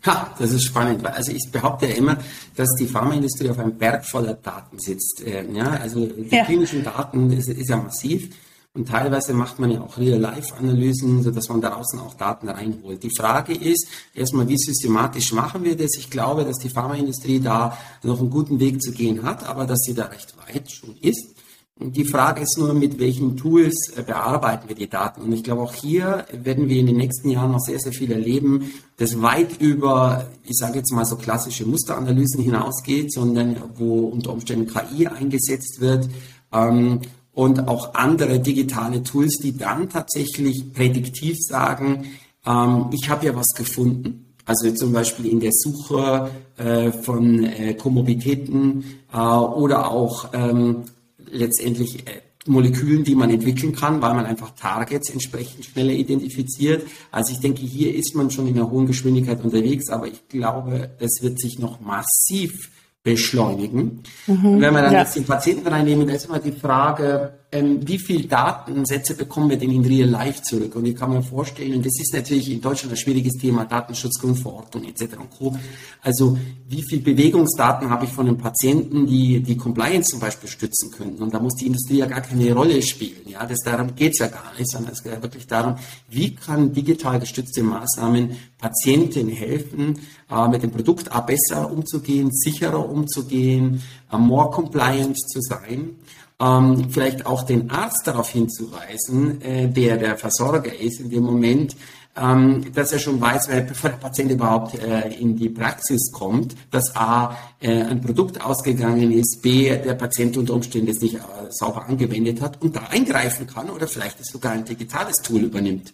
Ha, 0.04 0.34
das 0.38 0.52
ist 0.52 0.64
spannend. 0.64 1.06
Also 1.06 1.30
ich 1.30 1.48
behaupte 1.52 1.86
ja 1.86 1.94
immer, 1.94 2.18
dass 2.56 2.68
die 2.78 2.86
Pharmaindustrie 2.86 3.50
auf 3.50 3.58
einem 3.58 3.76
Berg 3.76 4.04
voller 4.04 4.34
Daten 4.34 4.78
sitzt. 4.78 5.22
Ähm, 5.24 5.54
ja, 5.54 5.70
also 5.70 6.06
die 6.06 6.34
ja. 6.34 6.44
klinischen 6.44 6.82
Daten 6.82 7.30
ist, 7.30 7.48
ist, 7.48 7.68
ja 7.68 7.76
massiv. 7.76 8.34
Und 8.74 8.88
teilweise 8.88 9.32
macht 9.32 9.58
man 9.60 9.70
ja 9.70 9.80
auch 9.80 9.98
Real-Life-Analysen, 9.98 11.22
sodass 11.22 11.48
man 11.50 11.60
draußen 11.60 12.00
auch 12.00 12.14
Daten 12.14 12.48
reinholt. 12.48 13.02
Die 13.02 13.12
Frage 13.16 13.52
ist 13.52 13.86
erstmal, 14.14 14.48
wie 14.48 14.56
systematisch 14.56 15.32
machen 15.32 15.62
wir 15.62 15.76
das? 15.76 15.96
Ich 15.96 16.10
glaube, 16.10 16.44
dass 16.44 16.56
die 16.56 16.70
Pharmaindustrie 16.70 17.38
da 17.38 17.76
noch 18.02 18.18
einen 18.18 18.30
guten 18.30 18.58
Weg 18.58 18.82
zu 18.82 18.92
gehen 18.92 19.22
hat, 19.22 19.46
aber 19.46 19.66
dass 19.66 19.80
sie 19.80 19.94
da 19.94 20.06
recht 20.06 20.34
weit 20.38 20.72
schon 20.72 20.96
ist. 21.00 21.41
Die 21.90 22.05
Frage 22.05 22.42
ist 22.42 22.59
nur, 22.59 22.75
mit 22.75 22.99
welchen 23.01 23.37
Tools 23.37 23.92
äh, 23.97 24.03
bearbeiten 24.03 24.68
wir 24.68 24.77
die 24.77 24.88
Daten. 24.88 25.23
Und 25.23 25.33
ich 25.33 25.42
glaube, 25.42 25.62
auch 25.62 25.75
hier 25.75 26.25
werden 26.33 26.68
wir 26.68 26.79
in 26.79 26.87
den 26.87 26.97
nächsten 26.97 27.29
Jahren 27.29 27.53
noch 27.53 27.61
sehr, 27.61 27.81
sehr 27.81 27.92
viel 27.92 28.12
erleben, 28.12 28.71
das 28.99 29.21
weit 29.21 29.61
über, 29.61 30.27
ich 30.45 30.57
sage 30.57 30.79
jetzt 30.79 30.92
mal 30.92 31.05
so 31.05 31.16
klassische 31.16 31.66
Musteranalysen 31.66 32.42
hinausgeht, 32.42 33.12
sondern 33.12 33.57
wo 33.77 34.07
unter 34.07 34.33
Umständen 34.33 34.73
KI 34.73 35.09
eingesetzt 35.09 35.81
wird 35.81 36.09
ähm, 36.53 37.01
und 37.33 37.66
auch 37.66 37.95
andere 37.95 38.38
digitale 38.38 39.03
Tools, 39.03 39.38
die 39.38 39.57
dann 39.57 39.88
tatsächlich 39.88 40.73
prädiktiv 40.73 41.38
sagen, 41.40 42.05
ähm, 42.47 42.87
ich 42.92 43.11
habe 43.11 43.27
ja 43.27 43.35
was 43.35 43.49
gefunden. 43.57 44.27
Also 44.45 44.71
zum 44.73 44.92
Beispiel 44.92 45.27
in 45.27 45.40
der 45.40 45.53
Suche 45.53 46.31
äh, 46.57 46.90
von 46.90 47.45
äh, 47.45 47.75
Komorbiditäten 47.75 48.85
äh, 49.12 49.16
oder 49.18 49.90
auch 49.90 50.31
ähm, 50.33 50.85
letztendlich 51.33 52.07
äh, 52.07 52.21
Molekülen, 52.47 53.05
die 53.05 53.14
man 53.14 53.31
entwickeln 53.31 53.73
kann, 53.73 54.03
weil 54.03 54.14
man 54.14 54.27
einfach 54.27 54.51
Targets 54.51 55.11
entsprechend 55.11 55.64
schneller 55.64 55.92
identifiziert. 55.92 56.85
Also 57.11 57.33
ich 57.33 57.40
denke, 57.40 57.62
hier 57.62 57.95
ist 57.95 58.16
man 58.16 58.31
schon 58.31 58.49
in 58.49 58.57
einer 58.57 58.71
hohen 58.71 58.87
Geschwindigkeit 58.87 59.42
unterwegs, 59.45 59.88
aber 59.88 60.09
ich 60.09 60.29
glaube, 60.29 60.90
es 60.99 61.23
wird 61.23 61.38
sich 61.38 61.59
noch 61.59 61.81
massiv 61.81 62.71
beschleunigen. 63.05 64.03
Mhm, 64.27 64.61
wenn 64.61 64.75
wir 64.75 64.83
dann 64.83 64.92
ja. 64.92 65.01
jetzt 65.01 65.16
den 65.16 65.25
Patienten 65.25 65.68
reinnehmen, 65.68 66.07
da 66.07 66.14
ist 66.14 66.27
immer 66.27 66.40
die 66.40 66.53
Frage, 66.53 67.35
ähm, 67.52 67.86
wie 67.86 67.98
viel 67.98 68.26
Datensätze 68.26 69.14
bekommen 69.14 69.50
wir 69.50 69.58
denn 69.58 69.70
in 69.70 69.84
Real 69.84 70.08
Life 70.08 70.42
zurück? 70.42 70.74
Und 70.74 70.86
ich 70.86 70.96
kann 70.96 71.10
mir 71.10 71.22
vorstellen, 71.22 71.74
und 71.74 71.84
das 71.84 72.00
ist 72.00 72.14
natürlich 72.14 72.50
in 72.50 72.62
Deutschland 72.62 72.94
ein 72.94 72.96
schwieriges 72.96 73.34
Thema, 73.34 73.66
Datenschutzgrundverordnung 73.66 74.84
etc. 74.84 75.18
und 75.18 75.30
Co. 75.30 75.54
Also 76.00 76.38
wie 76.66 76.82
viel 76.82 77.00
Bewegungsdaten 77.00 77.90
habe 77.90 78.06
ich 78.06 78.10
von 78.10 78.24
den 78.24 78.38
Patienten, 78.38 79.06
die 79.06 79.40
die 79.40 79.58
Compliance 79.58 80.10
zum 80.10 80.20
Beispiel 80.20 80.48
stützen 80.48 80.90
könnten? 80.90 81.22
Und 81.22 81.34
da 81.34 81.40
muss 81.40 81.54
die 81.56 81.66
Industrie 81.66 81.98
ja 81.98 82.06
gar 82.06 82.22
keine 82.22 82.54
Rolle 82.54 82.80
spielen. 82.80 83.20
Ja, 83.26 83.44
das, 83.44 83.58
darum 83.60 83.94
geht 83.94 84.12
es 84.12 84.20
ja 84.20 84.28
gar 84.28 84.52
nicht, 84.58 84.70
sondern 84.70 84.92
es 84.94 85.02
geht 85.02 85.12
ja 85.12 85.22
wirklich 85.22 85.46
darum, 85.46 85.76
wie 86.08 86.34
kann 86.34 86.72
digital 86.72 87.20
gestützte 87.20 87.62
Maßnahmen 87.62 88.30
Patienten 88.56 89.28
helfen, 89.28 89.98
äh, 90.30 90.48
mit 90.48 90.62
dem 90.62 90.70
Produkt 90.70 91.12
auch 91.12 91.26
besser 91.26 91.70
umzugehen, 91.70 92.30
sicherer 92.32 92.88
umzugehen, 92.88 93.82
äh, 94.10 94.16
more 94.16 94.50
compliant 94.50 95.18
zu 95.18 95.40
sein 95.42 95.96
ähm, 96.42 96.90
vielleicht 96.90 97.26
auch 97.26 97.42
den 97.44 97.70
Arzt 97.70 98.07
darauf 98.07 98.31
hinzuweisen, 98.31 99.40
äh, 99.42 99.68
der 99.68 99.96
der 99.96 100.18
Versorger 100.18 100.74
ist 100.74 101.00
in 101.00 101.11
dem 101.11 101.22
Moment, 101.22 101.76
ähm, 102.14 102.72
dass 102.74 102.92
er 102.92 102.98
schon 102.98 103.20
weiß, 103.20 103.48
bevor 103.68 103.90
der 103.90 103.96
Patient 103.96 104.33
überhaupt 104.33 104.74
äh, 104.78 105.09
in 105.14 105.37
die 105.37 105.48
Praxis 105.48 106.11
kommt, 106.12 106.55
dass 106.70 106.94
A, 106.94 107.37
äh, 107.61 107.83
ein 107.85 108.00
Produkt 108.00 108.44
ausgegangen 108.44 109.12
ist, 109.12 109.40
B, 109.40 109.70
der 109.78 109.94
Patient 109.94 110.37
unter 110.37 110.55
Umständen 110.55 110.88
es 110.88 111.00
nicht 111.00 111.14
äh, 111.14 111.20
sauber 111.50 111.87
angewendet 111.87 112.40
hat 112.40 112.61
und 112.61 112.76
da 112.76 112.81
eingreifen 112.90 113.46
kann 113.46 113.70
oder 113.70 113.87
vielleicht 113.87 114.24
sogar 114.26 114.52
ein 114.52 114.64
digitales 114.64 115.16
Tool 115.16 115.42
übernimmt. 115.42 115.92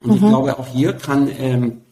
Und 0.00 0.10
mhm. 0.10 0.16
ich 0.16 0.22
glaube, 0.22 0.58
auch 0.58 0.66
hier 0.68 0.94
kann, 0.94 1.28
ähm, 1.38 1.82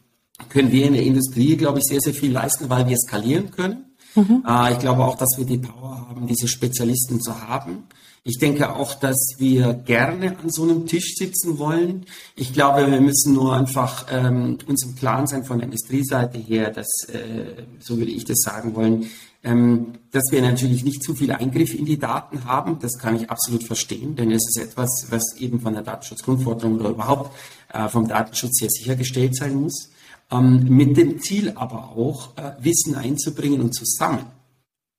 können 0.48 0.70
wir 0.70 0.86
in 0.86 0.94
der 0.94 1.02
Industrie, 1.02 1.56
glaube 1.56 1.80
ich, 1.80 1.84
sehr, 1.84 2.00
sehr 2.00 2.14
viel 2.14 2.32
leisten, 2.32 2.70
weil 2.70 2.88
wir 2.88 2.96
skalieren 2.96 3.50
können. 3.50 3.85
Mhm. 4.16 4.44
Äh, 4.46 4.72
ich 4.72 4.78
glaube 4.78 5.04
auch, 5.04 5.16
dass 5.16 5.38
wir 5.38 5.44
die 5.44 5.58
Power 5.58 6.08
haben, 6.08 6.26
diese 6.26 6.48
Spezialisten 6.48 7.20
zu 7.20 7.48
haben. 7.48 7.84
Ich 8.28 8.38
denke 8.38 8.74
auch, 8.74 8.94
dass 8.94 9.36
wir 9.38 9.72
gerne 9.72 10.36
an 10.42 10.50
so 10.50 10.64
einem 10.64 10.86
Tisch 10.86 11.14
sitzen 11.14 11.60
wollen. 11.60 12.06
Ich 12.34 12.52
glaube, 12.52 12.90
wir 12.90 13.00
müssen 13.00 13.34
nur 13.34 13.54
einfach 13.54 14.06
ähm, 14.10 14.58
uns 14.66 14.84
im 14.84 14.96
Klaren 14.96 15.28
sein 15.28 15.44
von 15.44 15.58
der 15.58 15.66
Industrieseite 15.66 16.36
her, 16.36 16.72
dass, 16.72 16.88
äh, 17.08 17.62
so 17.78 17.98
würde 17.98 18.10
ich 18.10 18.24
das 18.24 18.38
sagen 18.40 18.74
wollen, 18.74 19.06
ähm, 19.44 19.92
dass 20.10 20.24
wir 20.32 20.42
natürlich 20.42 20.82
nicht 20.82 21.04
zu 21.04 21.14
viel 21.14 21.30
Eingriff 21.30 21.72
in 21.72 21.84
die 21.84 22.00
Daten 22.00 22.44
haben. 22.46 22.80
Das 22.80 22.98
kann 22.98 23.14
ich 23.14 23.30
absolut 23.30 23.62
verstehen, 23.62 24.16
denn 24.16 24.32
es 24.32 24.44
ist 24.48 24.58
etwas, 24.58 25.06
was 25.10 25.36
eben 25.38 25.60
von 25.60 25.74
der 25.74 25.84
Datenschutzgrundverordnung 25.84 26.80
oder 26.80 26.90
überhaupt 26.90 27.30
äh, 27.72 27.88
vom 27.88 28.08
Datenschutz 28.08 28.60
her 28.60 28.70
sichergestellt 28.70 29.36
sein 29.36 29.54
muss. 29.54 29.90
Ähm, 30.30 30.64
mit 30.68 30.96
dem 30.96 31.20
Ziel 31.20 31.52
aber 31.54 31.90
auch, 31.96 32.36
äh, 32.36 32.52
Wissen 32.60 32.96
einzubringen 32.96 33.60
und 33.60 33.74
zusammen 33.74 34.26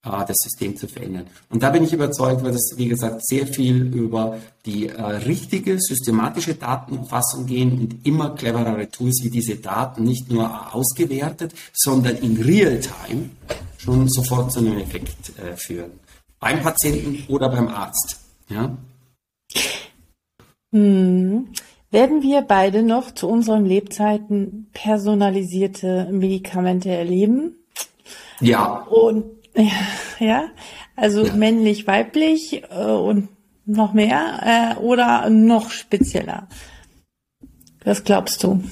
äh, 0.04 0.26
das 0.26 0.38
System 0.38 0.78
zu 0.78 0.88
verändern. 0.88 1.28
Und 1.50 1.64
da 1.64 1.70
bin 1.70 1.84
ich 1.84 1.92
überzeugt, 1.92 2.44
weil 2.44 2.54
das, 2.54 2.74
wie 2.78 2.88
gesagt, 2.88 3.28
sehr 3.28 3.46
viel 3.46 3.94
über 3.94 4.38
die 4.66 4.88
äh, 4.88 5.02
richtige, 5.02 5.78
systematische 5.80 6.56
Datenerfassung 6.56 7.46
gehen 7.46 7.78
und 7.80 8.06
immer 8.06 8.36
cleverere 8.36 8.90
Tools 8.90 9.20
wie 9.24 9.30
diese 9.30 9.56
Daten 9.56 10.04
nicht 10.04 10.32
nur 10.32 10.74
ausgewertet, 10.74 11.54
sondern 11.74 12.16
in 12.18 12.42
Real-Time 12.42 13.30
schon 13.78 14.08
sofort 14.08 14.52
zu 14.54 14.60
einem 14.60 14.78
Effekt 14.78 15.38
äh, 15.40 15.58
führen. 15.58 15.92
Beim 16.40 16.62
Patienten 16.62 17.24
oder 17.28 17.50
beim 17.50 17.68
Arzt. 17.68 18.20
Ja? 18.50 18.78
Hm. 20.72 21.48
Werden 21.90 22.22
wir 22.22 22.42
beide 22.42 22.84
noch 22.84 23.12
zu 23.12 23.28
unseren 23.28 23.66
Lebzeiten 23.66 24.68
personalisierte 24.74 26.10
Medikamente 26.12 26.90
erleben? 26.90 27.56
Ja. 28.42 28.84
Und 28.90 29.26
ja, 30.20 30.50
also 30.96 31.26
ja. 31.26 31.34
männlich, 31.34 31.88
weiblich 31.88 32.64
äh, 32.70 32.92
und 32.92 33.30
noch 33.66 33.94
mehr 33.94 34.76
äh, 34.78 34.80
oder 34.80 35.30
noch 35.30 35.70
spezieller? 35.72 36.48
Was 37.84 38.04
glaubst 38.04 38.44
du? 38.44 38.64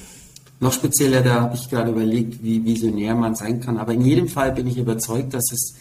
Noch 0.58 0.72
spezieller, 0.72 1.22
da 1.22 1.42
habe 1.42 1.54
ich 1.54 1.68
gerade 1.68 1.90
überlegt, 1.90 2.42
wie 2.42 2.64
visionär 2.64 3.14
man 3.14 3.34
sein 3.34 3.60
kann. 3.60 3.76
Aber 3.76 3.92
in 3.92 4.02
jedem 4.02 4.28
Fall 4.28 4.52
bin 4.52 4.66
ich 4.66 4.78
überzeugt, 4.78 5.34
dass 5.34 5.52
es 5.52 5.74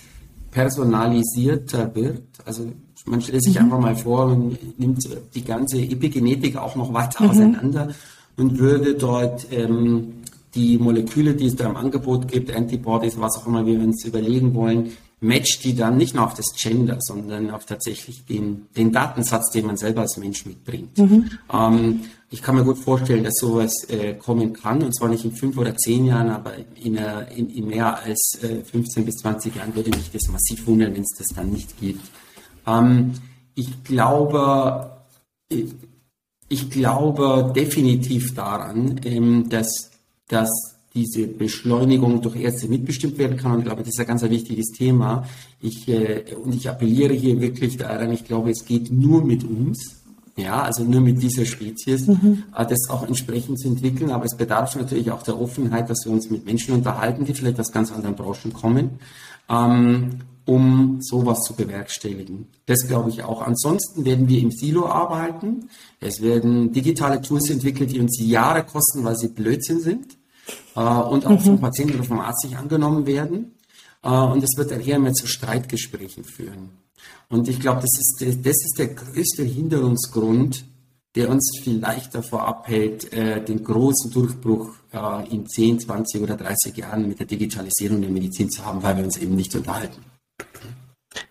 personalisierter 0.52 1.96
wird. 1.96 2.24
Also 2.46 2.72
man 3.06 3.22
stellt 3.22 3.44
sich 3.44 3.56
mhm. 3.56 3.66
einfach 3.66 3.80
mal 3.80 3.96
vor, 3.96 4.28
man 4.28 4.58
nimmt 4.78 5.08
die 5.34 5.44
ganze 5.44 5.80
Epigenetik 5.80 6.58
auch 6.58 6.76
noch 6.76 6.94
weiter 6.94 7.24
mhm. 7.24 7.30
auseinander 7.30 7.90
und 8.38 8.60
würde 8.60 8.96
dort 8.96 9.48
ähm, 9.52 10.14
die 10.56 10.78
Moleküle, 10.78 11.34
die 11.34 11.48
es 11.48 11.56
da 11.56 11.70
im 11.70 11.76
Angebot 11.76 12.28
gibt, 12.28 12.56
Antibodies, 12.56 13.20
was 13.20 13.38
auch 13.38 13.48
immer 13.48 13.66
wir 13.66 13.80
uns 13.80 14.06
überlegen 14.06 14.54
wollen, 14.54 14.92
matcht 15.20 15.64
die 15.64 15.76
dann 15.76 15.98
nicht 15.98 16.16
nur 16.16 16.26
auf 16.26 16.34
das 16.34 16.54
Gender, 16.56 16.98
sondern 17.00 17.52
auf 17.52 17.66
tatsächlich 17.66 18.26
den, 18.26 18.68
den 18.76 18.92
Datensatz, 18.92 19.52
den 19.52 19.66
man 19.66 19.78
selber 19.78 20.02
als 20.02 20.18
Mensch 20.18 20.46
mitbringt. 20.46 20.98
Mhm. 20.98 21.30
Ähm, 21.52 22.02
ich 22.30 22.42
kann 22.42 22.56
mir 22.56 22.64
gut 22.64 22.78
vorstellen, 22.78 23.24
dass 23.24 23.36
sowas 23.36 23.72
äh, 23.90 24.14
kommen 24.14 24.54
kann, 24.54 24.84
und 24.84 24.96
zwar 24.96 25.10
nicht 25.10 25.26
in 25.26 25.32
fünf 25.32 25.58
oder 25.58 25.76
zehn 25.76 26.06
Jahren, 26.06 26.30
aber 26.30 26.54
in, 26.76 26.98
in, 27.36 27.50
in 27.50 27.68
mehr 27.68 27.98
als 28.02 28.40
äh, 28.42 28.64
15 28.64 29.06
bis 29.06 29.16
20 29.18 29.56
Jahren 29.56 29.76
würde 29.76 29.90
mich 29.92 30.12
das 30.12 30.28
massiv 30.32 30.66
wundern, 30.68 30.94
wenn 30.94 31.04
es 31.04 31.18
das 31.18 31.28
dann 31.36 31.52
nicht 31.52 31.80
gibt. 31.80 32.02
Ähm, 32.68 33.14
ich 33.56 33.84
glaube, 33.84 34.92
ich, 35.50 36.70
glaube 36.70 37.54
definitiv 37.56 38.34
daran, 38.36 39.00
ähm, 39.04 39.50
dass, 39.50 39.92
dass 40.28 40.50
diese 40.94 41.28
Beschleunigung 41.28 42.22
durch 42.22 42.38
Ärzte 42.38 42.68
mitbestimmt 42.68 43.18
werden 43.18 43.38
kann. 43.38 43.52
Und 43.52 43.60
ich 43.60 43.66
glaube, 43.66 43.82
das 43.82 43.90
ist 43.90 44.00
ein 44.00 44.08
ganz 44.08 44.24
ein 44.24 44.32
wichtiges 44.32 44.68
Thema. 44.68 45.28
Ich, 45.62 45.88
äh, 45.88 46.24
und 46.42 46.56
ich 46.56 46.70
appelliere 46.70 47.14
hier 47.14 47.40
wirklich 47.42 47.78
daran, 47.78 48.12
ich 48.14 48.24
glaube, 48.24 48.52
es 48.52 48.66
geht 48.66 48.92
nur 48.92 49.24
mit 49.24 49.44
uns. 49.44 50.02
Ja, 50.38 50.64
also 50.64 50.84
nur 50.84 51.00
mit 51.00 51.22
dieser 51.22 51.46
Spezies, 51.46 52.08
mhm. 52.08 52.44
äh, 52.56 52.66
das 52.66 52.90
auch 52.90 53.08
entsprechend 53.08 53.60
zu 53.60 53.70
entwickeln. 53.70 54.12
Aber 54.12 54.26
es 54.26 54.36
bedarf 54.36 54.76
natürlich 54.76 55.12
auch 55.12 55.24
der 55.24 55.40
Offenheit, 55.40 55.90
dass 55.90 56.06
wir 56.06 56.12
uns 56.12 56.30
mit 56.30 56.46
Menschen 56.46 56.74
unterhalten, 56.74 57.24
die 57.26 57.34
vielleicht 57.34 57.60
aus 57.60 57.72
ganz 57.72 57.92
anderen 57.92 58.16
Branchen 58.16 58.52
kommen, 58.52 59.00
ähm, 59.50 60.20
um 60.46 61.00
sowas 61.02 61.42
zu 61.42 61.56
bewerkstelligen. 61.56 62.48
Das 62.68 62.88
glaube 62.88 63.10
ich 63.10 63.24
auch. 63.24 63.42
Ansonsten 63.42 64.06
werden 64.06 64.30
wir 64.30 64.40
im 64.40 64.52
Silo 64.52 64.86
arbeiten. 64.88 65.70
Es 66.00 66.22
werden 66.22 66.72
digitale 66.72 67.22
Tools 67.22 67.50
entwickelt, 67.50 67.92
die 67.92 68.00
uns 68.00 68.20
Jahre 68.20 68.64
kosten, 68.64 69.04
weil 69.04 69.16
sie 69.16 69.30
Blödsinn 69.30 69.82
sind 69.82 70.18
äh, 70.76 70.80
und 70.80 71.26
auch 71.26 71.32
mhm. 71.32 71.40
vom 71.40 71.60
Patienten 71.60 71.96
oder 71.96 72.04
vom 72.04 72.20
Arzt 72.20 72.46
nicht 72.46 72.58
angenommen 72.58 73.08
werden. 73.08 73.56
Äh, 74.04 74.10
und 74.10 74.44
es 74.44 74.56
wird 74.58 74.72
dann 74.72 74.82
eher 74.82 75.00
mehr 75.00 75.14
zu 75.14 75.28
Streitgesprächen 75.28 76.24
führen. 76.24 76.70
Und 77.28 77.48
ich 77.48 77.60
glaube, 77.60 77.82
das 77.82 78.00
ist, 78.00 78.46
das 78.46 78.56
ist 78.64 78.76
der 78.78 78.90
größte 78.90 79.44
Hinderungsgrund, 79.44 80.66
der 81.16 81.30
uns 81.30 81.60
vielleicht 81.64 82.14
davor 82.14 82.48
abhält, 82.48 83.12
äh, 83.14 83.44
den 83.44 83.64
großen 83.64 84.12
Durchbruch 84.12 84.76
äh, 84.92 85.34
in 85.34 85.48
10, 85.48 85.80
20 85.80 86.22
oder 86.22 86.36
30 86.36 86.76
Jahren 86.78 87.08
mit 87.08 87.20
der 87.20 87.26
Digitalisierung 87.26 88.02
der 88.02 88.12
Medizin 88.12 88.50
zu 88.52 88.64
haben, 88.66 88.84
weil 88.84 88.98
wir 88.98 89.06
uns 89.06 89.18
eben 89.18 89.36
nicht 89.36 89.56
unterhalten. 89.56 90.02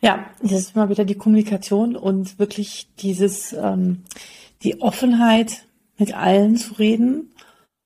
Ja, 0.01 0.26
das 0.43 0.53
ist 0.53 0.76
immer 0.76 0.89
wieder 0.89 1.05
die 1.05 1.16
Kommunikation 1.16 1.97
und 1.97 2.39
wirklich 2.39 2.89
dieses, 2.99 3.53
ähm, 3.53 4.05
die 4.62 4.80
Offenheit, 4.80 5.64
mit 5.99 6.16
allen 6.16 6.57
zu 6.57 6.74
reden 6.74 7.30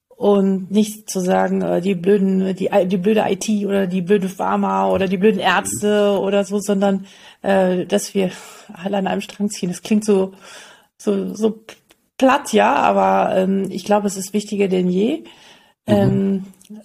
und 0.08 0.70
nicht 0.70 1.08
zu 1.10 1.20
sagen, 1.20 1.62
äh, 1.62 1.80
die 1.80 1.94
blöden, 1.94 2.54
die, 2.56 2.70
die 2.86 2.96
blöde 2.96 3.24
IT 3.28 3.48
oder 3.64 3.86
die 3.86 4.02
blöde 4.02 4.28
Pharma 4.28 4.88
oder 4.88 5.06
die 5.06 5.16
blöden 5.16 5.40
Ärzte 5.40 6.18
oder 6.18 6.44
so, 6.44 6.58
sondern 6.58 7.06
äh, 7.42 7.86
dass 7.86 8.14
wir 8.14 8.30
alle 8.72 8.96
an 8.96 9.06
einem 9.06 9.20
Strang 9.20 9.50
ziehen. 9.50 9.68
Das 9.68 9.82
klingt 9.82 10.04
so, 10.04 10.32
so, 10.96 11.34
so 11.34 11.60
platt, 12.16 12.52
ja, 12.52 12.74
aber 12.74 13.36
ähm, 13.36 13.66
ich 13.70 13.84
glaube, 13.84 14.06
es 14.06 14.16
ist 14.16 14.32
wichtiger 14.32 14.68
denn 14.68 14.88
je. 14.88 15.22
Mhm. 15.86 16.44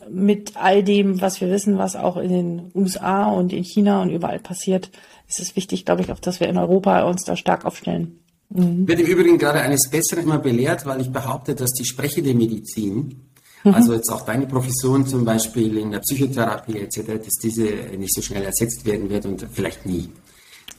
Mit 0.09 0.55
all 0.55 0.83
dem, 0.83 1.21
was 1.21 1.41
wir 1.41 1.49
wissen, 1.49 1.77
was 1.77 1.95
auch 1.95 2.17
in 2.17 2.29
den 2.29 2.71
USA 2.73 3.25
und 3.25 3.51
in 3.51 3.63
China 3.63 4.01
und 4.01 4.09
überall 4.09 4.39
passiert, 4.39 4.89
ist 5.27 5.39
es 5.39 5.55
wichtig, 5.55 5.85
glaube 5.85 6.01
ich, 6.01 6.11
auch, 6.11 6.19
dass 6.19 6.39
wir 6.39 6.47
in 6.47 6.57
Europa 6.57 7.03
uns 7.03 7.23
da 7.23 7.35
stark 7.35 7.65
aufstellen. 7.65 8.19
Mhm. 8.49 8.87
Wird 8.87 8.99
im 8.99 9.07
Übrigen 9.07 9.37
gerade 9.37 9.61
eines 9.61 9.89
Besseren 9.89 10.23
immer 10.23 10.39
belehrt, 10.39 10.85
weil 10.85 11.01
ich 11.01 11.11
behaupte, 11.11 11.55
dass 11.55 11.71
die 11.71 11.85
sprechende 11.85 12.33
Medizin, 12.33 13.29
mhm. 13.63 13.73
also 13.73 13.93
jetzt 13.93 14.11
auch 14.11 14.21
deine 14.21 14.47
Profession 14.47 15.05
zum 15.05 15.25
Beispiel 15.25 15.77
in 15.77 15.91
der 15.91 15.99
Psychotherapie 15.99 16.79
etc., 16.79 17.01
dass 17.23 17.35
diese 17.41 17.63
nicht 17.97 18.13
so 18.13 18.21
schnell 18.21 18.43
ersetzt 18.43 18.85
werden 18.85 19.09
wird 19.09 19.25
und 19.25 19.47
vielleicht 19.51 19.85
nie. 19.85 20.09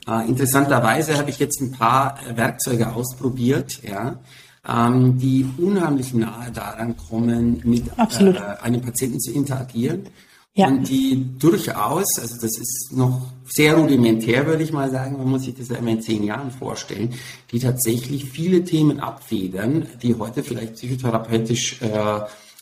Äh, 0.07 0.29
interessanterweise 0.29 1.17
habe 1.19 1.31
ich 1.31 1.39
jetzt 1.39 1.61
ein 1.61 1.73
paar 1.73 2.19
Werkzeuge 2.35 2.93
ausprobiert, 2.93 3.81
ja, 3.83 4.21
ähm, 4.69 5.19
die 5.19 5.47
unheimlich 5.59 6.15
nahe 6.15 6.51
daran 6.53 6.97
kommen, 6.97 7.61
mit 7.65 7.87
äh, 7.89 8.63
einem 8.63 8.81
Patienten 8.81 9.21
zu 9.21 9.33
interagieren 9.33 10.09
ja. 10.57 10.69
Und 10.69 10.89
die 10.89 11.37
durchaus, 11.37 12.05
also 12.21 12.37
das 12.37 12.59
ist 12.59 12.93
noch 12.93 13.23
sehr 13.45 13.75
rudimentär, 13.75 14.47
würde 14.47 14.63
ich 14.63 14.73
mal 14.73 14.89
sagen, 14.89 15.19
man 15.19 15.29
muss 15.29 15.43
sich 15.43 15.57
das 15.57 15.69
ja 15.69 15.77
immer 15.77 15.91
in 15.91 16.01
zehn 16.01 16.23
Jahren 16.23 16.53
vorstellen, 16.53 17.13
die 17.51 17.59
tatsächlich 17.59 18.27
viele 18.27 18.63
Themen 18.65 19.01
abfedern, 19.01 19.89
die 20.01 20.15
heute 20.15 20.45
vielleicht 20.45 20.75
psychotherapeutisch 20.75 21.83
äh, 21.83 22.21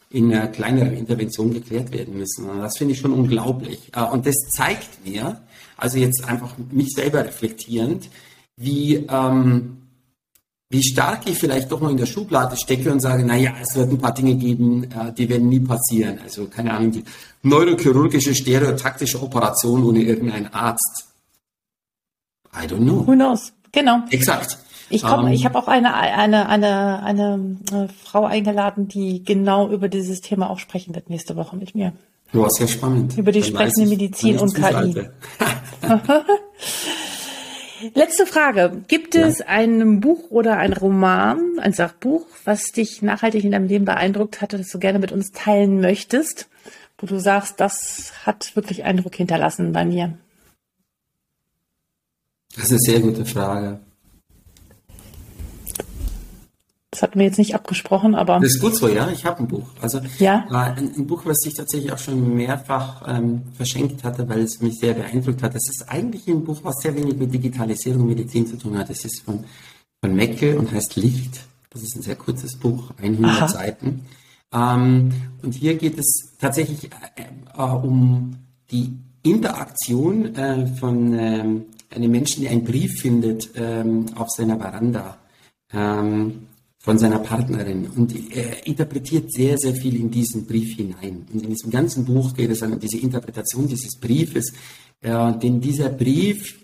in 0.09 0.32
einer 0.32 0.48
kleineren 0.48 0.94
Intervention 0.94 1.53
geklärt 1.53 1.92
werden 1.92 2.16
müssen. 2.16 2.48
Und 2.48 2.61
das 2.61 2.78
finde 2.78 2.94
ich 2.94 3.00
schon 3.00 3.12
unglaublich. 3.12 3.90
Äh, 3.94 4.05
und 4.05 4.24
das 4.24 4.36
zeigt 4.57 5.07
mir, 5.07 5.42
also 5.76 5.98
jetzt 5.98 6.24
einfach 6.24 6.57
mich 6.70 6.94
selber 6.94 7.26
reflektierend, 7.26 8.09
wie 8.57 9.07
ähm, 9.11 9.81
wie 10.72 10.82
stark 10.82 11.28
ich 11.28 11.38
vielleicht 11.38 11.70
doch 11.70 11.80
noch 11.80 11.90
in 11.90 11.98
der 11.98 12.06
Schublade 12.06 12.56
stecke 12.56 12.90
und 12.90 13.00
sage, 13.00 13.24
naja, 13.24 13.52
es 13.60 13.76
wird 13.76 13.90
ein 13.90 13.98
paar 13.98 14.14
Dinge 14.14 14.34
geben, 14.36 14.84
äh, 14.84 15.12
die 15.12 15.28
werden 15.28 15.50
nie 15.50 15.60
passieren. 15.60 16.18
Also 16.24 16.46
keine 16.46 16.72
Ahnung, 16.72 16.92
die 16.92 17.04
neurochirurgische 17.42 18.34
stereotaktische 18.34 19.22
Operation 19.22 19.84
ohne 19.84 20.00
irgendeinen 20.00 20.46
Arzt. 20.46 21.08
I 22.54 22.66
don't 22.66 22.78
know. 22.78 23.06
Who 23.06 23.12
knows? 23.12 23.52
Genau. 23.70 24.00
Exakt. 24.10 24.58
Ich 24.88 25.02
komme, 25.02 25.22
um, 25.22 25.26
ähm, 25.28 25.32
ich 25.34 25.44
habe 25.44 25.58
auch 25.58 25.68
eine 25.68 25.94
eine 25.94 26.48
eine 26.48 27.02
eine 27.02 27.56
äh, 27.70 27.88
Frau 28.04 28.24
eingeladen, 28.24 28.88
die 28.88 29.22
genau 29.24 29.68
über 29.68 29.88
dieses 29.88 30.22
Thema 30.22 30.48
auch 30.50 30.58
sprechen 30.58 30.94
wird 30.94 31.10
nächste 31.10 31.36
Woche 31.36 31.56
mit 31.56 31.74
mir. 31.74 31.92
Ja 32.32 32.48
spannend. 32.66 33.18
Über 33.18 33.30
die 33.30 33.40
Dann 33.40 33.48
sprechende 33.50 33.90
Medizin 33.90 34.38
und 34.38 34.54
KI. 34.54 34.94
Letzte 37.94 38.26
Frage. 38.26 38.82
Gibt 38.88 39.14
es 39.14 39.38
ja. 39.38 39.46
ein 39.46 40.00
Buch 40.00 40.30
oder 40.30 40.56
ein 40.56 40.72
Roman, 40.72 41.58
ein 41.58 41.72
Sachbuch, 41.72 42.26
was 42.44 42.72
dich 42.72 43.02
nachhaltig 43.02 43.44
in 43.44 43.52
deinem 43.52 43.66
Leben 43.66 43.84
beeindruckt 43.84 44.40
hatte, 44.40 44.58
das 44.58 44.68
du 44.68 44.78
gerne 44.78 44.98
mit 44.98 45.12
uns 45.12 45.32
teilen 45.32 45.80
möchtest, 45.80 46.48
wo 46.98 47.06
du 47.06 47.18
sagst, 47.18 47.60
das 47.60 48.12
hat 48.24 48.54
wirklich 48.56 48.84
Eindruck 48.84 49.16
hinterlassen 49.16 49.72
bei 49.72 49.84
mir? 49.84 50.18
Das 52.54 52.64
ist 52.64 52.70
eine 52.70 52.78
sehr 52.80 53.00
gute 53.00 53.24
Frage. 53.24 53.80
Das 56.93 57.01
hatten 57.01 57.18
wir 57.18 57.24
jetzt 57.24 57.38
nicht 57.38 57.55
abgesprochen, 57.55 58.14
aber. 58.14 58.38
Das 58.38 58.55
ist 58.55 58.61
gut 58.61 58.76
so, 58.76 58.86
ja. 58.86 59.09
Ich 59.11 59.24
habe 59.24 59.38
ein 59.38 59.49
Buch. 59.49 59.66
Also 59.80 59.99
ja? 60.18 60.45
ein, 60.51 60.93
ein, 60.95 61.07
Buch, 61.07 61.22
was 61.24 61.38
ich 61.47 61.55
tatsächlich 61.55 61.90
auch 61.90 61.99
schon 61.99 62.34
mehrfach 62.36 63.03
ähm, 63.09 63.45
verschenkt 63.57 64.05
hatte, 64.05 64.28
weil 64.28 64.43
es 64.43 64.61
mich 64.61 64.78
sehr 64.78 64.93
beeindruckt 64.93 65.43
hat. 65.43 65.55
Das 65.55 65.66
ist 65.70 65.86
eigentlich 65.88 66.28
ein 66.28 66.45
Buch, 66.45 66.61
was 66.62 66.76
sehr 66.82 66.95
wenig 66.95 67.16
mit 67.16 67.32
Digitalisierung 67.32 68.03
und 68.03 68.09
Medizin 68.09 68.47
zu 68.47 68.59
tun 68.59 68.76
hat. 68.76 68.90
Das 68.90 69.07
ist 69.07 69.22
von, 69.22 69.43
von 70.03 70.14
Meckel 70.14 70.59
und 70.59 70.70
heißt 70.70 70.97
Licht. 70.97 71.40
Das 71.70 71.82
ist 71.82 71.97
ein 71.97 72.03
sehr 72.03 72.16
kurzes 72.16 72.59
Buch, 72.59 72.93
100 72.99 73.24
Aha. 73.24 73.49
Seiten. 73.49 74.05
Ähm, 74.53 75.12
und 75.43 75.55
hier 75.55 75.76
geht 75.76 75.99
es 75.99 76.34
tatsächlich 76.38 76.90
äh, 77.16 77.22
äh, 77.57 77.62
um 77.62 78.36
die 78.70 78.93
Interaktion 79.22 80.34
äh, 80.34 80.66
von 80.66 81.18
ähm, 81.18 81.64
einem 81.88 82.11
Menschen, 82.11 82.43
der 82.43 82.53
einen 82.53 82.64
Brief 82.64 83.01
findet 83.01 83.49
ähm, 83.55 84.05
auf 84.14 84.28
seiner 84.28 84.59
Veranda. 84.59 85.16
Ähm, 85.72 86.49
von 86.82 86.98
seiner 86.98 87.20
Partnerin 87.20 87.88
und 87.96 88.12
er 88.34 88.66
interpretiert 88.66 89.32
sehr, 89.32 89.56
sehr 89.56 89.74
viel 89.74 89.94
in 90.00 90.10
diesen 90.10 90.46
Brief 90.46 90.76
hinein. 90.76 91.24
Und 91.32 91.44
in 91.44 91.50
diesem 91.50 91.70
ganzen 91.70 92.04
Buch 92.04 92.34
geht 92.34 92.50
es 92.50 92.60
um 92.60 92.78
diese 92.78 92.98
Interpretation 92.98 93.68
dieses 93.68 93.98
Briefes, 94.00 94.52
äh, 95.00 95.32
denn 95.38 95.60
dieser 95.60 95.90
Brief 95.90 96.58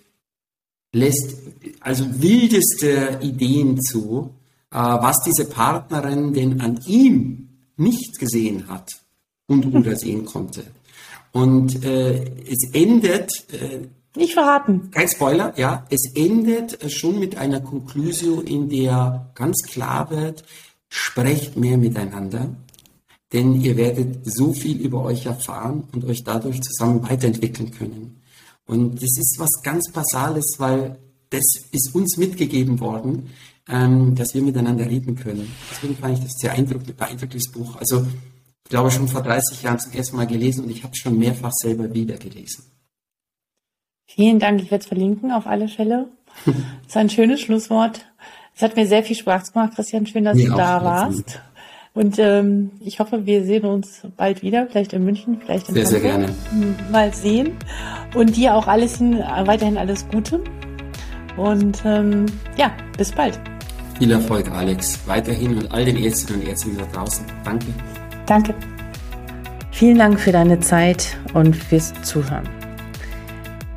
lässt 0.92 1.36
also 1.80 2.04
wildeste 2.20 3.20
Ideen 3.22 3.80
zu, 3.80 4.34
äh, 4.72 4.76
was 4.76 5.22
diese 5.22 5.44
Partnerin 5.44 6.34
denn 6.34 6.60
an 6.60 6.80
ihm 6.86 7.48
nicht 7.76 8.18
gesehen 8.18 8.66
hat 8.66 8.90
und 9.46 9.72
oder 9.72 9.94
sehen 9.94 10.24
konnte. 10.24 10.64
Und 11.30 11.84
äh, 11.84 12.24
es 12.44 12.72
endet 12.72 13.30
äh, 13.52 13.86
nicht 14.16 14.34
verraten. 14.34 14.90
Kein 14.90 15.08
Spoiler, 15.08 15.52
ja. 15.56 15.86
Es 15.90 16.12
endet 16.14 16.90
schon 16.92 17.18
mit 17.18 17.36
einer 17.36 17.60
Konklusion, 17.60 18.46
in 18.46 18.68
der 18.68 19.30
ganz 19.34 19.62
klar 19.62 20.10
wird, 20.10 20.44
sprecht 20.88 21.56
mehr 21.56 21.78
miteinander, 21.78 22.56
denn 23.32 23.60
ihr 23.60 23.76
werdet 23.76 24.20
so 24.24 24.52
viel 24.52 24.78
über 24.80 25.02
euch 25.04 25.26
erfahren 25.26 25.84
und 25.92 26.04
euch 26.04 26.24
dadurch 26.24 26.60
zusammen 26.62 27.02
weiterentwickeln 27.02 27.70
können. 27.70 28.22
Und 28.66 28.96
das 28.96 29.16
ist 29.18 29.36
was 29.38 29.62
ganz 29.62 29.90
Basales, 29.92 30.56
weil 30.58 30.98
das 31.30 31.44
ist 31.72 31.94
uns 31.94 32.16
mitgegeben 32.16 32.80
worden, 32.80 33.30
ähm, 33.68 34.14
dass 34.14 34.34
wir 34.34 34.42
miteinander 34.42 34.86
reden 34.86 35.14
können. 35.14 35.50
Deswegen 35.70 35.96
fand 35.96 36.18
ich 36.18 36.24
das 36.24 36.32
sehr 36.38 36.54
beeindruckendes 36.54 37.50
Buch. 37.52 37.76
Also 37.76 38.06
ich 38.64 38.70
glaube 38.70 38.90
schon 38.90 39.08
vor 39.08 39.22
30 39.22 39.62
Jahren 39.62 39.78
zum 39.78 39.92
ersten 39.92 40.16
Mal 40.16 40.26
gelesen 40.26 40.64
und 40.64 40.70
ich 40.70 40.82
habe 40.82 40.92
es 40.92 40.98
schon 40.98 41.18
mehrfach 41.18 41.52
selber 41.52 41.92
wieder 41.92 42.16
gelesen. 42.16 42.64
Vielen 44.08 44.38
Dank. 44.38 44.60
Ich 44.62 44.70
werde 44.70 44.82
es 44.82 44.88
verlinken 44.88 45.30
auf 45.30 45.46
alle 45.46 45.68
Fälle. 45.68 46.08
Das 46.44 46.54
ist 46.88 46.96
ein 46.96 47.10
schönes 47.10 47.40
Schlusswort. 47.40 48.06
Es 48.56 48.62
hat 48.62 48.74
mir 48.74 48.86
sehr 48.86 49.04
viel 49.04 49.14
Spaß 49.14 49.52
gemacht, 49.52 49.74
Christian. 49.76 50.06
Schön, 50.06 50.24
dass 50.24 50.36
mir 50.36 50.48
du 50.48 50.56
da 50.56 50.82
warst. 50.82 51.40
Und 51.94 52.18
ähm, 52.18 52.70
ich 52.80 53.00
hoffe, 53.00 53.26
wir 53.26 53.44
sehen 53.44 53.64
uns 53.64 54.02
bald 54.16 54.42
wieder, 54.42 54.66
vielleicht 54.66 54.92
in 54.92 55.04
München, 55.04 55.40
vielleicht 55.40 55.68
in 55.68 55.74
Sehr, 55.74 55.86
sehr 55.86 56.00
gerne. 56.00 56.28
Mal 56.90 57.12
sehen. 57.12 57.56
Und 58.14 58.36
dir 58.36 58.54
auch 58.54 58.66
alles 58.66 58.98
hin, 58.98 59.18
weiterhin 59.44 59.76
alles 59.76 60.08
Gute. 60.08 60.42
Und 61.36 61.82
ähm, 61.84 62.26
ja, 62.56 62.72
bis 62.96 63.12
bald. 63.12 63.38
Viel 63.98 64.10
Erfolg, 64.10 64.50
Alex. 64.50 65.00
Weiterhin 65.06 65.58
und 65.58 65.70
all 65.70 65.84
den 65.84 65.96
Ärztinnen 65.96 66.42
und 66.42 66.48
Ärzten 66.48 66.76
da 66.78 66.84
draußen. 66.86 67.24
Danke. 67.44 67.66
Danke. 68.26 68.54
Vielen 69.70 69.98
Dank 69.98 70.18
für 70.18 70.32
deine 70.32 70.60
Zeit 70.60 71.16
und 71.34 71.54
fürs 71.54 71.92
Zuhören. 72.02 72.57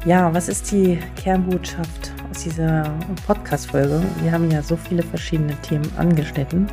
Ja, 0.04 0.34
was 0.34 0.49
ist 0.49 0.72
die 0.72 0.97
Kernbotschaft 1.16 2.12
aus 2.32 2.43
dieser 2.43 2.91
Podcast-Folge? 3.28 4.02
Wir 4.24 4.32
haben 4.32 4.49
ja 4.49 4.64
so 4.64 4.76
viele 4.76 5.04
verschiedene 5.04 5.56
Themen 5.62 5.88
angeschnitten. 5.95 6.66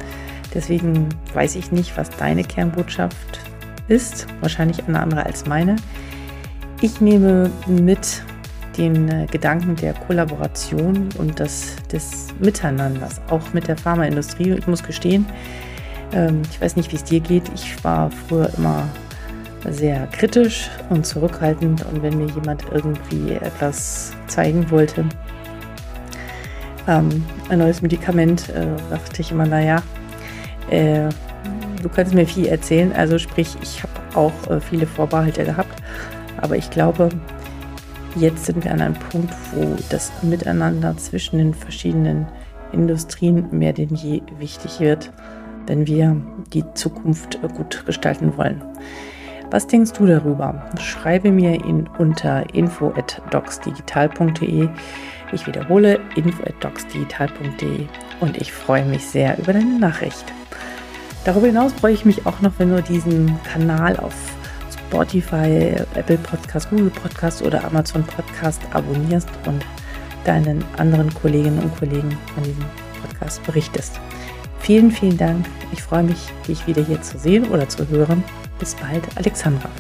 Deswegen 0.54 1.10
weiß 1.34 1.56
ich 1.56 1.70
nicht, 1.70 1.94
was 1.98 2.08
deine 2.08 2.42
Kernbotschaft 2.42 3.40
ist. 3.88 4.26
Wahrscheinlich 4.40 4.82
eine 4.88 4.98
andere 4.98 5.26
als 5.26 5.44
meine. 5.44 5.76
Ich 6.80 7.02
nehme 7.02 7.50
mit 7.66 8.22
den 8.78 9.10
äh, 9.10 9.26
Gedanken 9.30 9.76
der 9.76 9.92
Kollaboration 9.92 11.10
und 11.18 11.38
des, 11.38 11.76
des 11.92 12.28
Miteinanders, 12.38 13.20
auch 13.28 13.52
mit 13.52 13.68
der 13.68 13.76
Pharmaindustrie. 13.76 14.52
Ich 14.52 14.66
muss 14.66 14.82
gestehen, 14.82 15.26
ähm, 16.12 16.40
ich 16.50 16.58
weiß 16.62 16.76
nicht, 16.76 16.92
wie 16.92 16.96
es 16.96 17.04
dir 17.04 17.20
geht. 17.20 17.50
Ich 17.54 17.84
war 17.84 18.10
früher 18.10 18.50
immer 18.56 18.88
sehr 19.72 20.06
kritisch 20.08 20.70
und 20.90 21.06
zurückhaltend. 21.06 21.84
Und 21.86 22.02
wenn 22.02 22.18
mir 22.18 22.26
jemand 22.32 22.64
irgendwie 22.70 23.32
etwas 23.32 24.12
zeigen 24.26 24.70
wollte, 24.70 25.04
ähm, 26.86 27.24
ein 27.48 27.58
neues 27.58 27.82
Medikament, 27.82 28.48
äh, 28.48 28.66
dachte 28.90 29.20
ich 29.20 29.30
immer, 29.30 29.46
naja, 29.46 29.82
äh, 30.70 31.08
du 31.82 31.88
kannst 31.88 32.14
mir 32.14 32.26
viel 32.26 32.46
erzählen, 32.46 32.92
also 32.92 33.18
sprich, 33.18 33.56
ich 33.62 33.82
habe 33.82 33.92
auch 34.14 34.50
äh, 34.50 34.60
viele 34.60 34.86
Vorbehalte 34.86 35.44
gehabt, 35.44 35.82
aber 36.40 36.56
ich 36.56 36.70
glaube, 36.70 37.10
jetzt 38.16 38.46
sind 38.46 38.64
wir 38.64 38.72
an 38.72 38.80
einem 38.80 38.94
Punkt, 38.94 39.34
wo 39.52 39.76
das 39.90 40.10
Miteinander 40.22 40.96
zwischen 40.96 41.38
den 41.38 41.54
verschiedenen 41.54 42.26
Industrien 42.72 43.46
mehr 43.50 43.72
denn 43.72 43.94
je 43.94 44.22
wichtig 44.38 44.80
wird, 44.80 45.10
wenn 45.66 45.86
wir 45.86 46.16
die 46.52 46.64
Zukunft 46.74 47.38
äh, 47.42 47.48
gut 47.48 47.84
gestalten 47.86 48.36
wollen. 48.36 48.62
Was 49.50 49.66
denkst 49.66 49.94
du 49.94 50.06
darüber? 50.06 50.62
Schreibe 50.78 51.30
mir 51.30 51.64
ihn 51.64 51.88
unter 51.96 52.54
info@docsdigital.de. 52.54 54.68
Ich 55.32 55.46
wiederhole 55.46 55.98
info@docsdigital.de 56.16 57.86
und 58.20 58.36
ich 58.36 58.52
freue 58.52 58.84
mich 58.84 59.06
sehr 59.06 59.38
über 59.38 59.54
deine 59.54 59.78
Nachricht. 59.78 60.26
Darüber 61.24 61.46
hinaus 61.46 61.72
freue 61.72 61.94
ich 61.94 62.04
mich 62.04 62.26
auch 62.26 62.42
noch, 62.42 62.52
wenn 62.58 62.68
du 62.70 62.82
diesen 62.82 63.42
Kanal 63.42 63.96
auf 63.96 64.12
Spotify, 64.70 65.76
Apple 65.94 66.18
Podcast, 66.18 66.68
Google 66.68 66.90
Podcast 66.90 67.40
oder 67.40 67.64
Amazon 67.64 68.04
Podcast 68.04 68.60
abonnierst 68.72 69.30
und 69.46 69.64
deinen 70.24 70.62
anderen 70.76 71.08
Kolleginnen 71.14 71.60
und 71.60 71.74
Kollegen 71.78 72.18
von 72.34 72.42
diesem 72.42 72.66
Podcast 73.02 73.42
berichtest. 73.44 73.98
Vielen, 74.60 74.90
vielen 74.90 75.16
Dank. 75.16 75.46
Ich 75.72 75.82
freue 75.82 76.02
mich, 76.02 76.18
dich 76.46 76.66
wieder 76.66 76.82
hier 76.82 77.00
zu 77.00 77.16
sehen 77.16 77.48
oder 77.48 77.66
zu 77.66 77.88
hören. 77.88 78.22
Bis 78.58 78.74
bald, 78.74 79.04
Alexandra. 79.16 79.70